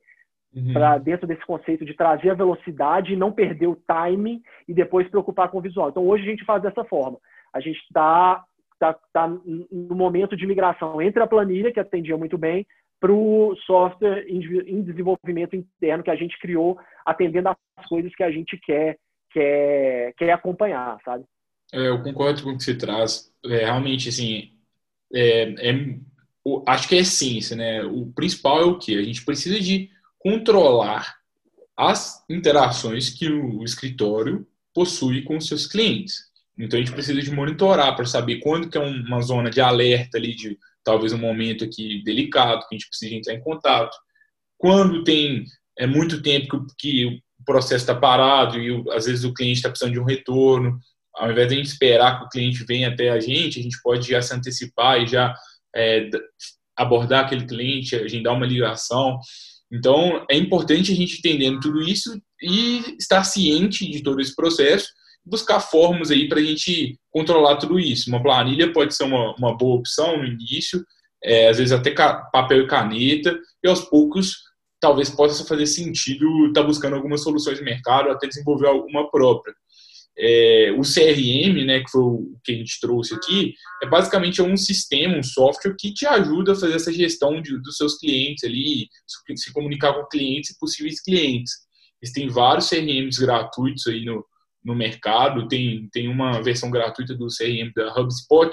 Uhum. 0.56 0.72
Para 0.72 1.00
dentro 1.00 1.26
desse 1.26 1.44
conceito 1.46 1.84
de 1.84 1.96
trazer 1.96 2.30
a 2.30 2.36
velocidade 2.36 3.12
e 3.12 3.16
não 3.16 3.32
perder 3.32 3.66
o 3.66 3.76
timing 3.76 4.40
e 4.68 4.74
depois 4.74 5.10
preocupar 5.10 5.50
com 5.50 5.58
o 5.58 5.62
visual. 5.62 5.90
Então 5.90 6.08
hoje 6.08 6.24
a 6.24 6.30
gente 6.30 6.46
faz 6.46 6.62
dessa 6.62 6.84
forma. 6.84 7.18
A 7.52 7.60
gente 7.60 7.80
está 7.80 8.44
tá, 8.80 8.94
tá 9.12 9.28
no 9.28 9.96
momento 9.96 10.38
de 10.38 10.46
migração 10.46 11.02
entre 11.02 11.24
a 11.24 11.28
planilha, 11.28 11.72
que 11.72 11.80
atendia 11.80 12.18
muito 12.18 12.38
bem, 12.38 12.68
para 13.04 13.12
o 13.12 13.54
software 13.66 14.26
em 14.30 14.82
desenvolvimento 14.82 15.58
interno 15.58 16.06
que 16.06 16.10
a 16.10 16.16
gente 16.16 16.40
criou, 16.40 16.80
atendendo 17.06 17.50
às 17.50 17.86
coisas 17.86 18.16
que 18.16 18.24
a 18.24 18.32
gente 18.32 18.58
quer, 18.60 18.98
quer, 19.30 20.14
quer 20.14 20.32
acompanhar, 20.32 20.98
sabe? 21.04 21.26
É, 21.74 21.90
eu 21.90 22.02
concordo 22.02 22.42
com 22.42 22.52
o 22.52 22.58
que 22.58 22.64
você 22.64 22.78
traz. 22.78 23.30
É, 23.44 23.66
realmente, 23.66 24.08
assim, 24.08 24.54
é, 25.14 25.70
é, 25.70 25.96
acho 26.66 26.88
que 26.88 26.96
é 26.96 27.00
essência, 27.00 27.58
né? 27.58 27.84
O 27.84 28.06
principal 28.14 28.62
é 28.62 28.64
o 28.64 28.80
que? 28.80 28.98
A 28.98 29.04
gente 29.04 29.26
precisa 29.26 29.60
de 29.60 29.90
controlar 30.18 31.18
as 31.76 32.24
interações 32.30 33.10
que 33.10 33.28
o 33.28 33.66
escritório 33.66 34.48
possui 34.74 35.24
com 35.24 35.42
seus 35.42 35.68
clientes. 35.68 36.32
Então 36.58 36.80
a 36.80 36.82
gente 36.82 36.94
precisa 36.94 37.22
de 37.22 37.32
monitorar 37.32 37.98
para 37.98 38.06
saber 38.06 38.40
quando 38.40 38.70
que 38.70 38.78
é 38.78 38.82
uma 38.82 39.20
zona 39.20 39.50
de 39.50 39.60
alerta 39.60 40.18
ali 40.18 40.34
de 40.34 40.58
talvez 40.84 41.14
um 41.14 41.18
momento 41.18 41.64
aqui 41.64 42.04
delicado 42.04 42.68
que 42.68 42.76
a 42.76 42.78
gente 42.78 42.90
precisa 42.90 43.16
entrar 43.16 43.34
em 43.34 43.42
contato. 43.42 43.96
Quando 44.58 45.04
tem 45.04 45.46
é 45.78 45.88
muito 45.88 46.22
tempo 46.22 46.48
que, 46.48 46.76
que 46.78 47.06
o 47.08 47.46
processo 47.46 47.84
está 47.84 47.96
parado 47.96 48.60
e 48.60 48.84
às 48.92 49.06
vezes 49.06 49.24
o 49.24 49.34
cliente 49.34 49.58
está 49.58 49.70
precisando 49.70 49.94
de 49.94 50.00
um 50.00 50.06
retorno, 50.06 50.80
ao 51.16 51.32
invés 51.32 51.48
de 51.48 51.54
a 51.54 51.58
gente 51.58 51.68
esperar 51.68 52.20
que 52.20 52.26
o 52.26 52.30
cliente 52.30 52.64
venha 52.66 52.90
até 52.90 53.10
a 53.10 53.20
gente, 53.20 53.60
a 53.60 53.64
gente 53.64 53.80
pode 53.84 54.10
já 54.10 54.22
se 54.22 54.34
antecipar 54.34 55.02
e 55.02 55.08
já 55.08 55.34
é, 55.76 56.10
abordar 56.76 57.26
aquele 57.26 57.46
cliente, 57.46 57.96
agendar 57.96 58.34
uma 58.34 58.46
ligação. 58.46 59.20
Então, 59.72 60.26
é 60.30 60.36
importante 60.38 60.92
a 60.92 60.96
gente 60.96 61.18
entendendo 61.20 61.60
tudo 61.60 61.82
isso 61.82 62.20
e 62.42 62.96
estar 63.00 63.24
ciente 63.24 63.90
de 63.90 64.02
todo 64.02 64.22
esse 64.22 64.36
processo, 64.36 64.88
buscar 65.26 65.60
formas 65.60 66.12
aí 66.12 66.28
para 66.28 66.40
a 66.40 66.44
gente 66.44 66.98
controlar 67.10 67.58
tudo 67.58 67.80
isso. 67.80 68.10
Uma 68.10 68.22
planilha 68.22 68.72
pode 68.72 68.94
ser 68.94 69.04
uma, 69.04 69.36
uma 69.36 69.56
boa 69.56 69.78
opção 69.78 70.18
no 70.18 70.26
início, 70.26 70.86
é, 71.24 71.50
às 71.50 71.58
vezes 71.58 71.72
até 71.72 71.92
papel 71.92 72.64
e 72.64 72.68
caneta, 72.68 73.40
e 73.64 73.68
aos 73.68 73.82
poucos 73.82 74.44
talvez 74.80 75.10
possa 75.10 75.46
fazer 75.46 75.66
sentido 75.66 76.48
estar 76.48 76.62
tá 76.62 76.68
buscando 76.68 76.96
algumas 76.96 77.24
soluções 77.24 77.58
de 77.58 77.64
mercado, 77.64 78.10
até 78.10 78.28
desenvolver 78.28 78.68
alguma 78.68 79.10
própria. 79.10 79.56
É, 80.16 80.76
o 80.78 80.82
CRM, 80.82 81.66
né, 81.66 81.80
que 81.80 81.90
foi 81.90 82.02
o 82.02 82.38
que 82.44 82.52
a 82.52 82.56
gente 82.56 82.80
trouxe 82.82 83.16
aqui, 83.16 83.54
é 83.82 83.88
basicamente 83.88 84.42
um 84.42 84.58
sistema, 84.58 85.18
um 85.18 85.24
software 85.24 85.76
que 85.80 85.94
te 85.94 86.06
ajuda 86.06 86.52
a 86.52 86.56
fazer 86.56 86.76
essa 86.76 86.92
gestão 86.92 87.42
de, 87.42 87.58
dos 87.62 87.78
seus 87.78 87.98
clientes 87.98 88.44
ali, 88.44 88.90
se 89.36 89.54
comunicar 89.54 89.94
com 89.94 90.06
clientes 90.06 90.52
e 90.52 90.60
possíveis 90.60 91.02
clientes. 91.02 91.54
Existem 92.02 92.28
vários 92.28 92.68
CRMs 92.68 93.18
gratuitos 93.18 93.88
aí 93.88 94.04
no, 94.04 94.24
no 94.64 94.76
mercado, 94.76 95.48
tem, 95.48 95.90
tem 95.92 96.08
uma 96.08 96.42
versão 96.42 96.72
gratuita 96.72 97.14
do 97.14 97.28
CRM 97.28 97.72
da 97.76 97.94
HubSpot, 97.94 98.52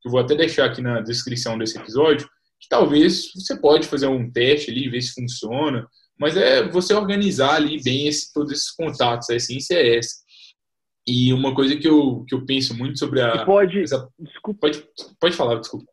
que 0.00 0.08
eu 0.08 0.12
vou 0.12 0.20
até 0.20 0.34
deixar 0.34 0.64
aqui 0.66 0.80
na 0.80 1.00
descrição 1.00 1.58
desse 1.58 1.78
episódio, 1.78 2.28
que 2.60 2.68
talvez 2.68 3.32
você 3.34 3.58
pode 3.58 3.86
fazer 3.86 4.06
um 4.06 4.30
teste 4.30 4.70
ali, 4.70 4.88
ver 4.88 5.00
se 5.00 5.14
funciona, 5.14 5.86
mas 6.18 6.36
é 6.36 6.68
você 6.68 6.92
organizar 6.94 7.54
ali 7.54 7.82
bem 7.82 8.06
esse, 8.06 8.32
todos 8.32 8.52
esses 8.52 8.70
contatos, 8.70 9.30
a 9.30 9.36
essência 9.36 9.74
é 9.74 9.96
essa. 9.96 10.16
E 11.06 11.32
uma 11.32 11.54
coisa 11.54 11.76
que 11.76 11.88
eu, 11.88 12.24
que 12.28 12.34
eu 12.34 12.44
penso 12.44 12.76
muito 12.76 12.98
sobre 12.98 13.22
a. 13.22 13.44
pode. 13.44 13.82
Essa, 13.82 14.06
desculpa. 14.18 14.60
Pode, 14.60 14.84
pode 15.18 15.36
falar, 15.36 15.58
desculpa. 15.58 15.90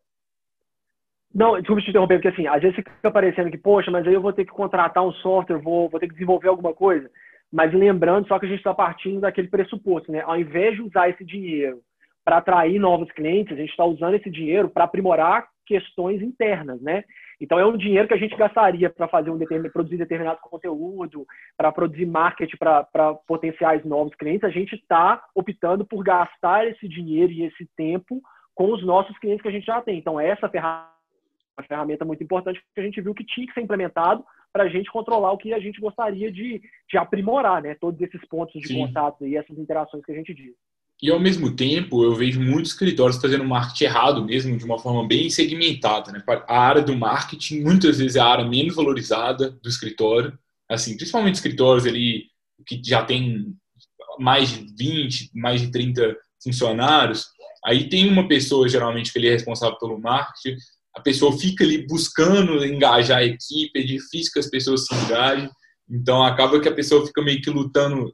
Não, 1.34 1.58
desculpa 1.58 1.82
te 1.82 1.90
interromper, 1.90 2.16
porque 2.16 2.28
assim, 2.30 2.48
às 2.48 2.62
vezes 2.62 2.76
fica 2.76 3.12
parecendo 3.12 3.50
que, 3.50 3.58
poxa, 3.58 3.92
mas 3.92 4.06
aí 4.08 4.14
eu 4.14 4.22
vou 4.22 4.34
ter 4.34 4.44
que 4.44 4.52
contratar 4.52 5.06
um 5.06 5.14
software, 5.14 5.62
vou, 5.62 5.90
vou 5.90 6.00
ter 6.00 6.08
que 6.08 6.14
desenvolver 6.14 6.50
alguma 6.50 6.74
coisa. 6.74 7.10
Mas 7.52 7.74
lembrando 7.74 8.28
só 8.28 8.38
que 8.40 8.46
a 8.46 8.50
gente 8.50 8.60
está 8.60 8.74
partindo 8.74 9.22
daquele 9.22 9.48
pressuposto, 9.48 10.12
né? 10.12 10.22
Ao 10.26 10.38
invés 10.38 10.76
de 10.76 10.82
usar 10.82 11.10
esse 11.10 11.24
dinheiro 11.24 11.80
para 12.24 12.38
atrair 12.38 12.78
novos 12.78 13.10
clientes, 13.12 13.54
a 13.54 13.60
gente 13.60 13.70
está 13.70 13.86
usando 13.86 14.16
esse 14.16 14.30
dinheiro 14.30 14.70
para 14.70 14.84
aprimorar 14.84 15.48
questões 15.66 16.22
internas, 16.22 16.82
né? 16.82 17.04
Então, 17.40 17.60
é 17.60 17.66
um 17.66 17.78
dinheiro 17.78 18.08
que 18.08 18.14
a 18.14 18.18
gente 18.18 18.36
gastaria 18.36 18.90
para 18.90 19.08
fazer 19.08 19.30
um 19.30 19.38
determin... 19.38 19.70
produzir 19.70 19.98
determinado 19.98 20.40
conteúdo, 20.42 21.26
para 21.56 21.72
produzir 21.72 22.06
marketing 22.06 22.58
para 22.58 23.14
potenciais 23.28 23.86
novos 23.86 24.16
clientes. 24.16 24.44
A 24.44 24.50
gente 24.50 24.76
está 24.76 25.24
optando 25.36 25.86
por 25.86 26.04
gastar 26.04 26.68
esse 26.68 26.88
dinheiro 26.88 27.32
e 27.32 27.44
esse 27.44 27.70
tempo 27.78 28.22
com 28.56 28.74
os 28.74 28.84
nossos 28.84 29.18
clientes 29.20 29.42
que 29.42 29.48
a 29.48 29.52
gente 29.52 29.66
já 29.66 29.82
tem. 29.82 30.00
Então, 30.00 30.20
essa 30.20 30.50
ferramenta 30.50 30.98
uma 31.58 31.68
ferramenta 31.68 32.06
muito 32.06 32.24
importante 32.24 32.62
que 32.74 32.80
a 32.80 32.84
gente 32.84 33.02
viu 33.02 33.16
que 33.16 33.26
tinha 33.26 33.48
que 33.48 33.54
ser 33.54 33.62
implementado 33.62 34.24
para 34.58 34.64
a 34.64 34.70
gente 34.70 34.92
controlar 34.92 35.32
o 35.32 35.38
que 35.38 35.54
a 35.54 35.60
gente 35.60 35.80
gostaria 35.80 36.32
de, 36.32 36.60
de 36.90 36.98
aprimorar, 36.98 37.62
né? 37.62 37.76
Todos 37.80 38.02
esses 38.02 38.20
pontos 38.28 38.60
de 38.60 38.70
Sim. 38.70 38.80
contato 38.80 39.24
e 39.24 39.38
essas 39.38 39.56
interações 39.56 40.04
que 40.04 40.12
a 40.12 40.16
gente 40.16 40.34
diz. 40.34 40.56
E 41.00 41.12
ao 41.12 41.20
mesmo 41.20 41.56
tempo, 41.56 42.04
eu 42.04 42.16
vejo 42.16 42.42
muitos 42.42 42.72
escritórios 42.72 43.22
fazendo 43.22 43.44
marketing 43.44 43.84
errado 43.84 44.26
mesmo, 44.26 44.58
de 44.58 44.66
uma 44.66 44.80
forma 44.80 45.08
bem 45.08 45.30
segmentada. 45.30 46.12
Né? 46.12 46.24
A 46.48 46.60
área 46.60 46.82
do 46.82 46.98
marketing, 46.98 47.62
muitas 47.62 48.00
vezes, 48.00 48.16
é 48.16 48.20
a 48.20 48.26
área 48.26 48.46
menos 48.46 48.76
valorizada 48.76 49.52
do 49.52 49.70
escritório. 49.70 50.36
Assim, 50.68 50.98
principalmente 50.98 51.36
escritórios 51.36 51.86
ali 51.86 52.24
que 52.66 52.82
já 52.84 53.06
tem 53.06 53.54
mais 54.18 54.50
de 54.50 54.66
20, 54.76 55.30
mais 55.36 55.62
de 55.62 55.72
30 55.72 56.18
funcionários. 56.44 57.28
Aí 57.64 57.88
tem 57.88 58.10
uma 58.10 58.28
pessoa, 58.28 58.68
geralmente, 58.68 59.14
que 59.14 59.20
ele 59.20 59.28
é 59.28 59.34
responsável 59.34 59.78
pelo 59.78 60.02
marketing. 60.02 60.58
A 60.98 61.00
pessoa 61.00 61.38
fica 61.38 61.64
ali 61.64 61.86
buscando 61.86 62.66
engajar 62.66 63.20
a 63.20 63.24
equipe, 63.24 63.80
é 63.80 63.84
difícil 63.84 64.32
que 64.34 64.40
as 64.40 64.50
pessoas 64.50 64.88
se 64.88 64.96
engajem. 64.96 65.48
Então 65.88 66.24
acaba 66.24 66.60
que 66.60 66.68
a 66.68 66.74
pessoa 66.74 67.06
fica 67.06 67.22
meio 67.22 67.40
que 67.40 67.52
lutando 67.52 68.12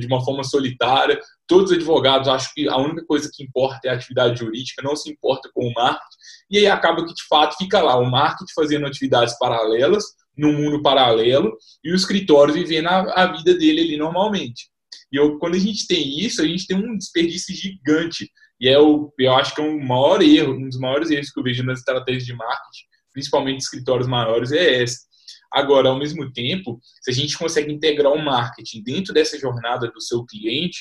de 0.00 0.06
uma 0.08 0.22
forma 0.24 0.42
solitária. 0.42 1.20
Todos 1.46 1.70
os 1.70 1.76
advogados 1.76 2.26
acham 2.26 2.50
que 2.52 2.68
a 2.68 2.76
única 2.76 3.06
coisa 3.06 3.30
que 3.32 3.44
importa 3.44 3.78
é 3.84 3.90
a 3.90 3.94
atividade 3.94 4.40
jurídica, 4.40 4.82
não 4.82 4.96
se 4.96 5.08
importa 5.08 5.48
com 5.54 5.68
o 5.68 5.72
marketing. 5.72 6.16
E 6.50 6.58
aí 6.58 6.66
acaba 6.66 7.06
que 7.06 7.14
de 7.14 7.22
fato 7.28 7.56
fica 7.56 7.80
lá 7.80 7.96
o 7.96 8.10
marketing 8.10 8.52
fazendo 8.52 8.84
atividades 8.84 9.38
paralelas, 9.38 10.04
num 10.36 10.52
mundo 10.52 10.82
paralelo, 10.82 11.56
e 11.84 11.92
o 11.92 11.94
escritório 11.94 12.52
vivendo 12.52 12.88
a, 12.88 13.22
a 13.22 13.32
vida 13.32 13.54
dele 13.54 13.82
ali 13.82 13.96
normalmente. 13.96 14.64
E 15.12 15.16
eu, 15.16 15.38
quando 15.38 15.54
a 15.54 15.58
gente 15.60 15.86
tem 15.86 16.18
isso, 16.18 16.42
a 16.42 16.44
gente 16.44 16.66
tem 16.66 16.76
um 16.76 16.98
desperdício 16.98 17.54
gigante. 17.54 18.28
E 18.64 18.68
é 18.70 18.78
o, 18.78 19.12
eu 19.18 19.34
acho 19.34 19.54
que 19.54 19.60
é 19.60 19.64
um 19.64 19.78
maior 19.78 20.22
erro, 20.22 20.54
um 20.54 20.66
dos 20.66 20.78
maiores 20.78 21.10
erros 21.10 21.30
que 21.30 21.38
eu 21.38 21.44
vejo 21.44 21.62
nas 21.62 21.80
estratégias 21.80 22.24
de 22.24 22.32
marketing, 22.32 22.84
principalmente 23.12 23.60
escritórios 23.60 24.08
maiores, 24.08 24.52
é 24.52 24.82
essa 24.82 25.04
Agora, 25.52 25.90
ao 25.90 25.98
mesmo 25.98 26.32
tempo, 26.32 26.80
se 27.02 27.10
a 27.10 27.14
gente 27.14 27.36
consegue 27.36 27.70
integrar 27.70 28.10
o 28.10 28.18
marketing 28.18 28.82
dentro 28.82 29.12
dessa 29.12 29.38
jornada 29.38 29.90
do 29.92 30.00
seu 30.00 30.24
cliente, 30.24 30.78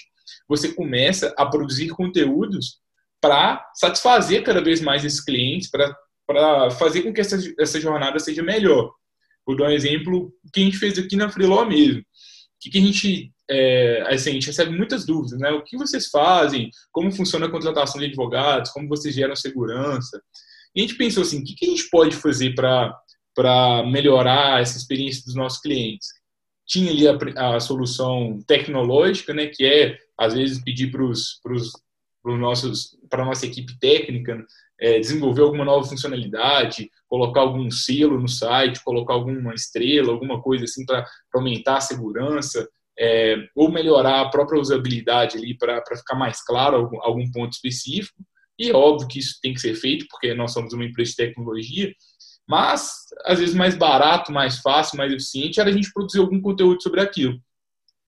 você 0.47 0.73
começa 0.73 1.33
a 1.37 1.45
produzir 1.45 1.89
conteúdos 1.89 2.79
para 3.19 3.69
satisfazer 3.75 4.43
cada 4.43 4.61
vez 4.61 4.79
mais 4.79 5.03
esses 5.03 5.21
clientes, 5.21 5.69
para 5.69 6.71
fazer 6.71 7.01
com 7.01 7.13
que 7.13 7.19
essa, 7.19 7.37
essa 7.59 7.81
jornada 7.81 8.17
seja 8.17 8.41
melhor. 8.41 8.93
Vou 9.45 9.57
dar 9.57 9.65
um 9.65 9.71
exemplo 9.71 10.33
que 10.53 10.61
a 10.61 10.63
gente 10.63 10.77
fez 10.77 10.97
aqui 10.97 11.17
na 11.17 11.29
Freeló 11.29 11.65
mesmo. 11.65 11.99
O 11.99 12.03
que, 12.61 12.69
que 12.69 12.77
a 12.77 12.81
gente 12.81 13.32
é, 13.53 14.01
assim, 14.13 14.31
a 14.31 14.33
gente 14.33 14.47
recebe 14.47 14.75
muitas 14.75 15.05
dúvidas, 15.05 15.39
né? 15.39 15.51
O 15.51 15.63
que 15.63 15.77
vocês 15.77 16.07
fazem? 16.07 16.69
Como 16.91 17.11
funciona 17.11 17.45
a 17.45 17.51
contratação 17.51 17.99
de 17.99 18.07
advogados? 18.07 18.71
Como 18.71 18.87
vocês 18.87 19.13
geram 19.13 19.35
segurança? 19.35 20.21
E 20.75 20.79
a 20.79 20.81
gente 20.81 20.95
pensou 20.95 21.21
assim, 21.21 21.41
o 21.41 21.43
que, 21.43 21.65
a 21.65 21.69
gente 21.69 21.89
pode 21.89 22.15
fazer 22.15 22.55
para 22.55 23.83
melhorar 23.85 24.61
essa 24.61 24.77
experiência 24.77 25.23
dos 25.25 25.35
nossos 25.35 25.61
clientes. 25.61 26.07
Tinha 26.65 26.91
ali 26.91 27.07
a, 27.07 27.55
a 27.55 27.59
solução 27.59 28.39
tecnológica, 28.47 29.33
né, 29.33 29.47
que 29.47 29.65
é, 29.65 29.97
às 30.17 30.33
vezes, 30.33 30.63
pedir 30.63 30.91
para 30.91 31.03
os 31.03 31.39
para 33.09 33.21
a 33.21 33.25
nossa 33.25 33.45
equipe 33.45 33.77
técnica 33.79 34.45
é, 34.79 34.99
desenvolver 34.99 35.41
alguma 35.41 35.65
nova 35.65 35.85
funcionalidade, 35.87 36.89
colocar 37.07 37.41
algum 37.41 37.69
selo 37.69 38.19
no 38.19 38.29
site, 38.29 38.83
colocar 38.83 39.13
alguma 39.13 39.53
estrela, 39.53 40.11
alguma 40.11 40.41
coisa 40.41 40.63
assim 40.63 40.85
para 40.85 41.05
aumentar 41.33 41.77
a 41.77 41.81
segurança, 41.81 42.67
é, 42.99 43.37
ou 43.55 43.71
melhorar 43.71 44.21
a 44.21 44.29
própria 44.29 44.59
usabilidade 44.59 45.37
ali 45.37 45.57
para 45.57 45.83
ficar 45.95 46.15
mais 46.15 46.43
claro 46.43 46.77
algum, 46.77 47.01
algum 47.01 47.31
ponto 47.31 47.53
específico. 47.53 48.23
E 48.57 48.69
é 48.69 48.73
óbvio 48.73 49.07
que 49.07 49.19
isso 49.19 49.39
tem 49.41 49.53
que 49.53 49.61
ser 49.61 49.75
feito, 49.75 50.05
porque 50.09 50.33
nós 50.33 50.53
somos 50.53 50.73
uma 50.73 50.85
empresa 50.85 51.11
de 51.11 51.17
tecnologia, 51.17 51.93
mas, 52.47 52.91
às 53.25 53.39
vezes, 53.39 53.55
mais 53.55 53.75
barato, 53.75 54.31
mais 54.31 54.59
fácil, 54.59 54.97
mais 54.97 55.11
eficiente 55.11 55.59
era 55.59 55.69
a 55.69 55.73
gente 55.73 55.91
produzir 55.93 56.19
algum 56.19 56.41
conteúdo 56.41 56.81
sobre 56.81 57.01
aquilo. 57.01 57.39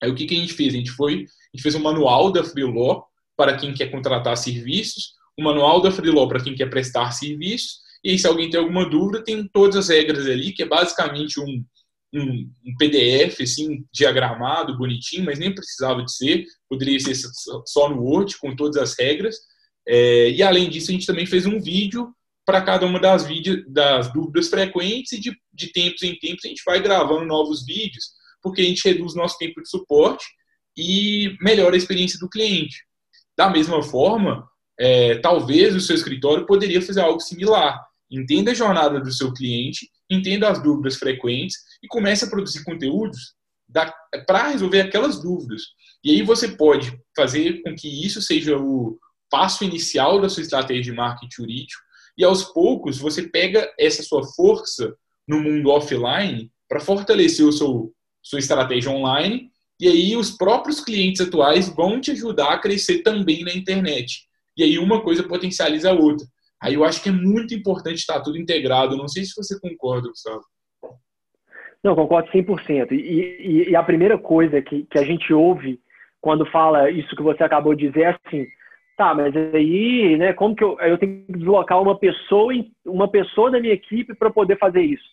Aí 0.02 0.10
o 0.10 0.14
que, 0.14 0.26
que 0.26 0.36
a 0.36 0.38
gente 0.38 0.52
fez? 0.52 0.74
A 0.74 0.76
gente 0.76 0.90
foi, 0.90 1.12
a 1.14 1.56
gente 1.56 1.62
fez 1.62 1.74
um 1.74 1.82
manual 1.82 2.30
da 2.30 2.44
Freelaw 2.44 3.06
para 3.36 3.56
quem 3.56 3.74
quer 3.74 3.90
contratar 3.90 4.36
serviços, 4.36 5.14
um 5.38 5.44
manual 5.44 5.80
da 5.80 5.90
Freelaw 5.90 6.28
para 6.28 6.42
quem 6.42 6.54
quer 6.54 6.70
prestar 6.70 7.10
serviços, 7.12 7.80
e 8.04 8.10
aí, 8.10 8.18
se 8.18 8.26
alguém 8.26 8.48
tem 8.48 8.60
alguma 8.60 8.88
dúvida, 8.88 9.24
tem 9.24 9.48
todas 9.48 9.76
as 9.76 9.88
regras 9.88 10.26
ali, 10.26 10.52
que 10.52 10.62
é 10.62 10.66
basicamente 10.66 11.40
um, 11.40 11.64
um, 12.16 12.50
um, 12.66 12.76
PDF, 12.78 13.40
assim, 13.40 13.84
diagramado, 13.92 14.76
bonitinho, 14.76 15.24
mas 15.24 15.38
nem 15.38 15.54
precisava 15.54 16.02
de 16.04 16.12
ser, 16.12 16.44
poderia 16.68 16.98
ser 16.98 17.14
só 17.66 17.88
no 17.88 18.02
Word, 18.02 18.38
com 18.38 18.54
todas 18.56 18.76
as 18.76 18.98
regras. 18.98 19.36
É, 19.86 20.30
e 20.30 20.42
além 20.42 20.68
disso, 20.68 20.90
a 20.90 20.94
gente 20.94 21.06
também 21.06 21.26
fez 21.26 21.46
um 21.46 21.60
vídeo 21.60 22.12
para 22.44 22.62
cada 22.62 22.86
uma 22.86 23.00
das, 23.00 23.26
das 23.68 24.12
dúvidas 24.12 24.48
frequentes 24.48 25.12
e 25.12 25.20
de, 25.20 25.36
de 25.52 25.72
tempos 25.72 26.02
em 26.02 26.16
tempos 26.16 26.44
a 26.44 26.48
gente 26.48 26.62
vai 26.64 26.80
gravando 26.80 27.24
novos 27.24 27.66
vídeos, 27.66 28.04
porque 28.40 28.62
a 28.62 28.64
gente 28.64 28.84
reduz 28.88 29.14
nosso 29.14 29.36
tempo 29.36 29.60
de 29.60 29.68
suporte 29.68 30.24
e 30.76 31.36
melhora 31.40 31.74
a 31.74 31.78
experiência 31.78 32.18
do 32.20 32.28
cliente. 32.28 32.76
Da 33.36 33.50
mesma 33.50 33.82
forma, 33.82 34.48
é, 34.78 35.18
talvez 35.18 35.74
o 35.74 35.80
seu 35.80 35.96
escritório 35.96 36.46
poderia 36.46 36.80
fazer 36.80 37.00
algo 37.00 37.20
similar. 37.20 37.84
Entenda 38.10 38.50
a 38.50 38.54
jornada 38.54 39.00
do 39.00 39.12
seu 39.12 39.32
cliente, 39.32 39.90
entenda 40.10 40.48
as 40.48 40.62
dúvidas 40.62 40.96
frequentes 40.96 41.56
e 41.82 41.88
comece 41.88 42.24
a 42.24 42.28
produzir 42.28 42.62
conteúdos 42.64 43.34
para 44.26 44.48
resolver 44.48 44.80
aquelas 44.80 45.20
dúvidas. 45.20 45.62
E 46.04 46.10
aí 46.10 46.22
você 46.22 46.48
pode 46.48 46.96
fazer 47.14 47.62
com 47.62 47.74
que 47.74 47.88
isso 48.06 48.22
seja 48.22 48.56
o 48.56 48.98
passo 49.28 49.64
inicial 49.64 50.20
da 50.20 50.28
sua 50.28 50.42
estratégia 50.42 50.84
de 50.84 50.92
marketing 50.92 51.34
jurídico 51.34 51.82
e 52.16 52.24
aos 52.24 52.44
poucos 52.44 52.98
você 52.98 53.24
pega 53.24 53.68
essa 53.78 54.02
sua 54.02 54.24
força 54.34 54.94
no 55.26 55.40
mundo 55.40 55.70
offline 55.70 56.50
para 56.68 56.80
fortalecer 56.80 57.44
o 57.44 57.52
seu 57.52 57.92
sua 58.22 58.40
estratégia 58.40 58.90
online 58.90 59.50
e 59.78 59.88
aí 59.88 60.16
os 60.16 60.30
próprios 60.30 60.80
clientes 60.80 61.20
atuais 61.20 61.68
vão 61.68 62.00
te 62.00 62.10
ajudar 62.10 62.54
a 62.54 62.58
crescer 62.58 63.02
também 63.02 63.44
na 63.44 63.52
internet. 63.52 64.26
E 64.56 64.64
aí 64.64 64.78
uma 64.78 65.02
coisa 65.02 65.22
potencializa 65.22 65.90
a 65.90 65.94
outra. 65.94 66.26
Aí 66.62 66.74
eu 66.74 66.84
acho 66.84 67.02
que 67.02 67.08
é 67.08 67.12
muito 67.12 67.54
importante 67.54 67.98
estar 67.98 68.20
tudo 68.20 68.38
integrado. 68.38 68.96
Não 68.96 69.08
sei 69.08 69.24
se 69.24 69.34
você 69.36 69.58
concorda, 69.60 70.08
Gustavo. 70.08 70.42
Não, 71.82 71.94
concordo 71.94 72.30
100%. 72.30 72.92
E, 72.92 72.96
e, 72.96 73.70
e 73.70 73.76
a 73.76 73.82
primeira 73.82 74.18
coisa 74.18 74.60
que, 74.60 74.84
que 74.84 74.98
a 74.98 75.04
gente 75.04 75.32
ouve 75.32 75.78
quando 76.20 76.44
fala 76.46 76.90
isso 76.90 77.14
que 77.14 77.22
você 77.22 77.44
acabou 77.44 77.74
de 77.74 77.86
dizer 77.86 78.02
é 78.02 78.06
assim, 78.08 78.46
tá, 78.96 79.14
mas 79.14 79.34
aí, 79.36 80.16
né, 80.16 80.32
como 80.32 80.56
que 80.56 80.64
eu, 80.64 80.76
eu 80.80 80.98
tenho 80.98 81.24
que 81.26 81.32
deslocar 81.34 81.80
uma 81.80 81.96
pessoa, 81.96 82.52
uma 82.84 83.08
pessoa 83.08 83.50
da 83.50 83.60
minha 83.60 83.74
equipe 83.74 84.14
para 84.14 84.30
poder 84.30 84.58
fazer 84.58 84.82
isso? 84.82 85.04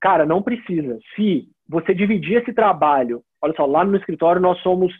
Cara, 0.00 0.24
não 0.24 0.42
precisa. 0.42 0.98
Se 1.16 1.48
você 1.68 1.92
dividir 1.92 2.36
esse 2.36 2.52
trabalho, 2.52 3.22
olha 3.42 3.54
só, 3.56 3.66
lá 3.66 3.84
no 3.84 3.96
escritório 3.96 4.40
nós 4.40 4.60
somos 4.60 4.92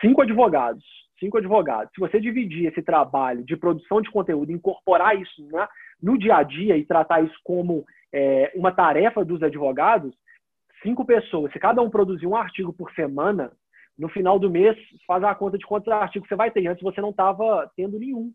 cinco 0.00 0.22
advogados, 0.22 0.84
cinco 1.20 1.38
advogados. 1.38 1.92
Se 1.94 2.00
você 2.00 2.18
dividir 2.18 2.66
esse 2.66 2.82
trabalho 2.82 3.44
de 3.44 3.56
produção 3.56 4.00
de 4.00 4.10
conteúdo, 4.10 4.50
incorporar 4.50 5.20
isso 5.20 5.46
né, 5.52 5.68
no 6.02 6.18
dia 6.18 6.36
a 6.36 6.42
dia 6.42 6.76
e 6.76 6.84
tratar 6.84 7.22
isso 7.22 7.38
como 7.44 7.84
é, 8.12 8.50
uma 8.56 8.72
tarefa 8.72 9.24
dos 9.24 9.42
advogados, 9.42 10.12
cinco 10.82 11.04
pessoas, 11.04 11.52
se 11.52 11.58
cada 11.58 11.82
um 11.82 11.90
produzir 11.90 12.26
um 12.26 12.34
artigo 12.34 12.72
por 12.72 12.90
semana, 12.92 13.52
no 13.98 14.08
final 14.08 14.38
do 14.38 14.50
mês, 14.50 14.76
faz 15.06 15.22
a 15.22 15.34
conta 15.34 15.58
de 15.58 15.66
quantos 15.66 15.92
artigos 15.92 16.26
você 16.26 16.34
vai 16.34 16.50
ter. 16.50 16.66
Antes 16.66 16.82
você 16.82 17.02
não 17.02 17.10
estava 17.10 17.70
tendo 17.76 17.98
nenhum, 17.98 18.32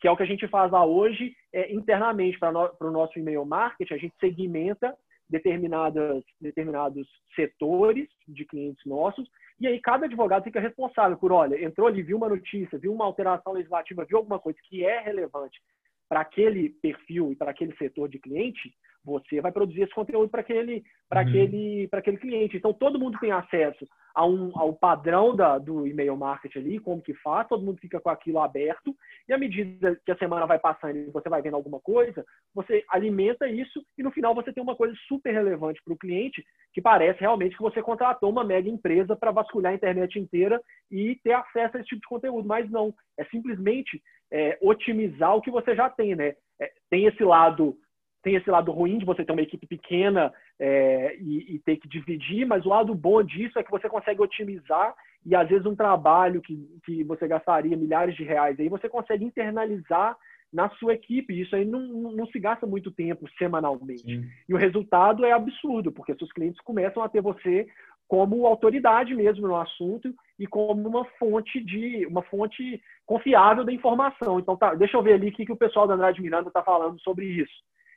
que 0.00 0.08
é 0.08 0.10
o 0.10 0.16
que 0.16 0.24
a 0.24 0.26
gente 0.26 0.48
faz 0.48 0.72
lá 0.72 0.84
hoje 0.84 1.32
é, 1.52 1.72
internamente 1.72 2.36
para 2.36 2.50
no, 2.50 2.68
o 2.80 2.90
nosso 2.90 3.16
e-mail 3.16 3.44
marketing. 3.44 3.94
A 3.94 3.98
gente 3.98 4.14
segmenta 4.18 4.92
determinadas, 5.34 6.22
determinados 6.40 7.08
setores 7.34 8.08
de 8.28 8.44
clientes 8.44 8.86
nossos, 8.86 9.28
e 9.58 9.66
aí 9.66 9.80
cada 9.80 10.06
advogado 10.06 10.44
fica 10.44 10.60
responsável 10.60 11.16
por, 11.16 11.32
olha, 11.32 11.60
entrou 11.60 11.88
ali, 11.88 12.02
viu 12.02 12.16
uma 12.16 12.28
notícia, 12.28 12.78
viu 12.78 12.92
uma 12.92 13.04
alteração 13.04 13.52
legislativa, 13.52 14.04
viu 14.04 14.18
alguma 14.18 14.38
coisa 14.38 14.56
que 14.68 14.84
é 14.84 15.00
relevante 15.00 15.60
para 16.08 16.20
aquele 16.20 16.68
perfil 16.68 17.32
e 17.32 17.36
para 17.36 17.50
aquele 17.50 17.74
setor 17.76 18.08
de 18.08 18.20
cliente, 18.20 18.72
você 19.04 19.40
vai 19.40 19.52
produzir 19.52 19.82
esse 19.82 19.94
conteúdo 19.94 20.28
para 20.28 20.40
aquele, 20.40 20.82
para 21.08 21.22
uhum. 21.22 21.28
aquele, 21.28 21.88
para 21.88 21.98
aquele 22.00 22.16
cliente. 22.16 22.56
Então, 22.56 22.72
todo 22.72 22.98
mundo 22.98 23.18
tem 23.20 23.30
acesso 23.30 23.86
a 24.14 24.24
um, 24.24 24.52
ao 24.54 24.72
padrão 24.72 25.34
da, 25.34 25.58
do 25.58 25.86
e-mail 25.86 26.16
marketing 26.16 26.58
ali, 26.58 26.78
como 26.78 27.02
que 27.02 27.12
faz, 27.14 27.48
todo 27.48 27.64
mundo 27.64 27.80
fica 27.80 28.00
com 28.00 28.08
aquilo 28.08 28.38
aberto, 28.38 28.94
e 29.28 29.32
à 29.32 29.38
medida 29.38 30.00
que 30.06 30.12
a 30.12 30.16
semana 30.16 30.46
vai 30.46 30.58
passando 30.58 30.96
e 30.96 31.10
você 31.10 31.28
vai 31.28 31.42
vendo 31.42 31.56
alguma 31.56 31.80
coisa, 31.80 32.24
você 32.54 32.84
alimenta 32.88 33.48
isso 33.48 33.84
e 33.98 34.02
no 34.04 34.12
final 34.12 34.32
você 34.32 34.52
tem 34.52 34.62
uma 34.62 34.76
coisa 34.76 34.94
super 35.08 35.32
relevante 35.32 35.82
para 35.84 35.94
o 35.94 35.98
cliente, 35.98 36.44
que 36.72 36.80
parece 36.80 37.20
realmente 37.20 37.56
que 37.56 37.62
você 37.62 37.82
contratou 37.82 38.30
uma 38.30 38.44
mega 38.44 38.68
empresa 38.68 39.16
para 39.16 39.32
vasculhar 39.32 39.72
a 39.72 39.76
internet 39.76 40.18
inteira 40.18 40.60
e 40.90 41.18
ter 41.24 41.32
acesso 41.32 41.76
a 41.76 41.80
esse 41.80 41.88
tipo 41.88 42.02
de 42.02 42.08
conteúdo. 42.08 42.46
Mas 42.46 42.70
não, 42.70 42.94
é 43.18 43.24
simplesmente 43.24 44.00
é, 44.30 44.58
otimizar 44.60 45.34
o 45.34 45.40
que 45.40 45.50
você 45.50 45.74
já 45.74 45.90
tem, 45.90 46.14
né? 46.14 46.34
É, 46.60 46.70
tem 46.88 47.06
esse 47.06 47.24
lado 47.24 47.76
tem 48.24 48.34
esse 48.34 48.50
lado 48.50 48.72
ruim 48.72 48.98
de 48.98 49.04
você 49.04 49.24
ter 49.24 49.32
uma 49.32 49.42
equipe 49.42 49.66
pequena 49.66 50.32
é, 50.58 51.16
e, 51.20 51.54
e, 51.54 51.58
ter 51.60 51.76
que 51.76 51.86
dividir, 51.86 52.46
mas 52.46 52.64
o 52.64 52.70
lado 52.70 52.94
bom 52.94 53.22
disso 53.22 53.58
é 53.58 53.62
que 53.62 53.70
você 53.70 53.88
consegue 53.88 54.22
otimizar 54.22 54.94
e 55.24 55.36
às 55.36 55.48
vezes 55.48 55.66
um 55.66 55.76
trabalho 55.76 56.40
que, 56.40 56.56
que 56.84 57.04
você 57.04 57.28
gastaria 57.28 57.76
milhares 57.76 58.16
de 58.16 58.24
reais 58.24 58.58
aí 58.58 58.68
você 58.68 58.88
consegue 58.88 59.24
internalizar 59.24 60.16
na 60.52 60.70
sua 60.70 60.94
equipe. 60.94 61.38
Isso 61.38 61.54
aí 61.56 61.64
não, 61.64 61.80
não 62.12 62.26
se 62.28 62.38
gasta 62.38 62.64
muito 62.64 62.90
tempo 62.92 63.28
semanalmente. 63.36 64.02
Sim. 64.02 64.28
E 64.48 64.54
o 64.54 64.56
resultado 64.56 65.24
é 65.24 65.32
absurdo, 65.32 65.90
porque 65.90 66.14
seus 66.14 66.32
clientes 66.32 66.60
começam 66.60 67.02
a 67.02 67.08
ter 67.08 67.20
você 67.20 67.66
como 68.06 68.46
autoridade 68.46 69.14
mesmo 69.14 69.48
no 69.48 69.56
assunto 69.56 70.14
e 70.38 70.46
como 70.46 70.88
uma 70.88 71.04
fonte 71.18 71.60
de 71.60 72.06
uma 72.06 72.22
fonte 72.22 72.80
confiável 73.04 73.64
da 73.64 73.72
informação. 73.72 74.38
Então, 74.38 74.56
tá, 74.56 74.74
deixa 74.74 74.96
eu 74.96 75.02
ver 75.02 75.14
ali 75.14 75.28
o 75.28 75.32
que, 75.32 75.44
que 75.44 75.52
o 75.52 75.56
pessoal 75.56 75.88
da 75.88 75.94
Andrade 75.94 76.22
Miranda 76.22 76.48
está 76.48 76.62
falando 76.62 77.00
sobre 77.00 77.26
isso. 77.26 77.52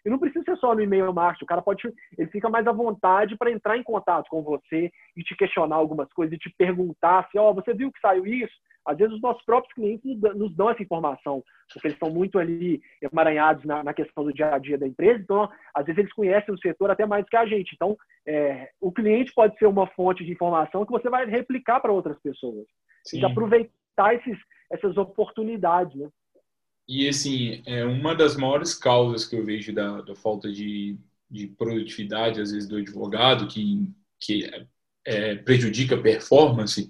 E 0.08 0.10
não 0.10 0.18
precisa 0.18 0.46
ser 0.46 0.56
só 0.56 0.74
no 0.74 0.82
e-mail 0.82 1.14
marketing, 1.14 1.44
o 1.44 1.48
cara 1.48 1.62
pode, 1.62 1.94
ele 2.18 2.32
fica 2.32 2.50
mais 2.50 2.66
à 2.66 2.72
vontade 2.72 3.36
para 3.36 3.52
entrar 3.52 3.78
em 3.78 3.84
contato 3.84 4.30
com 4.30 4.42
você 4.42 4.90
e 5.18 5.22
te 5.22 5.36
questionar 5.36 5.76
algumas 5.76 6.08
coisas 6.14 6.34
e 6.34 6.40
te 6.40 6.50
perguntar 6.58 7.28
se, 7.30 7.38
ó, 7.38 7.50
oh, 7.50 7.54
você 7.54 7.74
viu 7.74 7.92
que 7.92 8.00
saiu 8.00 8.26
isso? 8.26 8.56
Às 8.86 8.98
vezes 8.98 9.14
os 9.14 9.22
nossos 9.22 9.44
próprios 9.44 9.74
clientes 9.74 10.18
nos 10.34 10.56
dão 10.56 10.70
essa 10.70 10.82
informação, 10.82 11.44
porque 11.74 11.88
eles 11.88 11.96
estão 11.96 12.10
muito 12.10 12.40
ali 12.40 12.82
emaranhados 13.02 13.66
na, 13.66 13.84
na 13.84 13.94
questão 13.94 14.24
do 14.24 14.32
dia 14.32 14.56
a 14.56 14.58
dia 14.58 14.78
da 14.78 14.88
empresa, 14.88 15.20
então 15.22 15.50
às 15.76 15.86
vezes 15.86 16.00
eles 16.00 16.14
conhecem 16.14 16.56
o 16.56 16.60
setor 16.60 16.90
até 16.90 17.06
mais 17.06 17.28
que 17.28 17.36
a 17.36 17.46
gente. 17.46 17.76
Então, 17.76 17.98
é, 18.26 18.70
o 18.80 18.94
cliente 18.94 19.34
pode 19.34 19.58
ser 19.58 19.66
uma 19.66 19.88
fonte 19.88 20.24
de 20.24 20.32
informação 20.32 20.86
que 20.86 20.92
você 20.94 21.10
vai 21.10 21.26
replicar 21.26 21.82
para 21.82 21.92
outras 21.92 22.18
pessoas. 22.22 22.66
Sim. 23.04 23.20
E 23.20 23.26
aproveitar 23.26 24.16
esses, 24.16 24.38
essas 24.72 24.96
oportunidades, 24.96 26.00
né? 26.00 26.08
E, 26.88 27.08
assim, 27.08 27.62
é 27.66 27.84
uma 27.84 28.16
das 28.16 28.38
maiores 28.38 28.74
causas 28.74 29.26
que 29.26 29.36
eu 29.36 29.44
vejo 29.44 29.74
da, 29.74 30.02
da 30.02 30.16
falta 30.16 30.52
de, 30.52 30.98
de 31.30 31.48
produtividade, 31.48 32.40
às 32.40 32.52
vezes, 32.52 32.68
do 32.68 32.78
advogado, 32.78 33.48
que, 33.48 33.90
que 34.20 34.50
é, 35.06 35.36
prejudica 35.36 35.96
a 35.96 36.02
performance. 36.02 36.90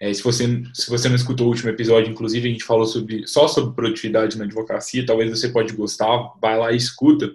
É, 0.00 0.12
se, 0.12 0.22
você, 0.22 0.62
se 0.74 0.90
você 0.90 1.08
não 1.08 1.16
escutou 1.16 1.46
o 1.46 1.50
último 1.50 1.70
episódio, 1.70 2.10
inclusive, 2.10 2.48
a 2.48 2.52
gente 2.52 2.64
falou 2.64 2.86
sobre, 2.86 3.26
só 3.26 3.46
sobre 3.48 3.74
produtividade 3.74 4.36
na 4.36 4.44
advocacia, 4.44 5.06
talvez 5.06 5.30
você 5.30 5.48
pode 5.48 5.72
gostar, 5.74 6.32
vai 6.40 6.58
lá 6.58 6.72
e 6.72 6.76
escuta. 6.76 7.30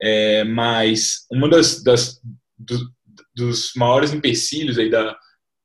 É, 0.00 0.44
mas 0.44 1.26
uma 1.30 1.48
das, 1.48 1.82
das 1.82 2.20
do, 2.56 2.92
dos 3.34 3.72
maiores 3.74 4.12
empecilhos 4.12 4.78
aí 4.78 4.90
da, 4.90 5.16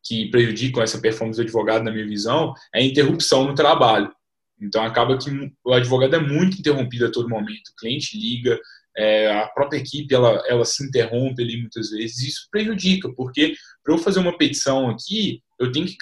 que 0.04 0.30
prejudicam 0.30 0.82
essa 0.82 1.00
performance 1.00 1.38
do 1.38 1.44
advogado, 1.44 1.84
na 1.84 1.92
minha 1.92 2.08
visão, 2.08 2.54
é 2.74 2.80
a 2.80 2.84
interrupção 2.84 3.46
no 3.46 3.54
trabalho. 3.56 4.14
Então 4.62 4.84
acaba 4.84 5.18
que 5.18 5.30
o 5.64 5.74
advogado 5.74 6.16
é 6.16 6.20
muito 6.20 6.60
interrompido 6.60 7.06
a 7.06 7.12
todo 7.12 7.30
momento. 7.30 7.70
O 7.70 7.76
cliente 7.80 8.18
liga, 8.18 8.60
é, 8.96 9.32
a 9.32 9.48
própria 9.48 9.80
equipe 9.80 10.14
ela, 10.14 10.42
ela 10.48 10.66
se 10.66 10.86
interrompe 10.86 11.42
ali 11.42 11.60
muitas 11.60 11.90
vezes. 11.90 12.20
Isso 12.20 12.48
prejudica, 12.52 13.12
porque 13.16 13.54
para 13.84 13.94
eu 13.94 13.98
fazer 13.98 14.20
uma 14.20 14.38
petição 14.38 14.90
aqui, 14.90 15.42
eu 15.60 15.72
tenho 15.72 15.86
que 15.86 15.98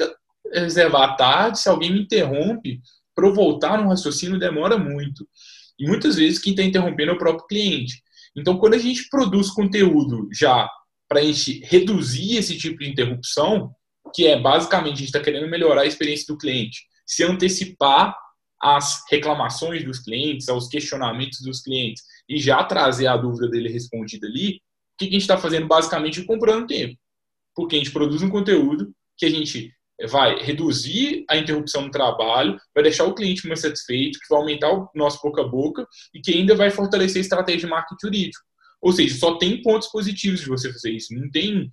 reservar 0.53 1.09
a 1.09 1.15
tarde. 1.15 1.59
Se 1.59 1.69
alguém 1.69 1.91
me 1.91 2.01
interrompe, 2.01 2.81
para 3.15 3.27
eu 3.27 3.33
voltar 3.33 3.81
no 3.81 3.89
raciocínio 3.89 4.39
demora 4.39 4.77
muito. 4.77 5.27
E 5.79 5.87
muitas 5.87 6.15
vezes 6.15 6.39
quem 6.39 6.53
está 6.53 6.63
interrompendo 6.63 7.11
é 7.11 7.13
o 7.15 7.19
próprio 7.19 7.47
cliente. 7.47 8.01
Então, 8.35 8.57
quando 8.57 8.75
a 8.75 8.77
gente 8.77 9.09
produz 9.09 9.49
conteúdo 9.49 10.29
já 10.33 10.69
para 11.09 11.19
a 11.19 11.23
gente 11.23 11.59
reduzir 11.65 12.37
esse 12.37 12.57
tipo 12.57 12.79
de 12.79 12.89
interrupção, 12.89 13.73
que 14.13 14.27
é 14.27 14.39
basicamente 14.39 14.93
a 14.93 14.97
gente 14.97 15.05
está 15.07 15.19
querendo 15.19 15.49
melhorar 15.49 15.81
a 15.81 15.85
experiência 15.85 16.25
do 16.27 16.37
cliente, 16.37 16.81
se 17.05 17.23
antecipar 17.23 18.15
às 18.61 19.03
reclamações 19.09 19.83
dos 19.83 19.99
clientes, 19.99 20.47
aos 20.47 20.67
questionamentos 20.67 21.41
dos 21.41 21.61
clientes 21.61 22.03
e 22.29 22.39
já 22.39 22.63
trazer 22.63 23.07
a 23.07 23.17
dúvida 23.17 23.49
dele 23.49 23.69
respondida 23.69 24.27
ali, 24.27 24.55
o 24.55 24.59
que 24.99 25.05
a 25.05 25.11
gente 25.11 25.21
está 25.21 25.37
fazendo 25.37 25.67
basicamente 25.67 26.23
comprando 26.23 26.67
tempo. 26.67 26.95
Porque 27.55 27.75
a 27.75 27.79
gente 27.79 27.91
produz 27.91 28.21
um 28.21 28.29
conteúdo 28.29 28.93
que 29.17 29.25
a 29.25 29.29
gente 29.29 29.73
vai 30.09 30.41
reduzir 30.41 31.25
a 31.29 31.37
interrupção 31.37 31.83
no 31.83 31.91
trabalho, 31.91 32.57
vai 32.73 32.83
deixar 32.83 33.05
o 33.05 33.13
cliente 33.13 33.47
mais 33.47 33.61
satisfeito, 33.61 34.19
que 34.19 34.29
vai 34.29 34.39
aumentar 34.39 34.71
o 34.71 34.89
nosso 34.95 35.19
boca 35.21 35.41
a 35.41 35.47
boca 35.47 35.87
e 36.13 36.21
que 36.21 36.33
ainda 36.33 36.55
vai 36.55 36.71
fortalecer 36.71 37.17
a 37.17 37.21
estratégia 37.21 37.61
de 37.61 37.67
marketing 37.67 38.07
jurídico. 38.07 38.43
Ou 38.81 38.91
seja, 38.91 39.15
só 39.15 39.37
tem 39.37 39.61
pontos 39.61 39.89
positivos 39.89 40.39
de 40.39 40.47
você 40.47 40.71
fazer 40.71 40.91
isso. 40.91 41.13
Não 41.13 41.29
tem, 41.29 41.69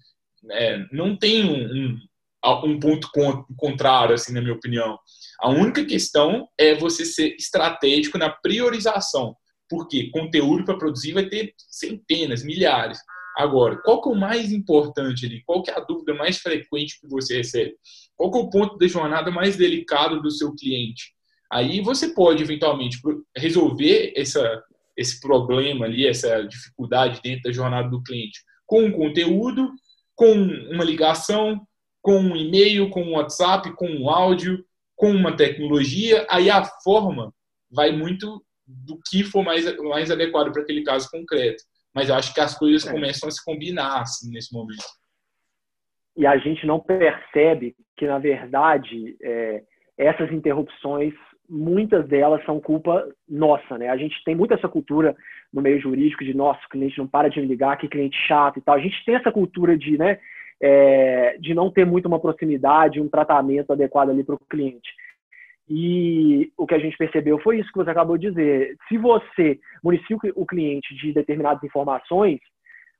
é, 0.50 0.86
não 0.92 1.16
tem 1.16 1.44
um, 1.44 1.64
um, 1.64 2.00
um 2.64 2.78
ponto 2.78 3.08
contrário, 3.56 4.14
assim, 4.14 4.32
na 4.32 4.40
minha 4.40 4.54
opinião. 4.54 4.98
A 5.40 5.50
única 5.50 5.84
questão 5.84 6.48
é 6.58 6.74
você 6.74 7.04
ser 7.04 7.34
estratégico 7.36 8.18
na 8.18 8.30
priorização, 8.30 9.36
porque 9.68 10.10
conteúdo 10.10 10.64
para 10.64 10.78
produzir 10.78 11.12
vai 11.12 11.28
ter 11.28 11.52
centenas, 11.68 12.44
milhares. 12.44 12.98
Agora, 13.36 13.76
qual 13.82 14.02
que 14.02 14.08
é 14.08 14.12
o 14.12 14.16
mais 14.16 14.50
importante 14.50 15.26
ali? 15.26 15.42
Qual 15.46 15.62
que 15.62 15.70
é 15.70 15.74
a 15.74 15.80
dúvida 15.80 16.12
mais 16.14 16.38
frequente 16.38 17.00
que 17.00 17.08
você 17.08 17.36
recebe? 17.36 17.76
Qual 18.16 18.30
que 18.30 18.38
é 18.38 18.40
o 18.40 18.50
ponto 18.50 18.76
da 18.76 18.86
jornada 18.88 19.30
mais 19.30 19.56
delicado 19.56 20.20
do 20.20 20.30
seu 20.30 20.54
cliente? 20.54 21.12
Aí 21.50 21.80
você 21.80 22.12
pode, 22.12 22.42
eventualmente, 22.42 22.98
resolver 23.36 24.12
essa, 24.16 24.62
esse 24.96 25.20
problema 25.20 25.86
ali, 25.86 26.06
essa 26.06 26.42
dificuldade 26.42 27.20
dentro 27.22 27.44
da 27.44 27.52
jornada 27.52 27.88
do 27.88 28.02
cliente 28.02 28.40
com 28.68 28.84
um 28.84 28.92
conteúdo, 28.92 29.72
com 30.14 30.30
uma 30.70 30.84
ligação, 30.84 31.66
com 32.08 32.20
um 32.20 32.34
e-mail, 32.34 32.88
com 32.88 33.02
um 33.02 33.16
WhatsApp, 33.16 33.70
com 33.76 33.86
um 33.86 34.08
áudio, 34.08 34.64
com 34.96 35.10
uma 35.10 35.36
tecnologia, 35.36 36.26
aí 36.30 36.48
a 36.48 36.64
forma 36.82 37.34
vai 37.70 37.92
muito 37.92 38.42
do 38.66 38.98
que 39.10 39.22
for 39.22 39.44
mais, 39.44 39.76
mais 39.76 40.10
adequado 40.10 40.50
para 40.50 40.62
aquele 40.62 40.82
caso 40.82 41.10
concreto. 41.10 41.62
Mas 41.94 42.08
eu 42.08 42.14
acho 42.14 42.32
que 42.32 42.40
as 42.40 42.58
coisas 42.58 42.88
é. 42.88 42.90
começam 42.90 43.28
a 43.28 43.30
se 43.30 43.44
combinar 43.44 44.00
assim, 44.00 44.32
nesse 44.32 44.54
momento. 44.54 44.82
E 46.16 46.26
a 46.26 46.38
gente 46.38 46.66
não 46.66 46.80
percebe 46.80 47.76
que, 47.94 48.06
na 48.06 48.18
verdade, 48.18 49.14
é, 49.22 49.62
essas 49.98 50.32
interrupções, 50.32 51.12
muitas 51.46 52.08
delas 52.08 52.42
são 52.46 52.58
culpa 52.58 53.06
nossa, 53.28 53.76
né? 53.76 53.90
A 53.90 53.98
gente 53.98 54.16
tem 54.24 54.34
muito 54.34 54.54
essa 54.54 54.66
cultura 54.66 55.14
no 55.52 55.60
meio 55.60 55.78
jurídico 55.78 56.24
de 56.24 56.32
nosso 56.32 56.66
cliente 56.70 56.96
não 56.96 57.06
para 57.06 57.28
de 57.28 57.38
me 57.38 57.46
ligar, 57.46 57.76
que 57.76 57.86
cliente 57.86 58.16
chato 58.26 58.58
e 58.58 58.62
tal. 58.62 58.76
A 58.76 58.80
gente 58.80 59.04
tem 59.04 59.14
essa 59.14 59.30
cultura 59.30 59.76
de, 59.76 59.98
né, 59.98 60.18
é, 60.60 61.36
de 61.38 61.54
não 61.54 61.70
ter 61.70 61.84
muito 61.84 62.06
uma 62.06 62.20
proximidade, 62.20 63.00
um 63.00 63.08
tratamento 63.08 63.72
adequado 63.72 64.10
ali 64.10 64.24
para 64.24 64.34
o 64.34 64.40
cliente. 64.50 64.90
E 65.68 66.50
o 66.56 66.66
que 66.66 66.74
a 66.74 66.78
gente 66.78 66.96
percebeu 66.96 67.38
foi 67.40 67.58
isso 67.58 67.70
que 67.70 67.78
você 67.78 67.90
acabou 67.90 68.16
de 68.16 68.28
dizer. 68.28 68.76
Se 68.88 68.96
você 68.96 69.58
municia 69.84 70.16
o 70.34 70.46
cliente 70.46 70.94
de 70.96 71.12
determinadas 71.12 71.62
informações, 71.62 72.40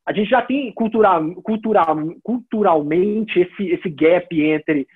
a 0.06 0.12
gente 0.12 0.28
já 0.28 0.42
tem 0.42 0.72
cultural, 0.72 1.34
cultural, 1.42 1.96
culturalmente 2.22 3.40
esse, 3.40 3.68
esse 3.68 3.90
gap 3.90 4.26
entre, 4.40 4.86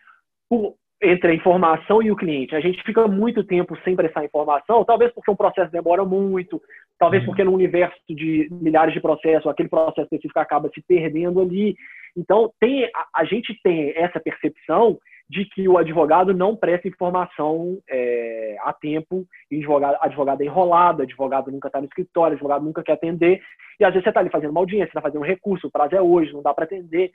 entre 1.02 1.30
a 1.30 1.34
informação 1.34 2.02
e 2.02 2.10
o 2.10 2.16
cliente. 2.16 2.54
A 2.54 2.60
gente 2.60 2.82
fica 2.82 3.06
muito 3.08 3.42
tempo 3.44 3.76
sem 3.84 3.96
prestar 3.96 4.24
informação, 4.24 4.84
talvez 4.84 5.12
porque 5.12 5.30
um 5.30 5.36
processo 5.36 5.72
demora 5.72 6.04
muito, 6.04 6.60
talvez 7.02 7.24
uhum. 7.24 7.26
porque 7.26 7.42
no 7.42 7.52
universo 7.52 7.98
de 8.08 8.46
milhares 8.52 8.94
de 8.94 9.00
processos, 9.00 9.50
aquele 9.50 9.68
processo 9.68 10.02
específico 10.02 10.38
acaba 10.38 10.70
se 10.72 10.80
perdendo 10.86 11.40
ali. 11.40 11.74
Então, 12.16 12.52
tem, 12.60 12.84
a, 12.84 13.08
a 13.16 13.24
gente 13.24 13.58
tem 13.60 13.92
essa 13.96 14.20
percepção 14.20 14.96
de 15.28 15.44
que 15.46 15.66
o 15.68 15.78
advogado 15.78 16.32
não 16.32 16.54
presta 16.54 16.86
informação 16.86 17.78
é, 17.90 18.56
a 18.60 18.72
tempo, 18.72 19.26
advogado, 19.50 19.98
advogado 20.00 20.42
é 20.42 20.44
enrolado, 20.44 21.02
advogado 21.02 21.50
nunca 21.50 21.66
está 21.66 21.80
no 21.80 21.86
escritório, 21.86 22.34
advogado 22.34 22.64
nunca 22.64 22.84
quer 22.84 22.92
atender, 22.92 23.42
e 23.80 23.84
às 23.84 23.90
vezes 23.92 24.04
você 24.04 24.10
está 24.10 24.20
ali 24.20 24.30
fazendo 24.30 24.50
uma 24.50 24.60
audiência, 24.60 24.90
está 24.90 25.00
fazendo 25.00 25.22
um 25.22 25.26
recurso, 25.26 25.66
o 25.66 25.70
prazo 25.72 25.96
é 25.96 26.02
hoje, 26.02 26.32
não 26.32 26.42
dá 26.42 26.54
para 26.54 26.66
atender. 26.66 27.10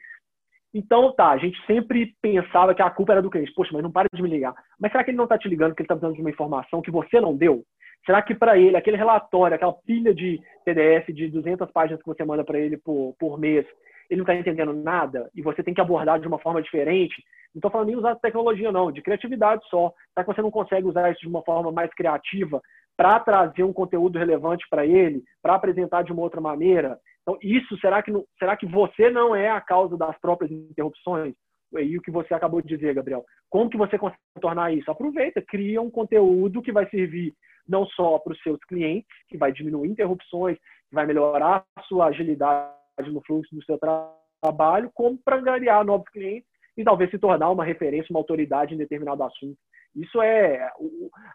Então, 0.78 1.12
tá, 1.12 1.32
a 1.32 1.38
gente 1.40 1.60
sempre 1.66 2.14
pensava 2.22 2.76
que 2.76 2.84
a 2.84 2.90
culpa 2.92 3.14
era 3.14 3.22
do 3.22 3.32
cliente. 3.32 3.52
Poxa, 3.52 3.72
mas 3.74 3.82
não 3.82 3.92
para 3.92 4.08
de 4.14 4.22
me 4.22 4.30
ligar. 4.30 4.54
Mas 4.80 4.92
será 4.92 5.04
que 5.04 5.10
ele 5.10 5.18
não 5.18 5.24
está 5.24 5.36
te 5.36 5.50
ligando 5.50 5.70
porque 5.70 5.82
ele 5.82 5.86
está 5.86 5.96
precisando 5.96 6.14
de 6.14 6.22
uma 6.22 6.30
informação 6.30 6.84
que 6.84 6.92
você 6.92 7.20
não 7.20 7.36
deu? 7.36 7.64
Será 8.06 8.22
que 8.22 8.36
para 8.36 8.60
ele, 8.60 8.78
aquele 8.78 8.96
relatório, 8.96 9.56
aquela 9.56 9.74
pilha 9.74 10.14
de 10.14 10.40
PDF 10.64 11.12
de 11.12 11.30
200 11.30 11.72
páginas 11.72 12.00
que 12.00 12.08
você 12.08 12.24
manda 12.24 12.44
para 12.44 12.60
ele 12.60 12.78
por, 12.78 13.16
por 13.18 13.40
mês, 13.40 13.66
ele 14.08 14.20
não 14.20 14.24
está 14.24 14.36
entendendo 14.36 14.72
nada 14.72 15.32
e 15.34 15.42
você 15.42 15.64
tem 15.64 15.74
que 15.74 15.82
abordar 15.82 16.20
de 16.20 16.28
uma 16.28 16.38
forma 16.38 16.62
diferente? 16.62 17.16
Não 17.56 17.58
estou 17.60 17.72
falando 17.72 17.88
nem 17.88 17.98
usar 17.98 18.16
tecnologia, 18.18 18.72
não, 18.72 18.92
de 18.92 19.02
criatividade 19.02 19.68
só. 19.72 19.92
Será 20.14 20.24
que 20.24 20.32
você 20.32 20.44
não 20.44 20.52
consegue 20.52 20.86
usar 20.86 21.10
isso 21.10 21.22
de 21.22 21.28
uma 21.28 21.42
forma 21.42 21.72
mais 21.72 21.92
criativa 21.96 22.62
para 22.96 23.20
trazer 23.20 23.64
um 23.64 23.74
conteúdo 23.74 24.20
relevante 24.20 24.64
para 24.70 24.86
ele, 24.86 25.24
para 25.42 25.56
apresentar 25.56 26.04
de 26.04 26.12
uma 26.12 26.22
outra 26.22 26.40
maneira? 26.40 27.00
Então, 27.28 27.38
isso, 27.42 27.78
será 27.80 28.02
que, 28.02 28.10
será 28.40 28.56
que 28.56 28.66
você 28.66 29.10
não 29.10 29.36
é 29.36 29.50
a 29.50 29.60
causa 29.60 29.98
das 29.98 30.18
próprias 30.20 30.50
interrupções? 30.50 31.36
E 31.78 31.98
o 31.98 32.02
que 32.02 32.10
você 32.10 32.34
acabou 32.34 32.62
de 32.62 32.70
dizer, 32.70 32.94
Gabriel. 32.94 33.26
Como 33.50 33.70
que 33.70 33.76
você 33.76 33.98
consegue 33.98 34.22
tornar 34.40 34.74
isso? 34.74 34.90
Aproveita, 34.90 35.44
cria 35.46 35.82
um 35.82 35.92
conteúdo 35.92 36.62
que 36.62 36.72
vai 36.72 36.90
servir 36.90 37.34
não 37.68 37.86
só 37.86 38.18
para 38.20 38.32
os 38.32 38.42
seus 38.42 38.58
clientes, 38.64 39.10
que 39.28 39.38
vai 39.38 39.52
diminuir 39.52 39.90
interrupções, 39.90 40.58
que 40.58 40.96
vai 40.96 41.06
melhorar 41.06 41.66
a 41.76 41.82
sua 41.82 42.06
agilidade 42.06 42.72
no 43.12 43.22
fluxo 43.22 43.54
do 43.54 43.64
seu 43.66 43.78
tra 43.78 44.10
trabalho, 44.42 44.90
como 44.94 45.18
para 45.18 45.42
ganhar 45.42 45.84
novos 45.84 46.08
clientes 46.10 46.48
e 46.78 46.84
talvez 46.84 47.10
se 47.10 47.18
tornar 47.18 47.50
uma 47.50 47.66
referência, 47.66 48.08
uma 48.12 48.20
autoridade 48.20 48.74
em 48.74 48.78
determinado 48.78 49.24
assunto. 49.24 49.58
Isso 49.96 50.22
é. 50.22 50.72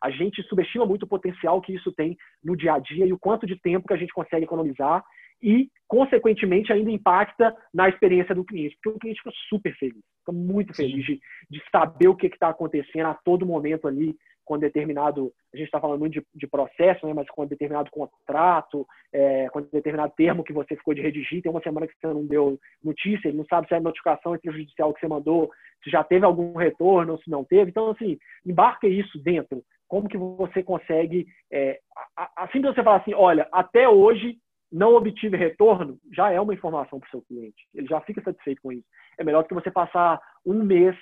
A 0.01 0.09
gente 0.11 0.40
subestima 0.45 0.86
muito 0.86 1.03
o 1.03 1.09
potencial 1.09 1.61
que 1.61 1.74
isso 1.74 1.93
tem 1.93 2.16
no 2.43 2.57
dia 2.57 2.74
a 2.74 2.78
dia 2.78 3.05
e 3.05 3.12
o 3.12 3.18
quanto 3.18 3.45
de 3.45 3.61
tempo 3.61 3.86
que 3.86 3.93
a 3.93 3.97
gente 3.97 4.12
consegue 4.12 4.45
economizar 4.45 5.05
e, 5.43 5.68
consequentemente, 5.88 6.72
ainda 6.72 6.90
impacta 6.90 7.55
na 7.74 7.88
experiência 7.88 8.34
do 8.34 8.45
cliente, 8.45 8.76
porque 8.82 8.97
o 8.97 9.01
cliente 9.01 9.18
fica 9.18 9.34
super 9.49 9.74
feliz, 9.76 10.03
fica 10.20 10.32
muito 10.32 10.74
feliz 10.74 11.05
de, 11.05 11.20
de 11.51 11.62
saber 11.70 12.09
o 12.09 12.16
que 12.16 12.26
está 12.26 12.49
acontecendo 12.49 13.07
a 13.07 13.14
todo 13.14 13.47
momento 13.47 13.88
ali, 13.88 14.16
com 14.45 14.59
determinado, 14.59 15.32
a 15.53 15.57
gente 15.57 15.66
está 15.66 15.80
falando 15.80 16.01
muito 16.01 16.14
de, 16.14 16.26
de, 16.34 16.47
processo, 16.47 17.07
né, 17.07 17.14
mas 17.14 17.28
com 17.30 17.47
determinado 17.47 17.90
contrato, 17.90 18.86
é, 19.12 19.49
com 19.51 19.62
determinado 19.62 20.12
termo 20.16 20.45
que 20.45 20.53
você 20.53 20.76
ficou 20.76 20.95
de 20.95 21.01
redigir, 21.01 21.43
tem 21.43 21.51
uma 21.51 21.62
semana 21.62 21.86
que 21.86 21.95
você 21.95 22.09
não 22.09 22.26
deu 22.26 22.59
notícia, 22.82 23.28
ele 23.28 23.38
não 23.38 23.47
sabe 23.47 23.68
se 23.68 23.74
é 23.74 23.80
notificação 23.80 24.34
extrajudicial 24.34 24.93
que 24.93 25.01
você 25.01 25.09
mandou, 25.09 25.51
se 25.82 25.90
já 25.90 26.03
teve 26.03 26.24
algum 26.24 26.57
retorno 26.57 27.12
ou 27.12 27.18
se 27.18 27.30
não 27.30 27.45
teve. 27.45 27.70
Então, 27.70 27.90
assim, 27.90 28.18
embarca 28.45 28.86
isso 28.86 29.18
dentro. 29.22 29.62
Como 29.88 30.09
que 30.09 30.16
você 30.16 30.62
consegue, 30.62 31.26
é, 31.51 31.78
assim 32.36 32.61
que 32.61 32.68
você 32.68 32.82
falar 32.82 32.97
assim, 32.97 33.14
olha, 33.14 33.49
até 33.53 33.88
hoje 33.88 34.38
não 34.73 34.95
obtive 34.95 35.37
retorno, 35.37 35.99
já 36.12 36.31
é 36.31 36.41
uma 36.41 36.55
informação 36.55 36.99
para 36.99 37.07
o 37.07 37.11
seu 37.11 37.23
cliente. 37.23 37.66
Ele 37.75 37.87
já 37.87 38.01
fica 38.01 38.23
satisfeito 38.23 38.62
com 38.62 38.73
isso. 38.73 38.87
É 39.18 39.25
melhor 39.25 39.43
do 39.43 39.49
que 39.49 39.55
você 39.55 39.70
passar 39.70 40.20
um 40.45 40.64
mês 40.64 40.97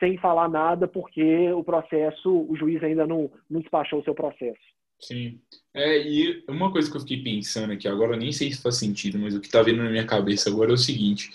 sem 0.00 0.18
falar 0.18 0.48
nada, 0.48 0.88
porque 0.88 1.52
o 1.52 1.62
processo, 1.62 2.46
o 2.48 2.56
juiz 2.56 2.82
ainda 2.82 3.06
não, 3.06 3.30
não 3.48 3.60
despachou 3.60 4.00
o 4.00 4.04
seu 4.04 4.14
processo. 4.14 4.60
Sim. 4.98 5.40
É, 5.72 5.98
e 5.98 6.44
uma 6.48 6.72
coisa 6.72 6.90
que 6.90 6.96
eu 6.96 7.00
fiquei 7.00 7.22
pensando 7.22 7.72
aqui 7.72 7.86
agora, 7.86 8.16
nem 8.16 8.32
sei 8.32 8.50
se 8.50 8.62
faz 8.62 8.76
sentido, 8.76 9.18
mas 9.18 9.34
o 9.34 9.40
que 9.40 9.46
está 9.46 9.62
vindo 9.62 9.82
na 9.82 9.90
minha 9.90 10.06
cabeça 10.06 10.48
agora 10.48 10.70
é 10.70 10.74
o 10.74 10.78
seguinte: 10.78 11.30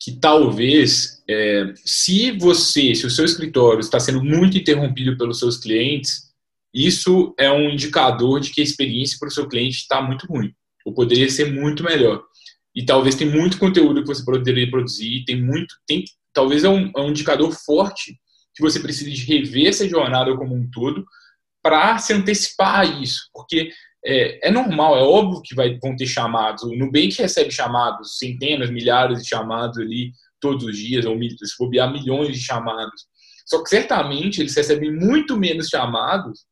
que 0.00 0.12
talvez, 0.12 1.22
é, 1.28 1.72
se 1.76 2.32
você, 2.32 2.94
se 2.94 3.06
o 3.06 3.10
seu 3.10 3.24
escritório 3.24 3.80
está 3.80 4.00
sendo 4.00 4.22
muito 4.22 4.58
interrompido 4.58 5.16
pelos 5.16 5.38
seus 5.38 5.58
clientes, 5.58 6.32
isso 6.74 7.34
é 7.38 7.50
um 7.52 7.70
indicador 7.70 8.40
de 8.40 8.50
que 8.50 8.60
a 8.60 8.64
experiência 8.64 9.16
para 9.18 9.28
o 9.28 9.32
seu 9.32 9.48
cliente 9.48 9.76
está 9.76 10.02
muito 10.02 10.26
ruim, 10.26 10.52
ou 10.84 10.94
poderia 10.94 11.28
ser 11.28 11.52
muito 11.52 11.82
melhor. 11.82 12.22
E 12.74 12.84
talvez 12.84 13.14
tem 13.14 13.28
muito 13.28 13.58
conteúdo 13.58 14.00
que 14.02 14.06
você 14.06 14.24
poderia 14.24 14.70
produzir, 14.70 15.24
tem 15.24 15.40
muito, 15.40 15.74
tem, 15.86 16.04
talvez 16.32 16.64
é 16.64 16.68
um, 16.68 16.90
é 16.96 17.00
um 17.00 17.10
indicador 17.10 17.52
forte 17.52 18.18
que 18.54 18.62
você 18.62 18.80
precisa 18.80 19.10
de 19.10 19.24
rever 19.24 19.68
essa 19.68 19.88
jornada 19.88 20.34
como 20.36 20.54
um 20.54 20.68
todo 20.70 21.04
para 21.62 21.98
se 21.98 22.12
antecipar 22.12 22.80
a 22.80 22.84
isso, 22.84 23.28
porque 23.32 23.70
é, 24.04 24.48
é, 24.48 24.50
normal, 24.50 24.96
é 24.96 25.02
óbvio 25.02 25.42
que 25.42 25.54
vai, 25.54 25.78
vão 25.78 25.94
ter 25.94 26.06
chamados. 26.06 26.64
O 26.64 26.74
Nubank 26.74 27.16
recebe 27.18 27.50
chamados, 27.52 28.18
centenas, 28.18 28.70
milhares 28.70 29.22
de 29.22 29.28
chamados 29.28 29.78
ali 29.78 30.12
todos 30.40 30.64
os 30.64 30.76
dias, 30.76 31.04
ou 31.04 31.16
se 31.16 31.56
bobear 31.58 31.92
milhões 31.92 32.34
de 32.34 32.40
chamados. 32.40 33.06
Só 33.46 33.62
que 33.62 33.70
certamente 33.70 34.40
eles 34.40 34.56
recebem 34.56 34.92
muito 34.92 35.36
menos 35.36 35.68
chamados 35.68 36.44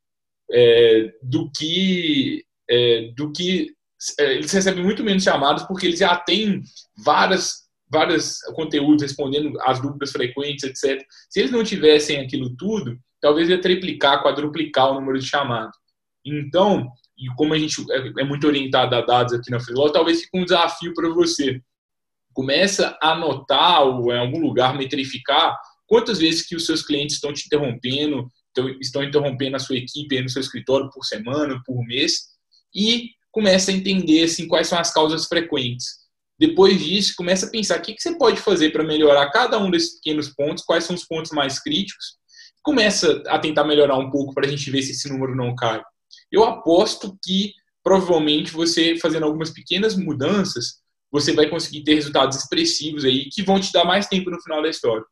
é, 0.53 1.12
do 1.22 1.51
que 1.51 2.45
é, 2.68 3.12
do 3.16 3.33
que 3.33 3.74
eles 4.19 4.51
recebem 4.51 4.83
muito 4.83 5.05
menos 5.05 5.23
chamados 5.23 5.63
porque 5.65 5.87
eles 5.87 5.99
já 5.99 6.17
têm 6.17 6.63
várias 7.05 7.69
vários 7.93 8.39
conteúdos 8.55 9.03
respondendo 9.03 9.61
às 9.63 9.81
dúvidas 9.81 10.13
frequentes, 10.13 10.63
etc. 10.63 11.05
Se 11.29 11.41
eles 11.41 11.51
não 11.51 11.65
tivessem 11.65 12.21
aquilo 12.21 12.55
tudo, 12.57 12.97
talvez 13.21 13.49
ia 13.49 13.61
triplicar, 13.61 14.23
quadruplicar 14.23 14.91
o 14.91 14.95
número 14.95 15.19
de 15.19 15.27
chamados. 15.27 15.77
Então, 16.25 16.89
e 17.19 17.27
como 17.35 17.53
a 17.53 17.59
gente 17.59 17.85
é, 17.91 18.23
é 18.23 18.25
muito 18.25 18.47
orientado 18.47 18.95
a 18.95 19.01
dados 19.01 19.35
aqui 19.35 19.51
na 19.51 19.59
Freeló, 19.59 19.89
talvez 19.91 20.23
fique 20.23 20.39
um 20.39 20.45
desafio 20.45 20.95
para 20.95 21.09
você. 21.09 21.61
Começa 22.33 22.97
a 23.03 23.13
anotar 23.13 23.83
ou 23.83 24.13
em 24.13 24.19
algum 24.19 24.41
lugar 24.41 24.77
metrificar 24.77 25.59
quantas 25.87 26.21
vezes 26.21 26.47
que 26.47 26.55
os 26.55 26.65
seus 26.65 26.83
clientes 26.83 27.17
estão 27.17 27.33
te 27.33 27.47
interrompendo, 27.47 28.29
estão 28.81 29.03
interrompendo 29.03 29.57
a 29.57 29.59
sua 29.59 29.77
equipe 29.77 30.21
no 30.23 30.29
seu 30.29 30.41
escritório 30.41 30.89
por 30.91 31.05
semana, 31.05 31.61
por 31.67 31.85
mês, 31.85 32.29
e 32.73 33.11
começa 33.31 33.70
a 33.70 33.74
entender 33.74 34.24
assim, 34.24 34.49
quais 34.49 34.68
são 34.68 34.78
as 34.78 34.93
causas 34.93 35.26
frequentes. 35.26 36.01
Depois 36.39 36.83
disso, 36.83 37.14
começa 37.16 37.47
a 37.47 37.51
pensar 37.51 37.78
o 37.78 37.83
que, 37.83 37.95
você 37.99 38.16
pode 38.16 38.41
fazer 38.41 38.70
para 38.70 38.83
melhorar 38.83 39.31
cada 39.31 39.59
um 39.59 39.70
desses 39.70 39.97
pequenos 39.97 40.31
pontos, 40.31 40.64
quais 40.64 40.85
são 40.85 40.97
os 40.97 41.05
pontos 41.05 41.33
mais 41.33 41.62
críticos. 41.62 42.18
Começa 42.62 43.22
a 43.26 43.39
tentar 43.39 43.64
melhorar 43.64 43.99
um 43.99 44.11
pouco 44.11 44.33
para 44.33 44.47
a 44.47 44.51
gente 44.51 44.70
ver 44.70 44.83
se 44.83 44.93
esse 44.93 45.09
número 45.09 45.37
não 45.37 45.55
cai. 45.55 45.83
Eu 46.33 46.45
aposto 46.45 47.18
que 47.22 47.53
provavelmente 47.83 48.53
você 48.53 48.97
fazendo 48.97 49.26
algumas 49.26 49.51
pequenas 49.51 49.97
mudanças, 49.97 50.81
você 51.11 51.33
vai 51.33 51.49
conseguir 51.49 51.83
ter 51.83 51.95
resultados 51.95 52.39
expressivos 52.39 53.05
aí 53.05 53.28
que 53.31 53.43
vão 53.43 53.61
te 53.61 53.72
dar 53.72 53.85
mais 53.85 54.07
tempo 54.07 54.31
no 54.31 54.41
final 54.41 54.62
da 54.62 54.68
história. 54.68 55.05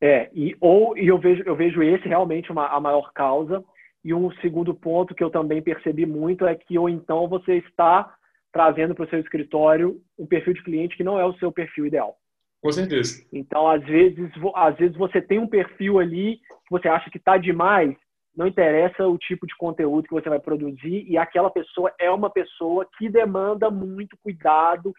É, 0.00 0.30
e, 0.32 0.56
ou, 0.60 0.96
e 0.96 1.06
eu, 1.08 1.18
vejo, 1.18 1.42
eu 1.44 1.54
vejo 1.54 1.82
esse 1.82 2.08
realmente 2.08 2.50
uma, 2.50 2.68
a 2.68 2.80
maior 2.80 3.12
causa. 3.12 3.62
E 4.04 4.14
um 4.14 4.30
segundo 4.40 4.74
ponto 4.74 5.14
que 5.14 5.22
eu 5.22 5.30
também 5.30 5.62
percebi 5.62 6.06
muito 6.06 6.46
é 6.46 6.54
que 6.54 6.78
ou 6.78 6.88
então 6.88 7.28
você 7.28 7.56
está 7.56 8.14
trazendo 8.52 8.94
para 8.94 9.04
o 9.04 9.08
seu 9.08 9.20
escritório 9.20 10.00
um 10.18 10.26
perfil 10.26 10.54
de 10.54 10.62
cliente 10.62 10.96
que 10.96 11.04
não 11.04 11.18
é 11.18 11.24
o 11.24 11.34
seu 11.34 11.52
perfil 11.52 11.86
ideal. 11.86 12.16
Com 12.60 12.72
certeza. 12.72 13.24
Então, 13.32 13.68
às 13.68 13.82
vezes, 13.84 14.30
às 14.54 14.76
vezes 14.76 14.96
você 14.96 15.20
tem 15.20 15.38
um 15.38 15.46
perfil 15.46 15.98
ali 15.98 16.36
que 16.36 16.70
você 16.70 16.88
acha 16.88 17.10
que 17.10 17.16
está 17.16 17.38
demais, 17.38 17.96
não 18.36 18.46
interessa 18.46 19.06
o 19.06 19.18
tipo 19.18 19.46
de 19.46 19.56
conteúdo 19.56 20.06
que 20.06 20.14
você 20.14 20.28
vai 20.28 20.38
produzir 20.38 21.04
e 21.08 21.16
aquela 21.16 21.50
pessoa 21.50 21.92
é 21.98 22.10
uma 22.10 22.30
pessoa 22.30 22.86
que 22.98 23.08
demanda 23.08 23.70
muito 23.70 24.16
cuidado, 24.22 24.92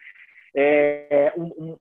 é, 0.54 1.32
um, 1.36 1.76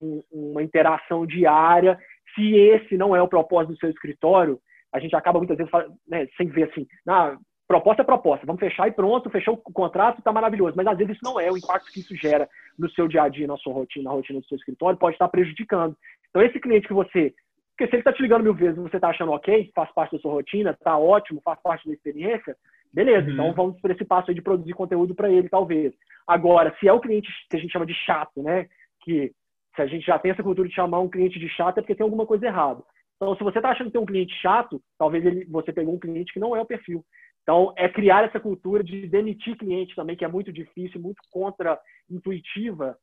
um, 0.00 0.22
uma 0.30 0.62
interação 0.62 1.26
diária. 1.26 1.98
Se 2.34 2.54
esse 2.54 2.96
não 2.96 3.16
é 3.16 3.22
o 3.22 3.28
propósito 3.28 3.72
do 3.72 3.78
seu 3.78 3.90
escritório, 3.90 4.60
a 4.92 4.98
gente 4.98 5.14
acaba 5.14 5.38
muitas 5.38 5.56
vezes 5.56 5.72
né, 6.08 6.26
sem 6.36 6.48
ver 6.48 6.70
assim, 6.70 6.86
na 7.04 7.38
proposta 7.70 8.02
é 8.02 8.04
proposta, 8.04 8.44
vamos 8.44 8.58
fechar 8.58 8.88
e 8.88 8.92
pronto, 8.92 9.30
fechou 9.30 9.54
o 9.54 9.72
contrato, 9.72 10.18
está 10.18 10.32
maravilhoso. 10.32 10.74
Mas 10.76 10.88
às 10.88 10.98
vezes 10.98 11.14
isso 11.14 11.24
não 11.24 11.38
é, 11.38 11.48
o 11.52 11.56
impacto 11.56 11.92
que 11.92 12.00
isso 12.00 12.16
gera 12.16 12.48
no 12.76 12.90
seu 12.90 13.06
dia 13.06 13.22
a 13.22 13.28
dia, 13.28 13.46
na 13.46 13.56
sua 13.58 13.72
rotina, 13.72 14.06
na 14.06 14.10
rotina 14.10 14.40
do 14.40 14.46
seu 14.46 14.56
escritório, 14.56 14.98
pode 14.98 15.14
estar 15.14 15.28
prejudicando. 15.28 15.96
Então, 16.28 16.42
esse 16.42 16.58
cliente 16.58 16.88
que 16.88 16.92
você. 16.92 17.32
Porque 17.70 17.88
se 17.88 17.94
ele 17.94 18.00
está 18.00 18.12
te 18.12 18.22
ligando 18.22 18.42
mil 18.42 18.54
vezes 18.54 18.76
e 18.76 18.80
você 18.80 18.96
está 18.96 19.10
achando 19.10 19.30
ok, 19.30 19.70
faz 19.72 19.88
parte 19.92 20.16
da 20.16 20.18
sua 20.18 20.32
rotina, 20.32 20.72
está 20.72 20.98
ótimo, 20.98 21.40
faz 21.44 21.62
parte 21.62 21.86
da 21.86 21.94
experiência, 21.94 22.56
beleza, 22.92 23.28
uhum. 23.28 23.32
então 23.34 23.52
vamos 23.54 23.80
por 23.80 23.90
esse 23.92 24.04
passo 24.04 24.32
aí 24.32 24.34
de 24.34 24.42
produzir 24.42 24.72
conteúdo 24.72 25.14
para 25.14 25.30
ele, 25.30 25.48
talvez. 25.48 25.94
Agora, 26.26 26.74
se 26.80 26.88
é 26.88 26.92
o 26.92 27.00
cliente 27.00 27.28
que 27.48 27.56
a 27.56 27.60
gente 27.60 27.72
chama 27.72 27.86
de 27.86 27.94
chato, 27.94 28.42
né? 28.42 28.66
Que 29.02 29.32
se 29.76 29.80
a 29.80 29.86
gente 29.86 30.04
já 30.04 30.18
tem 30.18 30.32
essa 30.32 30.42
cultura 30.42 30.68
de 30.68 30.74
chamar 30.74 30.98
um 30.98 31.08
cliente 31.08 31.38
de 31.38 31.48
chato, 31.48 31.78
é 31.78 31.82
porque 31.82 31.94
tem 31.94 32.04
alguma 32.04 32.26
coisa 32.26 32.46
errada. 32.46 32.82
Então, 33.20 33.36
se 33.36 33.44
você 33.44 33.58
está 33.58 33.70
achando 33.70 33.88
que 33.88 33.92
tem 33.92 34.00
um 34.00 34.06
cliente 34.06 34.34
chato, 34.40 34.82
talvez 34.98 35.26
ele, 35.26 35.44
você 35.44 35.70
pegou 35.70 35.94
um 35.94 35.98
cliente 35.98 36.32
que 36.32 36.40
não 36.40 36.56
é 36.56 36.60
o 36.62 36.66
perfil. 36.66 37.04
Então, 37.42 37.74
é 37.76 37.86
criar 37.86 38.24
essa 38.24 38.40
cultura 38.40 38.82
de 38.82 39.06
demitir 39.06 39.58
cliente 39.58 39.94
também, 39.94 40.16
que 40.16 40.24
é 40.24 40.28
muito 40.28 40.50
difícil, 40.50 41.00
muito 41.00 41.20
contra-intuitiva, 41.30 42.96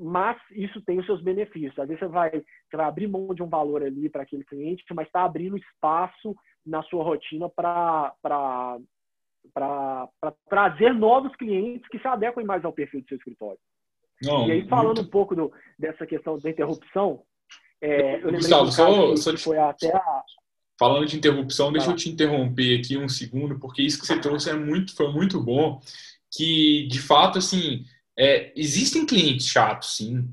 mas 0.00 0.38
isso 0.50 0.80
tem 0.82 0.98
os 0.98 1.04
seus 1.04 1.20
benefícios. 1.22 1.78
Às 1.78 1.88
vezes 1.88 2.00
você 2.00 2.08
vai, 2.08 2.30
você 2.30 2.76
vai 2.76 2.86
abrir 2.86 3.06
mão 3.06 3.34
de 3.34 3.42
um 3.42 3.48
valor 3.48 3.82
ali 3.82 4.08
para 4.08 4.22
aquele 4.22 4.44
cliente, 4.44 4.82
mas 4.94 5.06
está 5.06 5.24
abrindo 5.24 5.58
espaço 5.58 6.34
na 6.64 6.82
sua 6.84 7.04
rotina 7.04 7.50
para 7.50 8.14
trazer 10.48 10.94
novos 10.94 11.36
clientes 11.36 11.86
que 11.88 11.98
se 11.98 12.06
adequem 12.08 12.46
mais 12.46 12.64
ao 12.64 12.72
perfil 12.72 13.02
do 13.02 13.08
seu 13.08 13.18
escritório. 13.18 13.58
Não, 14.22 14.48
e 14.48 14.52
aí, 14.52 14.68
falando 14.68 14.98
muito... 14.98 15.08
um 15.08 15.10
pouco 15.10 15.34
do, 15.34 15.52
dessa 15.78 16.06
questão 16.06 16.38
da 16.38 16.48
interrupção, 16.48 17.22
é, 17.84 18.20
eu 18.22 18.32
Gustavo, 18.32 18.72
só, 18.72 19.16
só 19.16 19.52
até 19.60 19.94
a, 19.94 20.22
Falando 20.78 21.06
de 21.06 21.16
interrupção, 21.16 21.72
deixa 21.72 21.90
eu 21.90 21.94
te 21.94 22.08
interromper 22.08 22.80
aqui 22.80 22.96
um 22.96 23.08
segundo, 23.08 23.60
porque 23.60 23.82
isso 23.82 24.00
que 24.00 24.06
você 24.06 24.18
trouxe 24.18 24.50
é 24.50 24.54
muito, 24.54 24.94
foi 24.94 25.12
muito 25.12 25.40
bom. 25.40 25.80
Que, 26.32 26.88
de 26.88 27.00
fato, 27.00 27.38
assim, 27.38 27.84
é, 28.18 28.52
existem 28.56 29.06
clientes 29.06 29.46
chatos, 29.46 29.96
sim. 29.96 30.28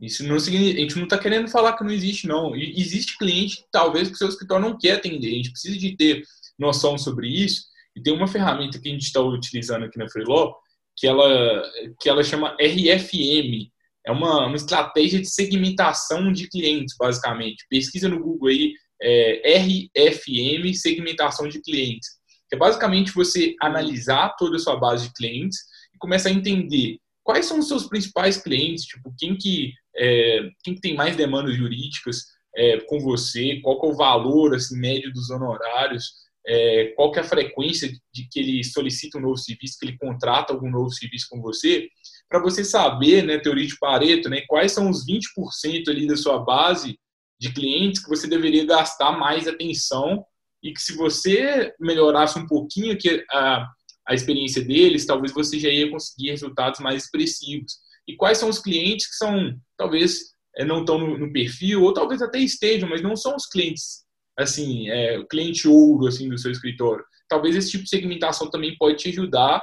Isso 0.00 0.24
não 0.24 0.38
significa, 0.38 0.78
a 0.78 0.82
gente 0.82 0.96
não 0.96 1.04
está 1.04 1.18
querendo 1.18 1.48
falar 1.48 1.76
que 1.76 1.84
não 1.84 1.90
existe, 1.90 2.26
não. 2.26 2.56
Existe 2.56 3.18
cliente, 3.18 3.64
talvez, 3.70 4.08
que 4.08 4.14
o 4.14 4.16
seu 4.16 4.28
escritório 4.28 4.66
não 4.66 4.78
quer 4.78 4.92
atender. 4.92 5.28
A 5.28 5.36
gente 5.36 5.50
precisa 5.50 5.78
de 5.78 5.94
ter 5.96 6.22
noção 6.58 6.96
sobre 6.96 7.28
isso. 7.28 7.66
E 7.94 8.02
tem 8.02 8.14
uma 8.14 8.26
ferramenta 8.26 8.80
que 8.80 8.88
a 8.88 8.92
gente 8.92 9.04
está 9.04 9.20
utilizando 9.20 9.84
aqui 9.84 9.98
na 9.98 10.08
Freeló, 10.08 10.54
que 10.96 11.06
ela, 11.06 11.62
que 12.00 12.08
ela 12.08 12.24
chama 12.24 12.56
RFM. 12.58 13.70
É 14.06 14.10
uma, 14.10 14.46
uma 14.46 14.56
estratégia 14.56 15.20
de 15.20 15.28
segmentação 15.28 16.32
de 16.32 16.48
clientes, 16.48 16.96
basicamente. 16.98 17.64
Pesquisa 17.68 18.08
no 18.08 18.20
Google 18.20 18.48
aí, 18.48 18.74
é, 19.00 19.58
RFM, 19.58 20.74
segmentação 20.74 21.48
de 21.48 21.60
clientes. 21.60 22.08
É 22.52 22.56
basicamente 22.56 23.12
você 23.12 23.54
analisar 23.60 24.34
toda 24.36 24.56
a 24.56 24.58
sua 24.58 24.76
base 24.76 25.08
de 25.08 25.14
clientes 25.14 25.58
e 25.94 25.98
começar 25.98 26.28
a 26.28 26.32
entender 26.32 26.98
quais 27.24 27.46
são 27.46 27.58
os 27.58 27.68
seus 27.68 27.86
principais 27.86 28.36
clientes, 28.36 28.84
tipo, 28.84 29.14
quem 29.18 29.36
que, 29.36 29.72
é, 29.96 30.50
quem 30.62 30.74
que 30.74 30.80
tem 30.80 30.94
mais 30.94 31.16
demandas 31.16 31.56
jurídicas 31.56 32.26
é, 32.56 32.80
com 32.80 33.00
você, 33.00 33.60
qual 33.62 33.80
que 33.80 33.86
é 33.86 33.90
o 33.90 33.96
valor 33.96 34.54
assim, 34.54 34.78
médio 34.78 35.12
dos 35.12 35.30
honorários, 35.30 36.12
é, 36.46 36.92
qual 36.96 37.12
que 37.12 37.18
é 37.18 37.22
a 37.22 37.26
frequência 37.26 37.88
de 38.12 38.28
que 38.28 38.40
ele 38.40 38.64
solicita 38.64 39.18
um 39.18 39.22
novo 39.22 39.36
serviço, 39.36 39.78
que 39.78 39.86
ele 39.86 39.98
contrata 39.98 40.52
algum 40.52 40.70
novo 40.70 40.90
serviço 40.90 41.26
com 41.30 41.40
você, 41.40 41.88
para 42.32 42.40
você 42.40 42.64
saber, 42.64 43.22
né, 43.22 43.38
teoria 43.38 43.66
de 43.66 43.78
Pareto, 43.78 44.30
né, 44.30 44.40
quais 44.48 44.72
são 44.72 44.88
os 44.88 45.06
20% 45.06 45.88
ali 45.88 46.06
da 46.06 46.16
sua 46.16 46.38
base 46.38 46.98
de 47.38 47.52
clientes 47.52 48.02
que 48.02 48.08
você 48.08 48.26
deveria 48.26 48.64
gastar 48.64 49.12
mais 49.12 49.46
atenção 49.46 50.24
e 50.62 50.72
que 50.72 50.80
se 50.80 50.96
você 50.96 51.74
melhorasse 51.78 52.38
um 52.38 52.46
pouquinho 52.46 52.96
que 52.96 53.22
a, 53.30 53.68
a 54.08 54.14
experiência 54.14 54.64
deles, 54.64 55.04
talvez 55.04 55.30
você 55.30 55.58
já 55.58 55.68
ia 55.68 55.90
conseguir 55.90 56.30
resultados 56.30 56.80
mais 56.80 57.04
expressivos. 57.04 57.74
E 58.08 58.16
quais 58.16 58.38
são 58.38 58.48
os 58.48 58.58
clientes 58.58 59.08
que 59.08 59.16
são, 59.16 59.54
talvez, 59.76 60.32
é, 60.56 60.64
não 60.64 60.80
estão 60.80 60.96
no, 60.96 61.18
no, 61.18 61.32
perfil, 61.32 61.82
ou 61.82 61.92
talvez 61.92 62.22
até 62.22 62.38
estejam, 62.38 62.88
mas 62.88 63.02
não 63.02 63.14
são 63.14 63.36
os 63.36 63.46
clientes, 63.46 64.04
assim, 64.38 64.88
é, 64.88 65.22
cliente 65.24 65.68
ouro, 65.68 66.06
assim, 66.06 66.30
do 66.30 66.38
seu 66.38 66.50
escritório. 66.50 67.04
Talvez 67.28 67.56
esse 67.56 67.72
tipo 67.72 67.84
de 67.84 67.90
segmentação 67.90 68.48
também 68.48 68.74
pode 68.78 68.96
te 68.96 69.10
ajudar 69.10 69.62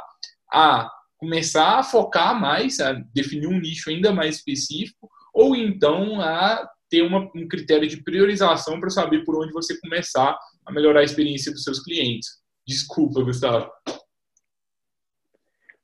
a 0.54 0.90
começar 1.20 1.78
a 1.78 1.84
focar 1.84 2.40
mais, 2.40 2.80
a 2.80 2.94
definir 3.14 3.48
um 3.48 3.60
nicho 3.60 3.90
ainda 3.90 4.12
mais 4.12 4.38
específico, 4.38 5.10
ou 5.34 5.56
então 5.56 6.20
a 6.22 6.68
ter 6.90 7.04
uma, 7.04 7.30
um 7.36 7.48
critério 7.48 7.88
de 7.88 8.02
priorização 8.04 8.80
para 8.80 8.90
saber 8.90 9.24
por 9.24 9.40
onde 9.40 9.54
você 9.54 9.80
começar 9.80 10.38
a 10.66 10.72
melhorar 10.72 11.02
a 11.02 11.04
experiência 11.04 11.52
dos 11.52 11.64
seus 11.64 11.84
clientes. 11.84 12.30
Desculpa, 12.68 13.22
Gustavo. 13.22 13.70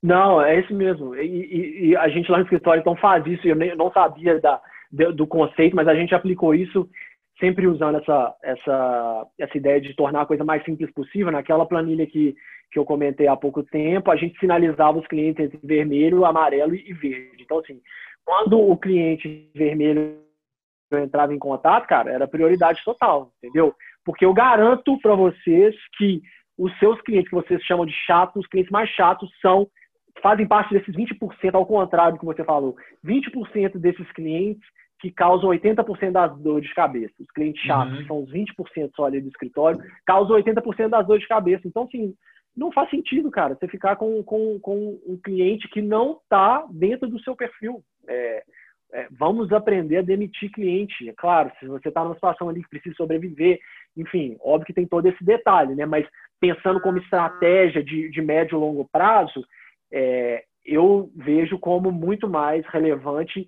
Não, 0.02 0.40
é 0.40 0.60
isso 0.60 0.74
mesmo. 0.74 1.14
E, 1.14 1.26
e, 1.26 1.86
e 1.88 1.96
a 1.96 2.08
gente 2.08 2.30
lá 2.30 2.38
no 2.38 2.44
escritório 2.44 2.80
então 2.80 2.96
faz 2.96 3.24
isso. 3.26 3.46
Eu, 3.46 3.56
nem, 3.56 3.76
não 3.76 3.90
sabia 3.92 4.40
da, 4.40 4.60
do 5.14 5.26
conceito, 5.26 5.76
mas 5.76 5.88
a 5.88 5.94
gente 5.94 6.14
aplicou 6.14 6.54
isso 6.54 6.88
sempre 7.38 7.66
usando 7.66 7.98
essa, 7.98 8.34
essa, 8.42 9.26
essa 9.38 9.56
ideia 9.56 9.80
de 9.80 9.94
tornar 9.94 10.22
a 10.22 10.26
coisa 10.26 10.44
mais 10.44 10.64
simples 10.64 10.90
possível. 10.92 11.30
Naquela 11.30 11.66
planilha 11.66 12.06
que, 12.06 12.34
que 12.70 12.78
eu 12.78 12.84
comentei 12.84 13.28
há 13.28 13.36
pouco 13.36 13.62
tempo, 13.62 14.10
a 14.10 14.16
gente 14.16 14.38
sinalizava 14.38 14.98
os 14.98 15.06
clientes 15.06 15.44
entre 15.44 15.58
vermelho, 15.62 16.24
amarelo 16.24 16.74
e 16.74 16.92
verde. 16.92 17.42
Então, 17.42 17.58
assim, 17.58 17.80
quando 18.24 18.58
o 18.58 18.76
cliente 18.76 19.50
vermelho 19.54 20.18
entrava 20.92 21.34
em 21.34 21.38
contato, 21.38 21.86
cara, 21.86 22.10
era 22.10 22.28
prioridade 22.28 22.82
total, 22.84 23.32
entendeu? 23.38 23.74
Porque 24.04 24.24
eu 24.24 24.32
garanto 24.32 24.98
para 25.00 25.14
vocês 25.14 25.74
que 25.96 26.22
os 26.56 26.76
seus 26.78 27.00
clientes, 27.02 27.28
que 27.28 27.34
vocês 27.34 27.62
chamam 27.64 27.84
de 27.84 27.92
chatos, 27.92 28.44
os 28.44 28.48
clientes 28.48 28.70
mais 28.70 28.88
chatos 28.90 29.30
são 29.40 29.68
fazem 30.22 30.46
parte 30.46 30.72
desses 30.72 30.94
20%, 30.94 31.54
ao 31.54 31.66
contrário 31.66 32.14
do 32.14 32.18
que 32.18 32.24
você 32.24 32.42
falou. 32.42 32.74
20% 33.04 33.78
desses 33.78 34.10
clientes 34.12 34.66
que 35.00 35.10
causam 35.10 35.50
80% 35.50 36.12
das 36.12 36.36
dores 36.38 36.68
de 36.68 36.74
cabeça. 36.74 37.14
Os 37.20 37.30
clientes 37.30 37.62
chatos, 37.62 37.92
uhum. 37.92 38.00
que 38.00 38.06
são 38.06 38.22
os 38.22 38.32
20% 38.32 38.90
só 38.94 39.04
ali 39.04 39.20
do 39.20 39.28
escritório, 39.28 39.80
causam 40.06 40.36
80% 40.36 40.88
das 40.88 41.06
dores 41.06 41.22
de 41.22 41.28
cabeça. 41.28 41.66
Então, 41.66 41.84
assim, 41.84 42.14
não 42.56 42.72
faz 42.72 42.88
sentido, 42.88 43.30
cara, 43.30 43.54
você 43.54 43.68
ficar 43.68 43.96
com, 43.96 44.22
com, 44.22 44.58
com 44.60 44.98
um 45.06 45.18
cliente 45.22 45.68
que 45.68 45.82
não 45.82 46.18
está 46.22 46.66
dentro 46.70 47.08
do 47.08 47.20
seu 47.20 47.36
perfil. 47.36 47.82
É, 48.08 48.42
é, 48.92 49.08
vamos 49.10 49.52
aprender 49.52 49.98
a 49.98 50.02
demitir 50.02 50.50
cliente. 50.50 51.08
É 51.08 51.12
claro, 51.12 51.52
se 51.60 51.66
você 51.66 51.88
está 51.88 52.02
numa 52.02 52.14
situação 52.14 52.48
ali 52.48 52.62
que 52.62 52.70
precisa 52.70 52.94
sobreviver, 52.94 53.58
enfim, 53.96 54.36
óbvio 54.40 54.66
que 54.66 54.72
tem 54.72 54.86
todo 54.86 55.06
esse 55.06 55.22
detalhe, 55.22 55.74
né? 55.74 55.84
Mas 55.84 56.06
pensando 56.40 56.80
como 56.80 56.98
estratégia 56.98 57.82
de, 57.82 58.10
de 58.10 58.22
médio 58.22 58.56
e 58.56 58.60
longo 58.60 58.88
prazo, 58.90 59.44
é, 59.92 60.44
eu 60.64 61.10
vejo 61.14 61.58
como 61.58 61.92
muito 61.92 62.28
mais 62.28 62.66
relevante 62.66 63.46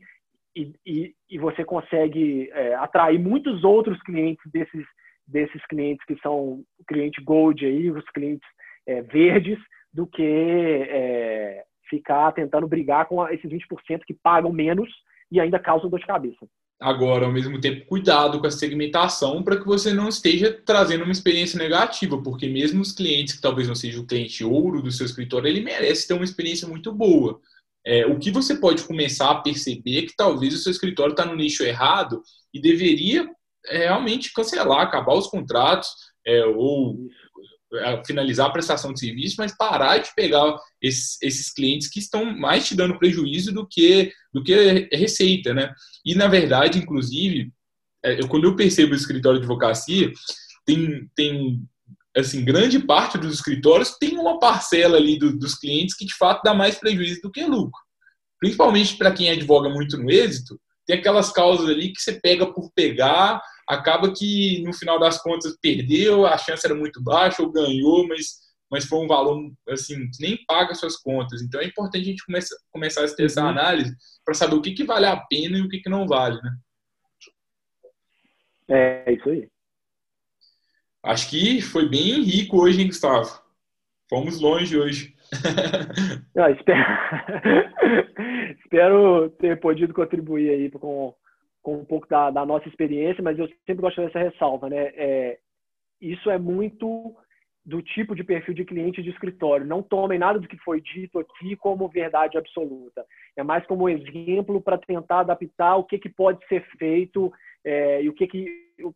e, 0.59 0.75
e, 0.85 1.15
e 1.31 1.39
você 1.39 1.65
consegue 1.65 2.51
é, 2.53 2.75
atrair 2.75 3.19
muitos 3.19 3.63
outros 3.63 4.01
clientes 4.03 4.43
desses, 4.51 4.85
desses 5.27 5.65
clientes 5.67 6.05
que 6.05 6.19
são 6.21 6.65
cliente 6.89 7.23
gold 7.23 7.65
aí, 7.65 7.91
os 7.91 8.05
clientes 8.11 8.47
é, 8.87 9.03
verdes, 9.03 9.59
do 9.93 10.07
que 10.07 10.23
é, 10.23 11.65
ficar 11.89 12.33
tentando 12.33 12.67
brigar 12.67 13.07
com 13.07 13.27
esses 13.29 13.49
20% 13.49 14.01
que 14.05 14.15
pagam 14.15 14.53
menos 14.53 14.91
e 15.31 15.39
ainda 15.39 15.59
causam 15.59 15.89
dor 15.89 16.01
de 16.01 16.07
cabeça. 16.07 16.47
Agora, 16.81 17.27
ao 17.27 17.33
mesmo 17.33 17.61
tempo, 17.61 17.87
cuidado 17.87 18.41
com 18.41 18.47
a 18.47 18.51
segmentação 18.51 19.43
para 19.43 19.59
que 19.59 19.67
você 19.67 19.93
não 19.93 20.09
esteja 20.09 20.53
trazendo 20.65 21.03
uma 21.03 21.13
experiência 21.13 21.59
negativa, 21.59 22.21
porque 22.23 22.49
mesmo 22.49 22.81
os 22.81 22.93
clientes 22.93 23.35
que 23.35 23.43
talvez 23.43 23.67
não 23.67 23.75
seja 23.75 24.01
o 24.01 24.07
cliente 24.07 24.45
ouro 24.45 24.81
do 24.81 24.93
seu 24.93 25.05
escritório, 25.05 25.49
ele 25.49 25.61
merece 25.61 26.07
ter 26.07 26.15
uma 26.15 26.25
experiência 26.25 26.69
muito 26.69 26.93
boa. 26.93 27.41
É, 27.89 28.07
o 28.07 28.19
que 28.19 28.31
você 28.31 28.55
pode 28.55 28.85
começar 28.85 29.31
a 29.31 29.41
perceber 29.41 29.99
é 29.99 30.03
que 30.03 30.15
talvez 30.15 30.53
o 30.53 30.59
seu 30.59 30.71
escritório 30.71 31.13
está 31.13 31.25
no 31.25 31.35
nicho 31.35 31.63
errado 31.63 32.21
e 32.53 32.61
deveria 32.61 33.27
é, 33.67 33.79
realmente 33.79 34.31
cancelar, 34.35 34.81
acabar 34.81 35.15
os 35.15 35.27
contratos 35.27 35.89
é, 36.27 36.45
ou 36.45 37.09
finalizar 38.07 38.49
a 38.49 38.53
prestação 38.53 38.93
de 38.93 39.01
serviço, 39.01 39.37
mas 39.39 39.57
parar 39.57 39.99
de 39.99 40.11
pegar 40.15 40.55
esses, 40.83 41.17
esses, 41.23 41.51
clientes 41.51 41.89
que 41.89 41.99
estão 41.99 42.27
mais 42.27 42.67
te 42.67 42.75
dando 42.75 42.99
prejuízo 42.99 43.53
do 43.53 43.67
que, 43.67 44.13
do 44.35 44.43
que 44.43 44.89
receita, 44.93 45.55
né? 45.55 45.73
E, 46.05 46.15
na 46.15 46.29
verdade, 46.29 46.79
inclusive, 46.79 47.51
é, 48.05 48.21
eu, 48.21 48.29
quando 48.29 48.45
eu 48.45 48.57
percebo 48.57 48.93
o 48.93 48.97
escritório 48.97 49.39
de 49.39 49.47
advocacia, 49.47 50.13
tem, 50.67 51.09
tem 51.15 51.63
assim, 52.21 52.45
grande 52.45 52.79
parte 52.79 53.19
dos 53.19 53.35
escritórios 53.35 53.97
tem 53.99 54.19
uma 54.19 54.39
parcela 54.39 54.97
ali 54.97 55.19
do, 55.19 55.37
dos 55.37 55.55
clientes 55.55 55.97
que, 55.97 56.07
de 56.07 56.15
fato, 56.17 56.43
dá 56.43 56.55
mais 56.55 56.77
prejuízo 56.77 57.21
do 57.23 57.31
que 57.31 57.45
lucro. 57.45 57.81
Principalmente 58.39 58.97
para 58.97 59.13
quem 59.13 59.31
advoga 59.31 59.69
muito 59.69 59.97
no 59.97 60.11
êxito, 60.11 60.59
tem 60.87 60.97
aquelas 60.97 61.31
causas 61.31 61.69
ali 61.69 61.93
que 61.93 62.01
você 62.01 62.19
pega 62.19 62.51
por 62.53 62.73
pegar, 62.73 63.43
acaba 63.69 64.13
que 64.13 64.63
no 64.63 64.73
final 64.73 64.99
das 64.99 65.21
contas 65.21 65.57
perdeu, 65.61 66.25
a 66.25 66.39
chance 66.39 66.65
era 66.65 66.75
muito 66.75 67.03
baixa 67.03 67.43
ou 67.43 67.53
ganhou, 67.53 68.09
mas, 68.09 68.39
mas 68.71 68.87
foi 68.87 68.99
um 68.99 69.07
valor 69.07 69.53
assim 69.69 70.09
que 70.11 70.23
nem 70.23 70.39
paga 70.47 70.75
suas 70.75 70.97
contas. 70.97 71.43
Então 71.43 71.61
é 71.61 71.67
importante 71.67 72.03
a 72.03 72.05
gente 72.07 72.25
começar, 72.25 72.57
começar 72.71 73.05
a 73.05 73.09
ter 73.09 73.27
essa 73.27 73.43
uhum. 73.43 73.49
análise 73.49 73.95
para 74.25 74.35
saber 74.35 74.55
o 74.55 74.63
que, 74.63 74.73
que 74.73 74.85
vale 74.85 75.05
a 75.05 75.17
pena 75.17 75.59
e 75.59 75.61
o 75.61 75.69
que, 75.69 75.81
que 75.81 75.91
não 75.91 76.07
vale, 76.07 76.41
né? 76.41 76.57
É, 78.71 79.13
isso 79.13 79.29
aí. 79.29 79.49
Acho 81.09 81.31
que 81.31 81.63
foi 81.63 81.89
bem 81.89 82.23
rico 82.23 82.61
hoje, 82.61 82.83
hein, 82.83 82.89
Gustavo? 82.89 83.41
Fomos 84.11 84.43
longe 84.43 84.79
hoje. 84.79 85.15
Não, 86.37 86.51
espero... 86.51 86.85
espero 88.63 89.31
ter 89.41 89.59
podido 89.59 89.95
contribuir 89.95 90.51
aí 90.51 90.71
com, 90.71 91.15
com 91.63 91.79
um 91.79 91.85
pouco 91.87 92.07
da, 92.07 92.31
da, 92.31 92.45
nossa 92.45 92.69
experiência, 92.69 93.23
mas 93.23 93.39
eu 93.39 93.49
sempre 93.67 93.81
gosto 93.81 94.03
dessa 94.03 94.19
ressalva, 94.19 94.69
né? 94.69 94.93
É, 94.97 95.39
isso 95.99 96.29
é 96.29 96.37
muito 96.37 97.17
do 97.65 97.81
tipo 97.81 98.15
de 98.15 98.23
perfil 98.23 98.53
de 98.53 98.67
cliente 98.67 99.03
de 99.03 99.09
escritório. 99.09 99.65
Não 99.65 99.83
tomem 99.83 100.19
nada 100.19 100.39
do 100.39 100.47
que 100.47 100.59
foi 100.59 100.79
dito 100.79 101.19
aqui 101.19 101.57
como 101.57 101.89
verdade 101.89 102.37
absoluta. 102.37 103.03
É 103.35 103.43
mais 103.43 103.65
como 103.67 103.89
exemplo 103.89 104.61
para 104.61 104.77
tentar 104.77 105.21
adaptar 105.21 105.77
o 105.77 105.85
que, 105.85 105.99
que 105.99 106.11
pode 106.11 106.47
ser 106.49 106.67
feito 106.77 107.33
é, 107.65 108.03
e 108.03 108.11
o 108.11 108.13
que, 108.13 108.27
que 108.27 108.47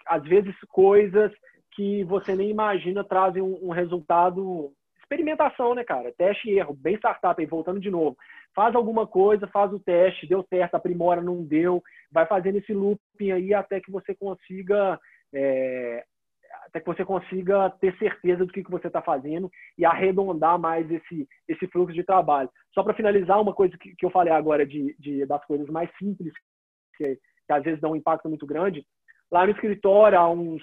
às 0.07 0.23
vezes 0.25 0.55
coisas 0.69 1.33
que 1.73 2.05
você 2.05 2.35
nem 2.35 2.51
imagina 2.51 3.05
trazem 3.05 3.43
um, 3.43 3.59
um 3.63 3.71
resultado 3.71 4.73
experimentação, 5.13 5.75
né, 5.75 5.85
cara? 5.85 6.13
Teste 6.13 6.49
e 6.49 6.59
erro, 6.59 6.75
bem 6.75 6.95
startup 6.97 7.41
aí, 7.41 7.47
voltando 7.47 7.79
de 7.79 7.91
novo. 7.91 8.17
Faz 8.55 8.75
alguma 8.75 9.07
coisa, 9.07 9.47
faz 9.47 9.73
o 9.73 9.79
teste, 9.79 10.27
deu 10.27 10.45
certo, 10.49 10.75
aprimora, 10.75 11.21
não 11.21 11.45
deu, 11.45 11.83
vai 12.11 12.27
fazendo 12.27 12.59
esse 12.59 12.73
looping 12.73 13.31
aí 13.31 13.53
até 13.53 13.81
que 13.81 13.91
você 13.91 14.15
consiga 14.15 14.99
é, 15.35 16.05
até 16.67 16.81
que 16.81 16.87
você 16.87 17.05
consiga 17.05 17.71
ter 17.81 17.97
certeza 17.99 18.47
do 18.47 18.53
que, 18.53 18.63
que 18.63 18.71
você 18.71 18.87
está 18.87 19.03
fazendo 19.03 19.51
e 19.77 19.85
arredondar 19.85 20.59
mais 20.59 20.91
esse, 20.91 21.29
esse 21.49 21.67
fluxo 21.67 21.95
de 21.95 22.05
trabalho. 22.05 22.49
Só 22.73 22.83
para 22.83 22.95
finalizar, 22.95 23.41
uma 23.41 23.55
coisa 23.55 23.77
que, 23.77 23.95
que 23.95 24.07
eu 24.07 24.11
falei 24.11 24.33
agora 24.33 24.65
de, 24.65 24.97
de, 24.99 25.27
das 25.27 25.45
coisas 25.45 25.69
mais 25.69 25.91
simples, 25.99 26.33
que, 26.97 27.17
que 27.17 27.53
às 27.53 27.63
vezes 27.63 27.81
dão 27.81 27.93
um 27.93 27.97
impacto 27.97 28.29
muito 28.29 28.47
grande, 28.47 28.87
lá 29.31 29.45
no 29.45 29.53
escritório, 29.53 30.19
há 30.19 30.31
uns, 30.31 30.63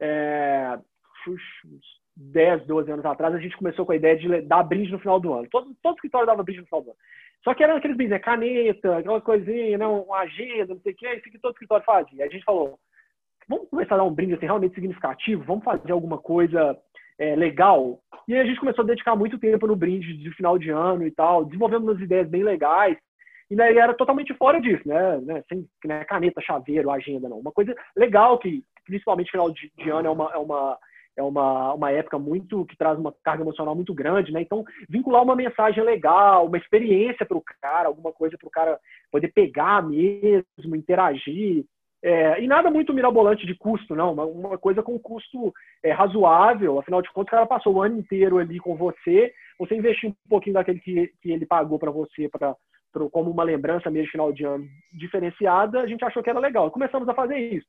é, 0.00 0.78
uns 1.28 1.42
10, 2.16 2.66
12 2.66 2.90
anos 2.90 3.04
atrás, 3.04 3.34
a 3.34 3.38
gente 3.38 3.56
começou 3.56 3.86
com 3.86 3.92
a 3.92 3.96
ideia 3.96 4.16
de 4.16 4.42
dar 4.42 4.62
brinde 4.62 4.90
no 4.90 4.98
final 4.98 5.20
do 5.20 5.32
ano. 5.32 5.48
Todo, 5.50 5.74
todo 5.82 5.94
escritório 5.94 6.26
dava 6.26 6.42
brinde 6.42 6.60
no 6.60 6.66
final 6.66 6.82
do 6.82 6.90
ano. 6.90 6.98
Só 7.44 7.54
que 7.54 7.62
eram 7.62 7.76
aqueles 7.76 7.96
brindes, 7.96 8.12
né? 8.12 8.18
caneta, 8.18 8.98
aquela 8.98 9.20
coisinha, 9.20 9.78
né? 9.78 9.86
uma 9.86 10.18
agenda, 10.18 10.74
não 10.74 10.80
sei 10.80 10.92
o 10.92 10.96
que, 10.96 11.08
isso 11.08 11.30
que 11.30 11.38
todo 11.38 11.52
escritório 11.52 11.84
fazia. 11.84 12.24
Aí 12.24 12.28
a 12.28 12.32
gente 12.32 12.44
falou, 12.44 12.78
vamos 13.48 13.68
começar 13.70 13.94
a 13.94 13.98
dar 13.98 14.04
um 14.04 14.12
brinde 14.12 14.34
assim, 14.34 14.46
realmente 14.46 14.74
significativo, 14.74 15.44
vamos 15.44 15.64
fazer 15.64 15.92
alguma 15.92 16.18
coisa 16.18 16.76
é, 17.18 17.36
legal. 17.36 18.00
E 18.26 18.34
aí 18.34 18.40
a 18.40 18.44
gente 18.44 18.60
começou 18.60 18.82
a 18.82 18.86
dedicar 18.86 19.14
muito 19.14 19.38
tempo 19.38 19.66
no 19.66 19.76
brinde 19.76 20.16
de 20.16 20.30
final 20.32 20.58
de 20.58 20.70
ano 20.70 21.06
e 21.06 21.10
tal, 21.10 21.44
desenvolvendo 21.44 21.84
umas 21.84 22.00
ideias 22.00 22.28
bem 22.28 22.42
legais. 22.42 22.96
E 23.50 23.56
né, 23.56 23.74
era 23.74 23.94
totalmente 23.94 24.34
fora 24.34 24.60
disso, 24.60 24.86
né? 24.86 25.18
né 25.22 25.42
sem 25.48 25.66
né, 25.84 26.04
caneta, 26.04 26.40
chaveiro, 26.42 26.90
agenda, 26.90 27.28
não. 27.28 27.38
Uma 27.38 27.52
coisa 27.52 27.74
legal 27.96 28.38
que, 28.38 28.62
principalmente 28.88 29.30
final 29.30 29.50
de, 29.50 29.70
de 29.76 29.90
ano, 29.90 30.08
é 30.08 30.10
uma, 30.10 30.32
é 30.32 30.38
uma 30.38 30.78
é 31.18 31.22
uma, 31.22 31.74
uma 31.74 31.90
época 31.90 32.16
muito 32.16 32.64
que 32.64 32.76
traz 32.76 32.96
uma 32.96 33.12
carga 33.24 33.42
emocional 33.42 33.74
muito 33.74 33.92
grande, 33.92 34.32
né? 34.32 34.40
Então, 34.40 34.64
vincular 34.88 35.20
uma 35.20 35.34
mensagem 35.34 35.82
legal, 35.82 36.46
uma 36.46 36.56
experiência 36.56 37.26
para 37.26 37.36
o 37.36 37.42
cara, 37.60 37.88
alguma 37.88 38.12
coisa 38.12 38.38
para 38.38 38.46
o 38.46 38.50
cara 38.50 38.78
poder 39.10 39.32
pegar 39.32 39.82
mesmo, 39.82 40.76
interagir. 40.76 41.64
É, 42.00 42.40
e 42.40 42.46
nada 42.46 42.70
muito 42.70 42.94
mirabolante 42.94 43.44
de 43.44 43.56
custo, 43.56 43.96
não. 43.96 44.12
Uma, 44.12 44.24
uma 44.26 44.58
coisa 44.58 44.80
com 44.80 44.96
custo 44.96 45.52
é, 45.82 45.90
razoável. 45.90 46.78
Afinal 46.78 47.02
de 47.02 47.12
contas, 47.12 47.32
o 47.32 47.36
cara 47.36 47.46
passou 47.46 47.74
o 47.74 47.82
ano 47.82 47.98
inteiro 47.98 48.38
ali 48.38 48.60
com 48.60 48.76
você. 48.76 49.32
Você 49.58 49.74
investiu 49.74 50.10
um 50.10 50.14
pouquinho 50.28 50.54
daquele 50.54 50.78
que, 50.78 51.12
que 51.20 51.32
ele 51.32 51.46
pagou 51.46 51.80
para 51.80 51.90
você 51.90 52.28
para 52.28 52.54
como 53.10 53.30
uma 53.30 53.42
lembrança 53.42 53.90
mesmo 53.90 54.12
final 54.12 54.32
de 54.32 54.44
ano 54.44 54.64
diferenciada. 54.92 55.80
A 55.80 55.86
gente 55.88 56.04
achou 56.04 56.22
que 56.22 56.30
era 56.30 56.38
legal. 56.38 56.70
Começamos 56.70 57.08
a 57.08 57.14
fazer 57.14 57.36
isso. 57.38 57.66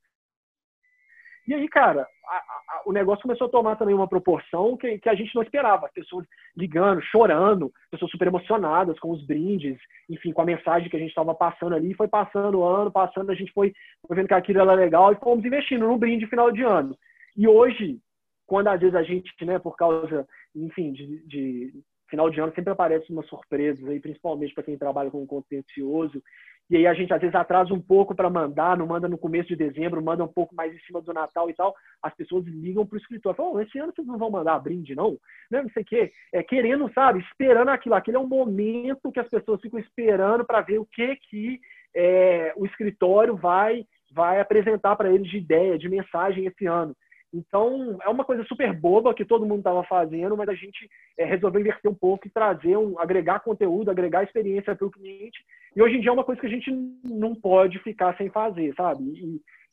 E 1.49 1.53
aí, 1.55 1.67
cara, 1.67 2.07
a, 2.27 2.35
a, 2.35 2.81
o 2.85 2.93
negócio 2.93 3.23
começou 3.23 3.47
a 3.47 3.49
tomar 3.49 3.75
também 3.75 3.95
uma 3.95 4.07
proporção 4.07 4.77
que, 4.77 4.99
que 4.99 5.09
a 5.09 5.15
gente 5.15 5.33
não 5.33 5.41
esperava. 5.41 5.87
As 5.87 5.91
pessoas 5.91 6.23
ligando, 6.55 7.01
chorando, 7.01 7.73
pessoas 7.89 8.11
super 8.11 8.27
emocionadas 8.27 8.99
com 8.99 9.09
os 9.09 9.25
brindes, 9.25 9.75
enfim, 10.07 10.31
com 10.31 10.43
a 10.43 10.45
mensagem 10.45 10.87
que 10.91 10.95
a 10.95 10.99
gente 10.99 11.09
estava 11.09 11.33
passando 11.33 11.73
ali. 11.73 11.95
Foi 11.95 12.07
passando 12.07 12.59
o 12.59 12.63
ano, 12.63 12.91
passando, 12.91 13.31
a 13.31 13.33
gente 13.33 13.51
foi, 13.51 13.73
foi 14.05 14.15
vendo 14.15 14.27
que 14.27 14.35
aquilo 14.35 14.59
era 14.59 14.73
legal 14.73 15.11
e 15.11 15.15
fomos 15.15 15.43
investindo 15.43 15.87
no 15.87 15.97
brinde 15.97 16.27
final 16.27 16.51
de 16.51 16.61
ano. 16.61 16.95
E 17.35 17.47
hoje, 17.47 17.97
quando 18.45 18.67
às 18.67 18.79
vezes 18.79 18.93
a 18.93 19.01
gente, 19.01 19.33
né, 19.43 19.57
por 19.57 19.75
causa, 19.75 20.27
enfim, 20.55 20.93
de, 20.93 21.25
de 21.25 21.73
final 22.11 22.29
de 22.29 22.39
ano 22.39 22.53
sempre 22.53 22.73
aparece 22.73 23.11
umas 23.11 23.25
surpresas 23.25 23.83
aí, 23.89 23.99
principalmente 23.99 24.53
para 24.53 24.65
quem 24.65 24.77
trabalha 24.77 25.09
com 25.09 25.25
contencioso 25.25 26.21
e 26.69 26.77
aí 26.77 26.85
a 26.85 26.93
gente 26.93 27.11
às 27.11 27.19
vezes 27.19 27.33
atrasa 27.35 27.73
um 27.73 27.81
pouco 27.81 28.13
para 28.13 28.29
mandar, 28.29 28.77
não 28.77 28.85
manda 28.85 29.07
no 29.07 29.17
começo 29.17 29.47
de 29.47 29.55
dezembro, 29.55 30.03
manda 30.03 30.23
um 30.23 30.27
pouco 30.27 30.53
mais 30.53 30.73
em 30.73 30.79
cima 30.81 31.01
do 31.01 31.11
Natal 31.11 31.49
e 31.49 31.53
tal. 31.53 31.75
As 32.01 32.13
pessoas 32.13 32.45
ligam 32.45 32.85
para 32.85 32.95
o 32.95 32.99
escritório, 32.99 33.35
falam, 33.35 33.53
oh, 33.53 33.59
esse 33.59 33.79
ano 33.79 33.91
vocês 33.91 34.07
não 34.07 34.19
vão 34.19 34.29
mandar 34.29 34.59
brinde, 34.59 34.93
não? 34.93 35.17
Não, 35.49 35.63
não 35.63 35.69
sei 35.71 35.81
o 35.81 35.85
quê. 35.85 36.11
É, 36.31 36.43
querendo, 36.43 36.91
sabe, 36.93 37.19
esperando 37.21 37.69
aquilo. 37.69 37.95
Aquele 37.95 38.17
é 38.17 38.19
um 38.19 38.27
momento 38.27 39.11
que 39.11 39.19
as 39.19 39.27
pessoas 39.27 39.59
ficam 39.61 39.79
esperando 39.79 40.45
para 40.45 40.61
ver 40.61 40.77
o 40.77 40.85
que 40.85 41.15
que 41.15 41.59
é, 41.95 42.53
o 42.55 42.65
escritório 42.67 43.35
vai, 43.35 43.83
vai 44.11 44.39
apresentar 44.39 44.95
para 44.95 45.11
eles 45.11 45.27
de 45.27 45.37
ideia, 45.37 45.77
de 45.77 45.89
mensagem 45.89 46.45
esse 46.45 46.67
ano. 46.67 46.95
Então, 47.33 47.97
é 48.01 48.09
uma 48.09 48.25
coisa 48.25 48.43
super 48.45 48.73
boba 48.73 49.13
que 49.13 49.23
todo 49.23 49.45
mundo 49.45 49.59
estava 49.59 49.83
fazendo, 49.83 50.35
mas 50.35 50.49
a 50.49 50.55
gente 50.55 50.89
é, 51.17 51.25
resolveu 51.25 51.61
inverter 51.61 51.91
um 51.91 51.95
pouco 51.95 52.27
e 52.27 52.31
trazer, 52.31 52.75
um, 52.75 52.99
agregar 52.99 53.39
conteúdo, 53.41 53.91
agregar 53.91 54.23
experiência 54.23 54.75
para 54.75 54.87
o 54.87 54.91
cliente. 54.91 55.43
E 55.75 55.81
hoje 55.81 55.97
em 55.97 56.01
dia 56.01 56.09
é 56.09 56.13
uma 56.13 56.23
coisa 56.23 56.41
que 56.41 56.47
a 56.47 56.49
gente 56.49 56.71
não 57.03 57.35
pode 57.35 57.77
ficar 57.79 58.17
sem 58.17 58.29
fazer, 58.29 58.73
sabe? 58.75 59.03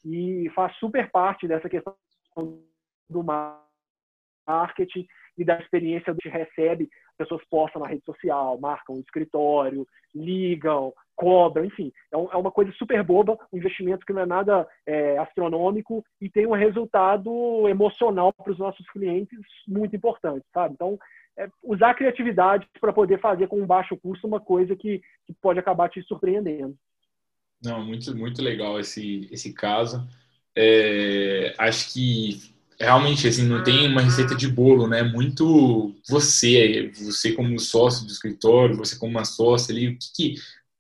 E, 0.05 0.45
e 0.45 0.51
faz 0.51 0.77
super 0.77 1.11
parte 1.11 1.49
dessa 1.49 1.69
questão 1.69 1.95
do 3.09 3.25
marketing 4.47 5.07
e 5.39 5.45
da 5.45 5.59
experiência 5.59 6.15
que 6.15 6.29
recebe. 6.29 6.91
As 7.11 7.17
pessoas 7.17 7.43
postam 7.49 7.81
na 7.81 7.89
rede 7.89 8.05
social, 8.05 8.59
marcam 8.61 8.97
o 8.97 9.01
escritório, 9.01 9.87
ligam, 10.15 10.93
cobram, 11.17 11.65
enfim. 11.65 11.93
É, 12.13 12.17
um, 12.17 12.31
é, 12.31 12.37
uma 12.37 12.53
coisa 12.53 12.71
super 12.73 13.03
boba, 13.03 13.39
um 13.53 13.57
investimento 13.57 14.05
que 14.05 14.13
não 14.13 14.23
é 14.23 14.27
nada 14.27 14.69
é, 14.87 15.19
astronômico 15.19 16.05
e 16.21 16.29
tem 16.29 16.47
um 16.47 16.53
resultado 16.53 17.67
emocional 17.69 18.33
para 18.33 18.53
os 18.53 18.59
nossos 18.59 18.89
clientes 18.91 19.39
muito 19.67 19.97
importante, 19.97 20.45
sabe? 20.53 20.75
Então, 20.75 20.99
é, 21.39 21.49
usar 21.63 21.91
a 21.91 21.95
criatividade 21.95 22.69
para 22.81 22.93
poder 22.93 23.19
fazer 23.21 23.49
com 23.49 23.61
um 23.61 23.67
baixo 23.67 23.97
custo 23.97 24.27
uma 24.27 24.41
coisa 24.41 24.77
que, 24.77 25.03
que 25.27 25.33
pode 25.41 25.59
acabar 25.59 25.89
te 25.89 26.03
surpreendendo. 26.03 26.77
Não, 27.65 27.85
muito, 27.85 28.15
muito 28.15 28.43
legal 28.43 28.79
esse, 28.79 29.29
esse 29.33 29.53
caso. 29.53 30.07
É, 30.55 31.55
acho 31.59 31.93
que 31.93 32.55
realmente 32.79 33.27
assim 33.27 33.47
não 33.47 33.63
tem 33.63 33.89
uma 33.89 34.03
receita 34.03 34.35
de 34.35 34.49
bolo, 34.49 34.87
né? 34.87 35.03
Muito 35.03 35.95
você, 36.09 36.91
você 36.95 37.33
como 37.33 37.59
sócio 37.59 38.07
do 38.07 38.13
escritório, 38.13 38.77
você 38.77 38.99
como 38.99 39.13
uma 39.13 39.25
sócia 39.25 39.75
ali, 39.75 39.89
o 39.89 39.99
que, 39.99 40.13
que 40.15 40.35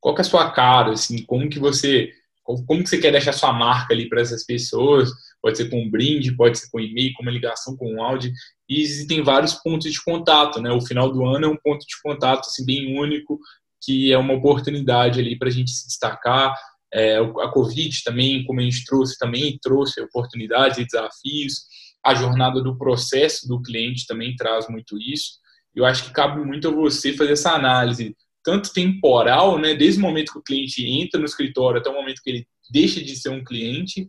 qual 0.06 0.14
que 0.14 0.20
é 0.20 0.24
a 0.24 0.28
sua 0.28 0.48
cara, 0.52 0.92
assim, 0.92 1.24
como 1.24 1.48
que 1.48 1.58
você 1.58 2.12
como 2.44 2.84
que 2.84 2.88
você 2.88 2.98
quer 2.98 3.10
deixar 3.10 3.32
sua 3.32 3.52
marca 3.52 3.92
ali 3.92 4.08
para 4.08 4.20
essas 4.20 4.46
pessoas? 4.46 5.10
Pode 5.42 5.56
ser 5.56 5.68
com 5.68 5.82
um 5.82 5.90
brinde, 5.90 6.36
pode 6.36 6.60
ser 6.60 6.70
com 6.70 6.78
e-mail, 6.78 7.12
com 7.14 7.24
uma 7.24 7.32
ligação, 7.32 7.76
com 7.76 7.92
um 7.92 8.00
áudio. 8.00 8.30
E 8.68 8.80
existem 8.82 9.20
vários 9.20 9.54
pontos 9.54 9.92
de 9.92 10.00
contato, 10.04 10.60
né? 10.60 10.70
O 10.70 10.80
final 10.80 11.12
do 11.12 11.26
ano 11.26 11.46
é 11.46 11.48
um 11.48 11.56
ponto 11.56 11.84
de 11.84 12.00
contato 12.00 12.46
assim 12.46 12.64
bem 12.64 12.96
único, 12.96 13.40
que 13.82 14.12
é 14.12 14.16
uma 14.16 14.34
oportunidade 14.34 15.18
ali 15.18 15.36
para 15.36 15.48
a 15.48 15.50
gente 15.50 15.72
se 15.72 15.88
destacar. 15.88 16.54
É, 16.94 17.16
a 17.18 17.48
Covid 17.48 18.04
também, 18.04 18.44
como 18.44 18.60
a 18.60 18.62
gente 18.62 18.84
trouxe, 18.84 19.18
também 19.18 19.58
trouxe 19.60 20.00
oportunidades 20.00 20.78
e 20.78 20.84
desafios. 20.84 21.62
A 22.04 22.14
jornada 22.14 22.62
do 22.62 22.78
processo 22.78 23.48
do 23.48 23.60
cliente 23.60 24.06
também 24.06 24.36
traz 24.36 24.68
muito 24.68 24.96
isso. 25.00 25.32
Eu 25.74 25.84
acho 25.84 26.04
que 26.04 26.12
cabe 26.12 26.44
muito 26.44 26.68
a 26.68 26.70
você 26.70 27.12
fazer 27.12 27.32
essa 27.32 27.50
análise 27.50 28.14
tanto 28.46 28.72
temporal, 28.72 29.58
né, 29.58 29.74
desde 29.74 29.98
o 29.98 30.02
momento 30.02 30.30
que 30.30 30.38
o 30.38 30.42
cliente 30.42 30.86
entra 30.86 31.18
no 31.18 31.26
escritório 31.26 31.80
até 31.80 31.90
o 31.90 31.94
momento 31.94 32.22
que 32.22 32.30
ele 32.30 32.46
deixa 32.70 33.02
de 33.02 33.16
ser 33.16 33.30
um 33.30 33.42
cliente, 33.42 34.08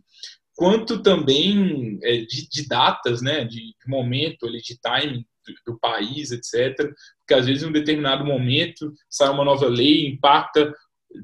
quanto 0.54 1.02
também 1.02 1.98
é, 2.04 2.18
de, 2.18 2.48
de, 2.48 2.68
datas, 2.68 3.20
né, 3.20 3.44
de, 3.44 3.74
momento, 3.84 4.46
ali, 4.46 4.62
de 4.62 4.78
timing 4.80 5.24
do, 5.44 5.72
do, 5.72 5.78
país, 5.80 6.30
etc. 6.30 6.76
Porque 7.18 7.34
às 7.34 7.46
vezes 7.46 7.64
em 7.64 7.66
um 7.66 7.72
determinado 7.72 8.24
momento 8.24 8.92
sai 9.10 9.28
uma 9.28 9.44
nova 9.44 9.66
lei, 9.66 10.06
impacta 10.06 10.72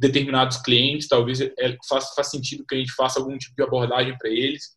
determinados 0.00 0.56
clientes, 0.56 1.06
talvez 1.06 1.40
é, 1.40 1.52
faz, 1.88 2.12
faz 2.16 2.30
sentido 2.30 2.64
que 2.66 2.74
a 2.74 2.78
gente 2.78 2.92
faça 2.94 3.20
algum 3.20 3.38
tipo 3.38 3.54
de 3.54 3.62
abordagem 3.62 4.18
para 4.18 4.28
eles. 4.28 4.70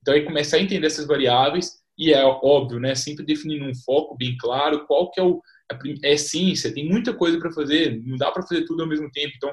Então, 0.00 0.14
aí 0.14 0.24
começar 0.24 0.58
a 0.58 0.62
entender 0.62 0.86
essas 0.86 1.08
variáveis 1.08 1.80
e 1.98 2.12
é 2.12 2.24
óbvio, 2.24 2.78
né, 2.78 2.94
sempre 2.94 3.24
definindo 3.24 3.64
um 3.64 3.74
foco 3.74 4.16
bem 4.16 4.36
claro, 4.38 4.86
qual 4.86 5.10
que 5.10 5.18
é 5.18 5.24
o 5.24 5.42
é 6.02 6.16
ciência, 6.16 6.72
tem 6.72 6.88
muita 6.88 7.14
coisa 7.14 7.38
para 7.38 7.52
fazer, 7.52 8.00
não 8.04 8.16
dá 8.16 8.30
para 8.30 8.42
fazer 8.42 8.64
tudo 8.64 8.82
ao 8.82 8.88
mesmo 8.88 9.10
tempo. 9.10 9.32
Então, 9.36 9.52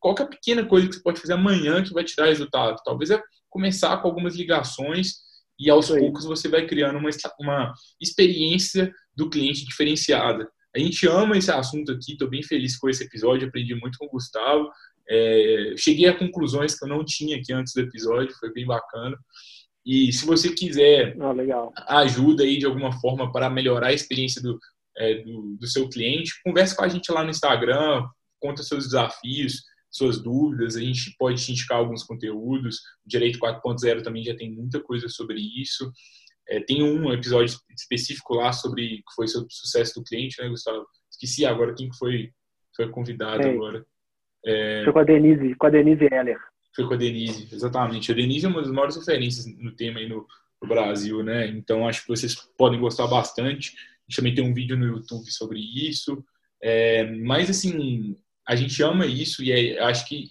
qual 0.00 0.14
é 0.18 0.22
a 0.22 0.26
pequena 0.26 0.64
coisa 0.64 0.88
que 0.88 0.94
você 0.94 1.02
pode 1.02 1.20
fazer 1.20 1.34
amanhã 1.34 1.82
que 1.82 1.92
vai 1.92 2.04
te 2.04 2.16
dar 2.16 2.26
resultado? 2.26 2.80
Talvez 2.84 3.10
é 3.10 3.22
começar 3.50 3.96
com 3.98 4.08
algumas 4.08 4.34
ligações 4.34 5.24
e 5.58 5.70
aos 5.70 5.88
poucos 5.88 6.24
você 6.24 6.48
vai 6.48 6.66
criando 6.66 6.98
uma, 6.98 7.10
uma 7.40 7.74
experiência 8.00 8.92
do 9.14 9.28
cliente 9.30 9.64
diferenciada. 9.64 10.48
A 10.74 10.78
gente 10.78 11.06
ama 11.06 11.38
esse 11.38 11.50
assunto 11.50 11.92
aqui, 11.92 12.12
estou 12.12 12.28
bem 12.28 12.42
feliz 12.42 12.76
com 12.76 12.88
esse 12.88 13.04
episódio, 13.04 13.46
aprendi 13.46 13.74
muito 13.76 13.96
com 13.96 14.06
o 14.06 14.10
Gustavo. 14.10 14.68
É, 15.08 15.74
cheguei 15.76 16.08
a 16.08 16.18
conclusões 16.18 16.76
que 16.76 16.84
eu 16.84 16.88
não 16.88 17.04
tinha 17.04 17.36
aqui 17.36 17.52
antes 17.52 17.72
do 17.74 17.80
episódio, 17.80 18.34
foi 18.40 18.52
bem 18.52 18.66
bacana. 18.66 19.16
E 19.86 20.12
se 20.12 20.24
você 20.24 20.52
quiser 20.52 21.14
ah, 21.76 22.00
ajuda 22.00 22.42
aí 22.42 22.58
de 22.58 22.64
alguma 22.64 22.90
forma 23.00 23.30
para 23.30 23.50
melhorar 23.50 23.88
a 23.88 23.92
experiência 23.92 24.42
do, 24.42 24.58
é, 24.98 25.22
do, 25.22 25.56
do, 25.58 25.66
seu 25.66 25.88
cliente, 25.88 26.32
converse 26.44 26.76
com 26.76 26.84
a 26.84 26.88
gente 26.88 27.10
lá 27.10 27.24
no 27.24 27.30
Instagram, 27.30 28.06
conta 28.40 28.62
seus 28.62 28.84
desafios, 28.84 29.62
suas 29.90 30.20
dúvidas, 30.20 30.76
a 30.76 30.80
gente 30.80 31.14
pode 31.18 31.44
te 31.44 31.52
indicar 31.52 31.78
alguns 31.78 32.02
conteúdos. 32.02 32.78
O 33.04 33.08
Direito 33.08 33.38
4.0 33.38 34.02
também 34.02 34.24
já 34.24 34.34
tem 34.34 34.50
muita 34.50 34.80
coisa 34.80 35.08
sobre 35.08 35.40
isso. 35.40 35.90
É, 36.48 36.60
tem 36.60 36.82
um 36.82 37.12
episódio 37.12 37.56
específico 37.76 38.34
lá 38.34 38.52
sobre 38.52 38.98
que 38.98 39.14
foi 39.14 39.28
sobre 39.28 39.48
o 39.48 39.54
sucesso 39.54 39.94
do 39.94 40.04
cliente, 40.04 40.40
né, 40.42 40.48
Gustavo? 40.48 40.84
Esqueci 41.10 41.46
agora 41.46 41.74
quem 41.74 41.90
foi, 41.92 42.30
foi 42.76 42.90
convidado 42.90 43.46
agora. 43.46 43.84
É... 44.44 44.82
Foi 44.84 44.92
com 44.92 44.98
a 44.98 45.04
Denise, 45.04 45.54
com 45.54 45.66
a 45.66 45.70
Denise 45.70 46.08
Heller. 46.10 46.38
Foi 46.74 46.86
com 46.86 46.94
a 46.94 46.96
Denise, 46.96 47.48
exatamente. 47.54 48.10
A 48.10 48.14
Denise 48.14 48.46
é 48.46 48.48
uma 48.48 48.60
das 48.60 48.70
maiores 48.70 48.96
referências 48.96 49.46
no 49.46 49.74
tema 49.74 50.00
aí 50.00 50.08
no, 50.08 50.26
no 50.60 50.68
Brasil, 50.68 51.22
né? 51.22 51.46
Então 51.46 51.88
acho 51.88 52.02
que 52.02 52.08
vocês 52.08 52.34
podem 52.58 52.80
gostar 52.80 53.06
bastante. 53.06 53.74
A 54.06 54.10
gente 54.10 54.16
também 54.16 54.34
tem 54.34 54.44
um 54.44 54.54
vídeo 54.54 54.76
no 54.76 54.86
YouTube 54.86 55.30
sobre 55.30 55.58
isso. 55.58 56.22
É, 56.62 57.04
mas 57.18 57.50
assim, 57.50 58.16
a 58.46 58.54
gente 58.54 58.82
ama 58.82 59.06
isso 59.06 59.42
e 59.42 59.52
é, 59.52 59.82
acho 59.82 60.06
que 60.06 60.28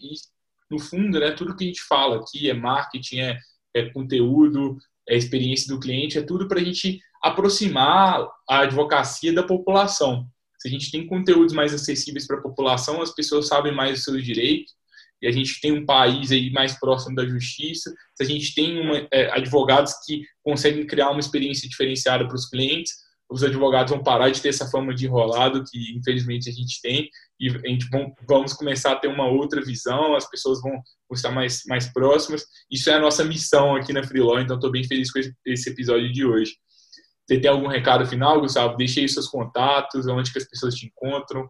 no 0.69 0.79
fundo, 0.79 1.19
né, 1.19 1.31
tudo 1.31 1.55
que 1.55 1.63
a 1.63 1.67
gente 1.67 1.83
fala 1.83 2.17
aqui 2.17 2.49
é 2.49 2.53
marketing, 2.53 3.19
é, 3.19 3.39
é 3.75 3.89
conteúdo, 3.89 4.77
é 5.07 5.15
experiência 5.15 5.67
do 5.67 5.79
cliente, 5.79 6.17
é 6.17 6.21
tudo 6.21 6.47
para 6.47 6.59
a 6.59 6.63
gente 6.63 6.99
aproximar 7.21 8.27
a 8.49 8.59
advocacia 8.59 9.33
da 9.33 9.43
população. 9.43 10.27
Se 10.59 10.67
a 10.67 10.71
gente 10.71 10.91
tem 10.91 11.05
conteúdos 11.05 11.53
mais 11.53 11.73
acessíveis 11.73 12.25
para 12.25 12.37
a 12.37 12.41
população, 12.41 13.01
as 13.01 13.13
pessoas 13.13 13.47
sabem 13.47 13.73
mais 13.73 13.99
os 13.99 14.03
seus 14.03 14.23
direitos, 14.23 14.73
e 15.21 15.27
a 15.27 15.31
gente 15.31 15.61
tem 15.61 15.71
um 15.71 15.85
país 15.85 16.31
aí 16.31 16.51
mais 16.51 16.77
próximo 16.77 17.15
da 17.15 17.25
justiça, 17.25 17.93
se 18.13 18.23
a 18.23 18.25
gente 18.25 18.53
tem 18.53 18.79
uma, 18.79 19.07
é, 19.11 19.31
advogados 19.31 19.93
que 20.05 20.21
conseguem 20.43 20.85
criar 20.85 21.11
uma 21.11 21.19
experiência 21.19 21.67
diferenciada 21.67 22.27
para 22.27 22.35
os 22.35 22.49
clientes, 22.49 22.93
os 23.33 23.43
advogados 23.43 23.91
vão 23.91 24.03
parar 24.03 24.29
de 24.29 24.39
ter 24.39 24.49
essa 24.49 24.69
fama 24.69 24.93
de 24.93 25.07
enrolado 25.07 25.63
que 25.63 25.97
infelizmente 25.97 26.47
a 26.49 26.53
gente 26.53 26.79
tem 26.83 27.09
e 27.39 27.49
a 27.49 27.67
gente 27.67 27.87
vamos 28.29 28.53
começar 28.53 28.91
a 28.91 28.95
ter 28.95 29.07
uma 29.07 29.27
outra 29.27 29.59
visão, 29.59 30.15
as 30.15 30.29
pessoas 30.29 30.61
vão, 30.61 30.79
estar 31.11 31.31
mais, 31.31 31.63
mais 31.67 31.91
próximas. 31.91 32.45
Isso 32.71 32.91
é 32.91 32.93
a 32.93 32.99
nossa 32.99 33.23
missão 33.23 33.75
aqui 33.75 33.91
na 33.91 34.03
Freelaw, 34.03 34.39
então 34.39 34.55
estou 34.55 34.71
bem 34.71 34.83
feliz 34.83 35.11
com 35.11 35.19
esse, 35.47 35.69
episódio 35.69 36.11
de 36.11 36.23
hoje. 36.23 36.53
Você 37.25 37.39
tem 37.39 37.49
algum 37.49 37.67
recado 37.67 38.05
final, 38.05 38.39
Gustavo? 38.39 38.77
Deixe 38.77 38.99
aí 38.99 39.09
seus 39.09 39.27
contatos, 39.27 40.07
onde 40.07 40.31
que 40.31 40.37
as 40.37 40.47
pessoas 40.47 40.75
te 40.75 40.85
encontram. 40.85 41.49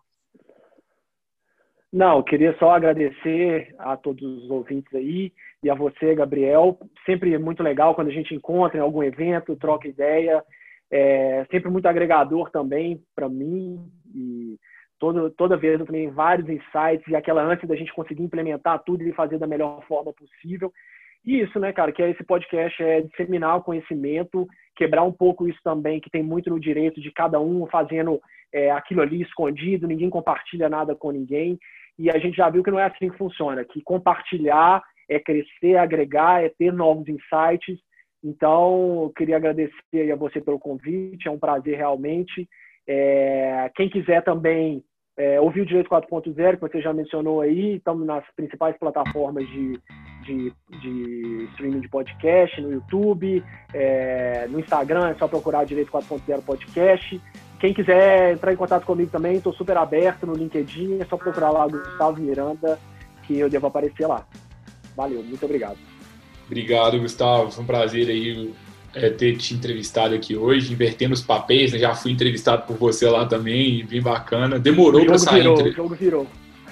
Não, 1.92 2.24
queria 2.24 2.58
só 2.60 2.72
agradecer 2.72 3.76
a 3.78 3.98
todos 3.98 4.24
os 4.24 4.50
ouvintes 4.50 4.94
aí 4.96 5.34
e 5.62 5.70
a 5.70 5.76
você, 5.76 6.16
Gabriel. 6.16 6.80
Sempre 7.06 7.34
é 7.34 7.38
muito 7.38 7.62
legal 7.62 7.94
quando 7.94 8.08
a 8.08 8.14
gente 8.14 8.34
encontra 8.34 8.78
em 8.78 8.82
algum 8.82 9.04
evento, 9.04 9.56
troca 9.58 9.88
ideia. 9.88 10.44
É 10.92 11.46
sempre 11.50 11.70
muito 11.70 11.88
agregador 11.88 12.50
também 12.52 13.02
para 13.16 13.28
mim 13.28 13.80
e 14.14 14.58
todo, 15.00 15.30
toda 15.32 15.58
vez 15.58 15.80
eu 15.80 15.86
também 15.86 16.10
vários 16.10 16.48
insights 16.48 17.08
e 17.08 17.16
aquela 17.16 17.44
ânsia 17.44 17.68
da 17.68 17.76
gente 17.76 17.94
conseguir 17.94 18.24
implementar 18.24 18.84
tudo 18.86 19.04
e 19.04 19.12
fazer 19.14 19.38
da 19.38 19.48
melhor 19.48 19.84
forma 19.88 20.14
possível. 20.14 20.72
E 21.26 21.40
isso, 21.42 21.58
né, 21.60 21.72
cara, 21.72 21.92
que 21.92 22.04
é 22.04 22.10
esse 22.10 22.24
podcast 22.24 22.84
é 22.84 23.02
disseminar 23.02 23.58
o 23.58 23.64
conhecimento, 23.64 24.46
quebrar 24.76 25.04
um 25.04 25.12
pouco 25.12 25.48
isso 25.48 25.60
também, 25.64 26.00
que 26.00 26.10
tem 26.10 26.22
muito 26.22 26.50
no 26.50 26.60
direito 26.60 27.00
de 27.00 27.12
cada 27.12 27.40
um 27.40 27.66
fazendo 27.68 28.22
é, 28.52 28.72
aquilo 28.72 29.02
ali 29.02 29.22
escondido, 29.22 29.88
ninguém 29.88 30.10
compartilha 30.10 30.68
nada 30.68 30.96
com 30.96 31.12
ninguém. 31.12 31.58
E 31.98 32.10
a 32.10 32.18
gente 32.18 32.36
já 32.36 32.50
viu 32.50 32.64
que 32.64 32.72
não 32.72 32.80
é 32.80 32.86
assim 32.86 33.10
que 33.10 33.18
funciona, 33.18 33.64
que 33.64 33.82
compartilhar 33.82 34.84
é 35.10 35.20
crescer, 35.20 35.78
agregar, 35.78 36.44
é 36.44 36.50
ter 36.50 36.74
novos 36.74 37.08
insights. 37.08 37.80
Então, 38.24 39.04
eu 39.04 39.14
queria 39.16 39.36
agradecer 39.36 40.12
a 40.12 40.16
você 40.16 40.40
pelo 40.40 40.60
convite, 40.60 41.28
é 41.28 41.32
um 41.32 41.40
prazer 41.40 41.78
realmente. 41.78 42.48
É, 42.88 43.70
quem 43.76 43.90
quiser 43.90 44.24
também 44.24 44.84
é, 45.18 45.40
ouvir 45.40 45.62
o 45.62 45.66
Direito 45.66 45.90
4.0, 45.90 46.56
que 46.56 46.62
você 46.62 46.82
já 46.82 46.94
mencionou 46.94 47.42
aí, 47.42 47.76
estamos 47.76 48.06
nas 48.06 48.24
principais 48.36 48.78
plataformas 48.78 49.48
de, 49.48 49.80
de, 50.24 50.54
de 50.82 51.48
streaming 51.52 51.82
de 51.82 51.90
podcast, 51.90 52.60
no 52.62 52.72
YouTube, 52.72 53.44
é, 53.74 54.48
no 54.50 54.60
Instagram, 54.60 55.10
é 55.10 55.16
só 55.16 55.28
procurar 55.28 55.66
Direito 55.66 55.92
4.0 55.92 56.44
Podcast. 56.44 57.22
Quem 57.60 57.74
quiser 57.74 58.34
entrar 58.34 58.54
em 58.54 58.58
contato 58.58 58.86
comigo 58.86 59.12
também, 59.12 59.36
estou 59.36 59.54
super 59.54 59.78
aberto 59.78 60.26
no 60.26 60.34
LinkedIn, 60.34 61.00
é 61.00 61.06
só 61.06 61.16
procurar 61.16 61.52
lá 61.52 61.68
Gustavo 61.68 62.20
Miranda, 62.20 62.80
que 63.24 63.38
eu 63.38 63.50
devo 63.50 63.68
aparecer 63.68 64.08
lá. 64.08 64.26
Valeu, 64.96 65.24
muito 65.24 65.46
obrigado. 65.46 65.78
Obrigado, 66.54 66.99
Gustavo. 66.99 67.51
Foi 67.51 67.64
um 67.64 67.68
prazer 67.68 68.08
aí 68.10 68.54
é, 68.93 69.10
ter 69.10 69.36
te 69.38 69.56
entrevistado 69.56 70.14
aqui 70.14 70.36
hoje, 70.36 70.72
invertendo 70.72 71.16
os 71.16 71.22
papéis. 71.22 71.74
Né? 71.74 71.80
Já 71.80 71.95
fui 71.95 72.12
entrevistado 72.12 72.62
por 72.68 72.78
você 72.78 73.10
lá 73.10 73.26
também, 73.26 73.84
bem 73.84 74.01
bacana. 74.01 74.60
Demorou 74.60 75.04
para 75.04 75.18
sair. 75.18 75.41
Virou, 75.41 75.60
entre... 75.60 75.70
O 75.70 75.74
jogo 75.74 75.95
virou. 75.95 76.28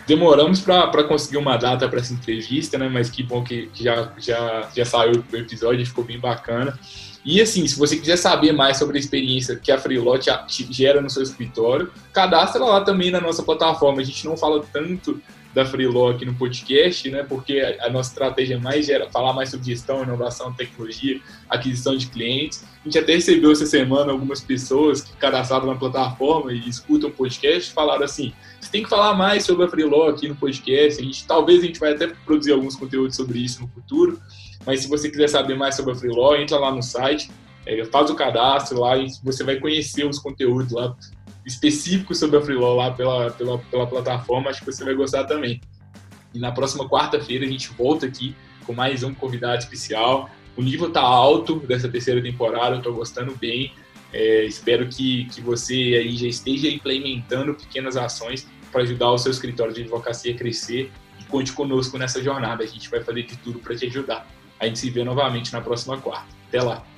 Demoramos 0.06 0.62
para 0.62 1.04
conseguir 1.04 1.38
uma 1.38 1.58
data 1.58 1.90
para 1.90 2.00
essa 2.00 2.14
entrevista, 2.14 2.78
né? 2.78 2.90
Mas 2.90 3.10
que 3.10 3.24
bom 3.24 3.44
que, 3.44 3.70
já, 3.74 4.12
já, 4.20 4.70
já 4.76 4.86
saiu 4.86 5.24
o 5.32 5.36
episódio, 5.36 5.84
ficou 5.86 6.04
bem 6.04 6.20
bacana. 6.20 6.78
E 7.26 7.42
assim, 7.42 7.66
se 7.68 7.78
você 7.78 7.98
quiser 7.98 8.18
saber 8.18 8.52
mais 8.52 8.78
sobre 8.78 8.98
a 8.98 9.00
experiência 9.00 9.56
que 9.56 9.72
a 9.72 9.78
Freelot 9.78 10.28
gera 10.70 11.02
no 11.02 11.10
seu 11.10 11.24
escritório, 11.24 11.92
cadastra 12.14 12.64
lá 12.64 12.82
também 12.82 13.10
na 13.10 13.22
nossa 13.22 13.42
plataforma. 13.42 14.02
A 14.02 14.04
gente 14.04 14.26
não 14.26 14.38
fala 14.38 14.64
tanto 14.72 15.22
da 15.54 15.66
Freeló 15.66 16.12
aqui 16.12 16.26
no 16.26 16.34
podcast, 16.34 17.10
né? 17.10 17.24
Porque 17.24 17.60
a, 17.80 17.90
nossa 17.90 18.12
estratégia 18.12 18.60
mais 18.60 18.90
era 18.90 19.10
falar 19.10 19.34
mais 19.34 19.50
sobre 19.50 19.66
gestão, 19.68 20.04
inovação, 20.04 20.54
tecnologia, 20.54 21.20
aquisição 21.50 21.96
de 21.96 22.08
clientes. 22.08 22.64
A 22.82 22.84
gente 22.86 22.98
até 22.98 23.14
recebeu 23.14 23.52
essa 23.52 23.66
semana 23.66 24.12
algumas 24.12 24.42
pessoas 24.42 25.02
que 25.02 25.14
cadastraram 25.18 25.68
na 25.68 25.76
plataforma 25.76 26.54
e 26.54 26.68
escutam 26.68 27.10
o 27.10 27.14
podcast 27.14 27.72
falaram 27.74 28.04
assim: 28.04 28.34
você 28.60 28.72
tem 28.72 28.84
que 28.84 28.90
falar 28.90 29.14
mais 29.16 29.44
sobre 29.44 29.66
a 29.66 29.68
Freeló 29.68 30.10
aqui 30.10 30.28
no 30.28 30.36
podcast. 30.36 31.02
A 31.02 31.06
gente, 31.06 31.28
talvez 31.28 31.62
a 31.62 31.66
gente 31.66 31.80
vai 31.80 31.94
até 31.94 32.08
produzir 32.08 32.54
alguns 32.54 32.76
conteúdos 32.76 33.16
sobre 33.16 33.40
isso 33.40 33.62
no 33.62 33.68
futuro. 33.68 34.20
Mas 34.66 34.82
se 34.82 34.88
você 34.88 35.10
quiser 35.10 35.28
saber 35.28 35.56
mais 35.56 35.76
sobre 35.76 35.92
a 35.92 35.96
Freeló, 35.96 36.36
entra 36.36 36.58
lá 36.58 36.72
no 36.72 36.84
site, 36.84 37.32
é, 37.66 37.84
faz 37.86 38.10
o 38.10 38.16
cadastro 38.16 38.80
lá 38.80 38.98
e 38.98 39.08
você 39.24 39.44
vai 39.44 39.58
conhecer 39.58 40.06
os 40.06 40.20
conteúdos 40.20 40.72
lá 40.72 40.96
específicos 41.46 42.20
sobre 42.20 42.38
a 42.38 42.42
Freeló 42.42 42.76
lá 42.76 42.92
pela, 42.92 43.32
pela, 43.32 43.58
pela 43.58 43.88
plataforma. 43.88 44.50
Acho 44.50 44.60
que 44.60 44.66
você 44.72 44.84
vai 44.84 44.94
gostar 44.94 45.26
também. 45.26 45.62
E 46.34 46.40
na 46.40 46.52
próxima 46.52 46.88
quarta-feira 46.88 47.46
a 47.46 47.50
gente 47.50 47.70
volta 47.74 48.06
aqui 48.06 48.36
com 48.66 48.74
mais 48.74 49.04
um 49.04 49.14
convidado 49.14 49.58
especial. 49.58 50.30
O 50.56 50.62
nível 50.62 50.88
está 50.88 51.02
alto 51.02 51.60
dessa 51.60 51.90
terceira 51.90 52.22
temporada, 52.22 52.76
eu 52.76 52.80
estou 52.80 52.94
gostando 52.94 53.36
bem. 53.36 53.74
É, 54.14 54.44
espero 54.44 54.88
que, 54.88 55.26
que 55.26 55.42
você 55.42 55.74
aí 55.74 56.16
já 56.16 56.28
esteja 56.28 56.68
implementando 56.68 57.54
pequenas 57.54 57.96
ações 57.96 58.48
para 58.72 58.82
ajudar 58.82 59.12
o 59.12 59.18
seu 59.18 59.32
escritório 59.32 59.74
de 59.74 59.82
advocacia 59.82 60.34
a 60.34 60.38
crescer 60.38 60.92
e 61.20 61.24
conte 61.26 61.54
conosco 61.54 61.98
nessa 61.98 62.22
jornada. 62.22 62.64
A 62.64 62.68
gente 62.68 62.90
vai 62.90 63.02
fazer 63.02 63.24
de 63.24 63.38
tudo 63.38 63.60
para 63.60 63.76
te 63.76 63.86
ajudar. 63.86 64.28
A 64.60 64.68
gente 64.68 64.80
se 64.80 64.90
vê 64.90 65.04
novamente 65.04 65.52
na 65.54 65.62
próxima 65.62 65.98
quarta. 65.98 66.28
Até 66.48 66.62
lá! 66.62 66.91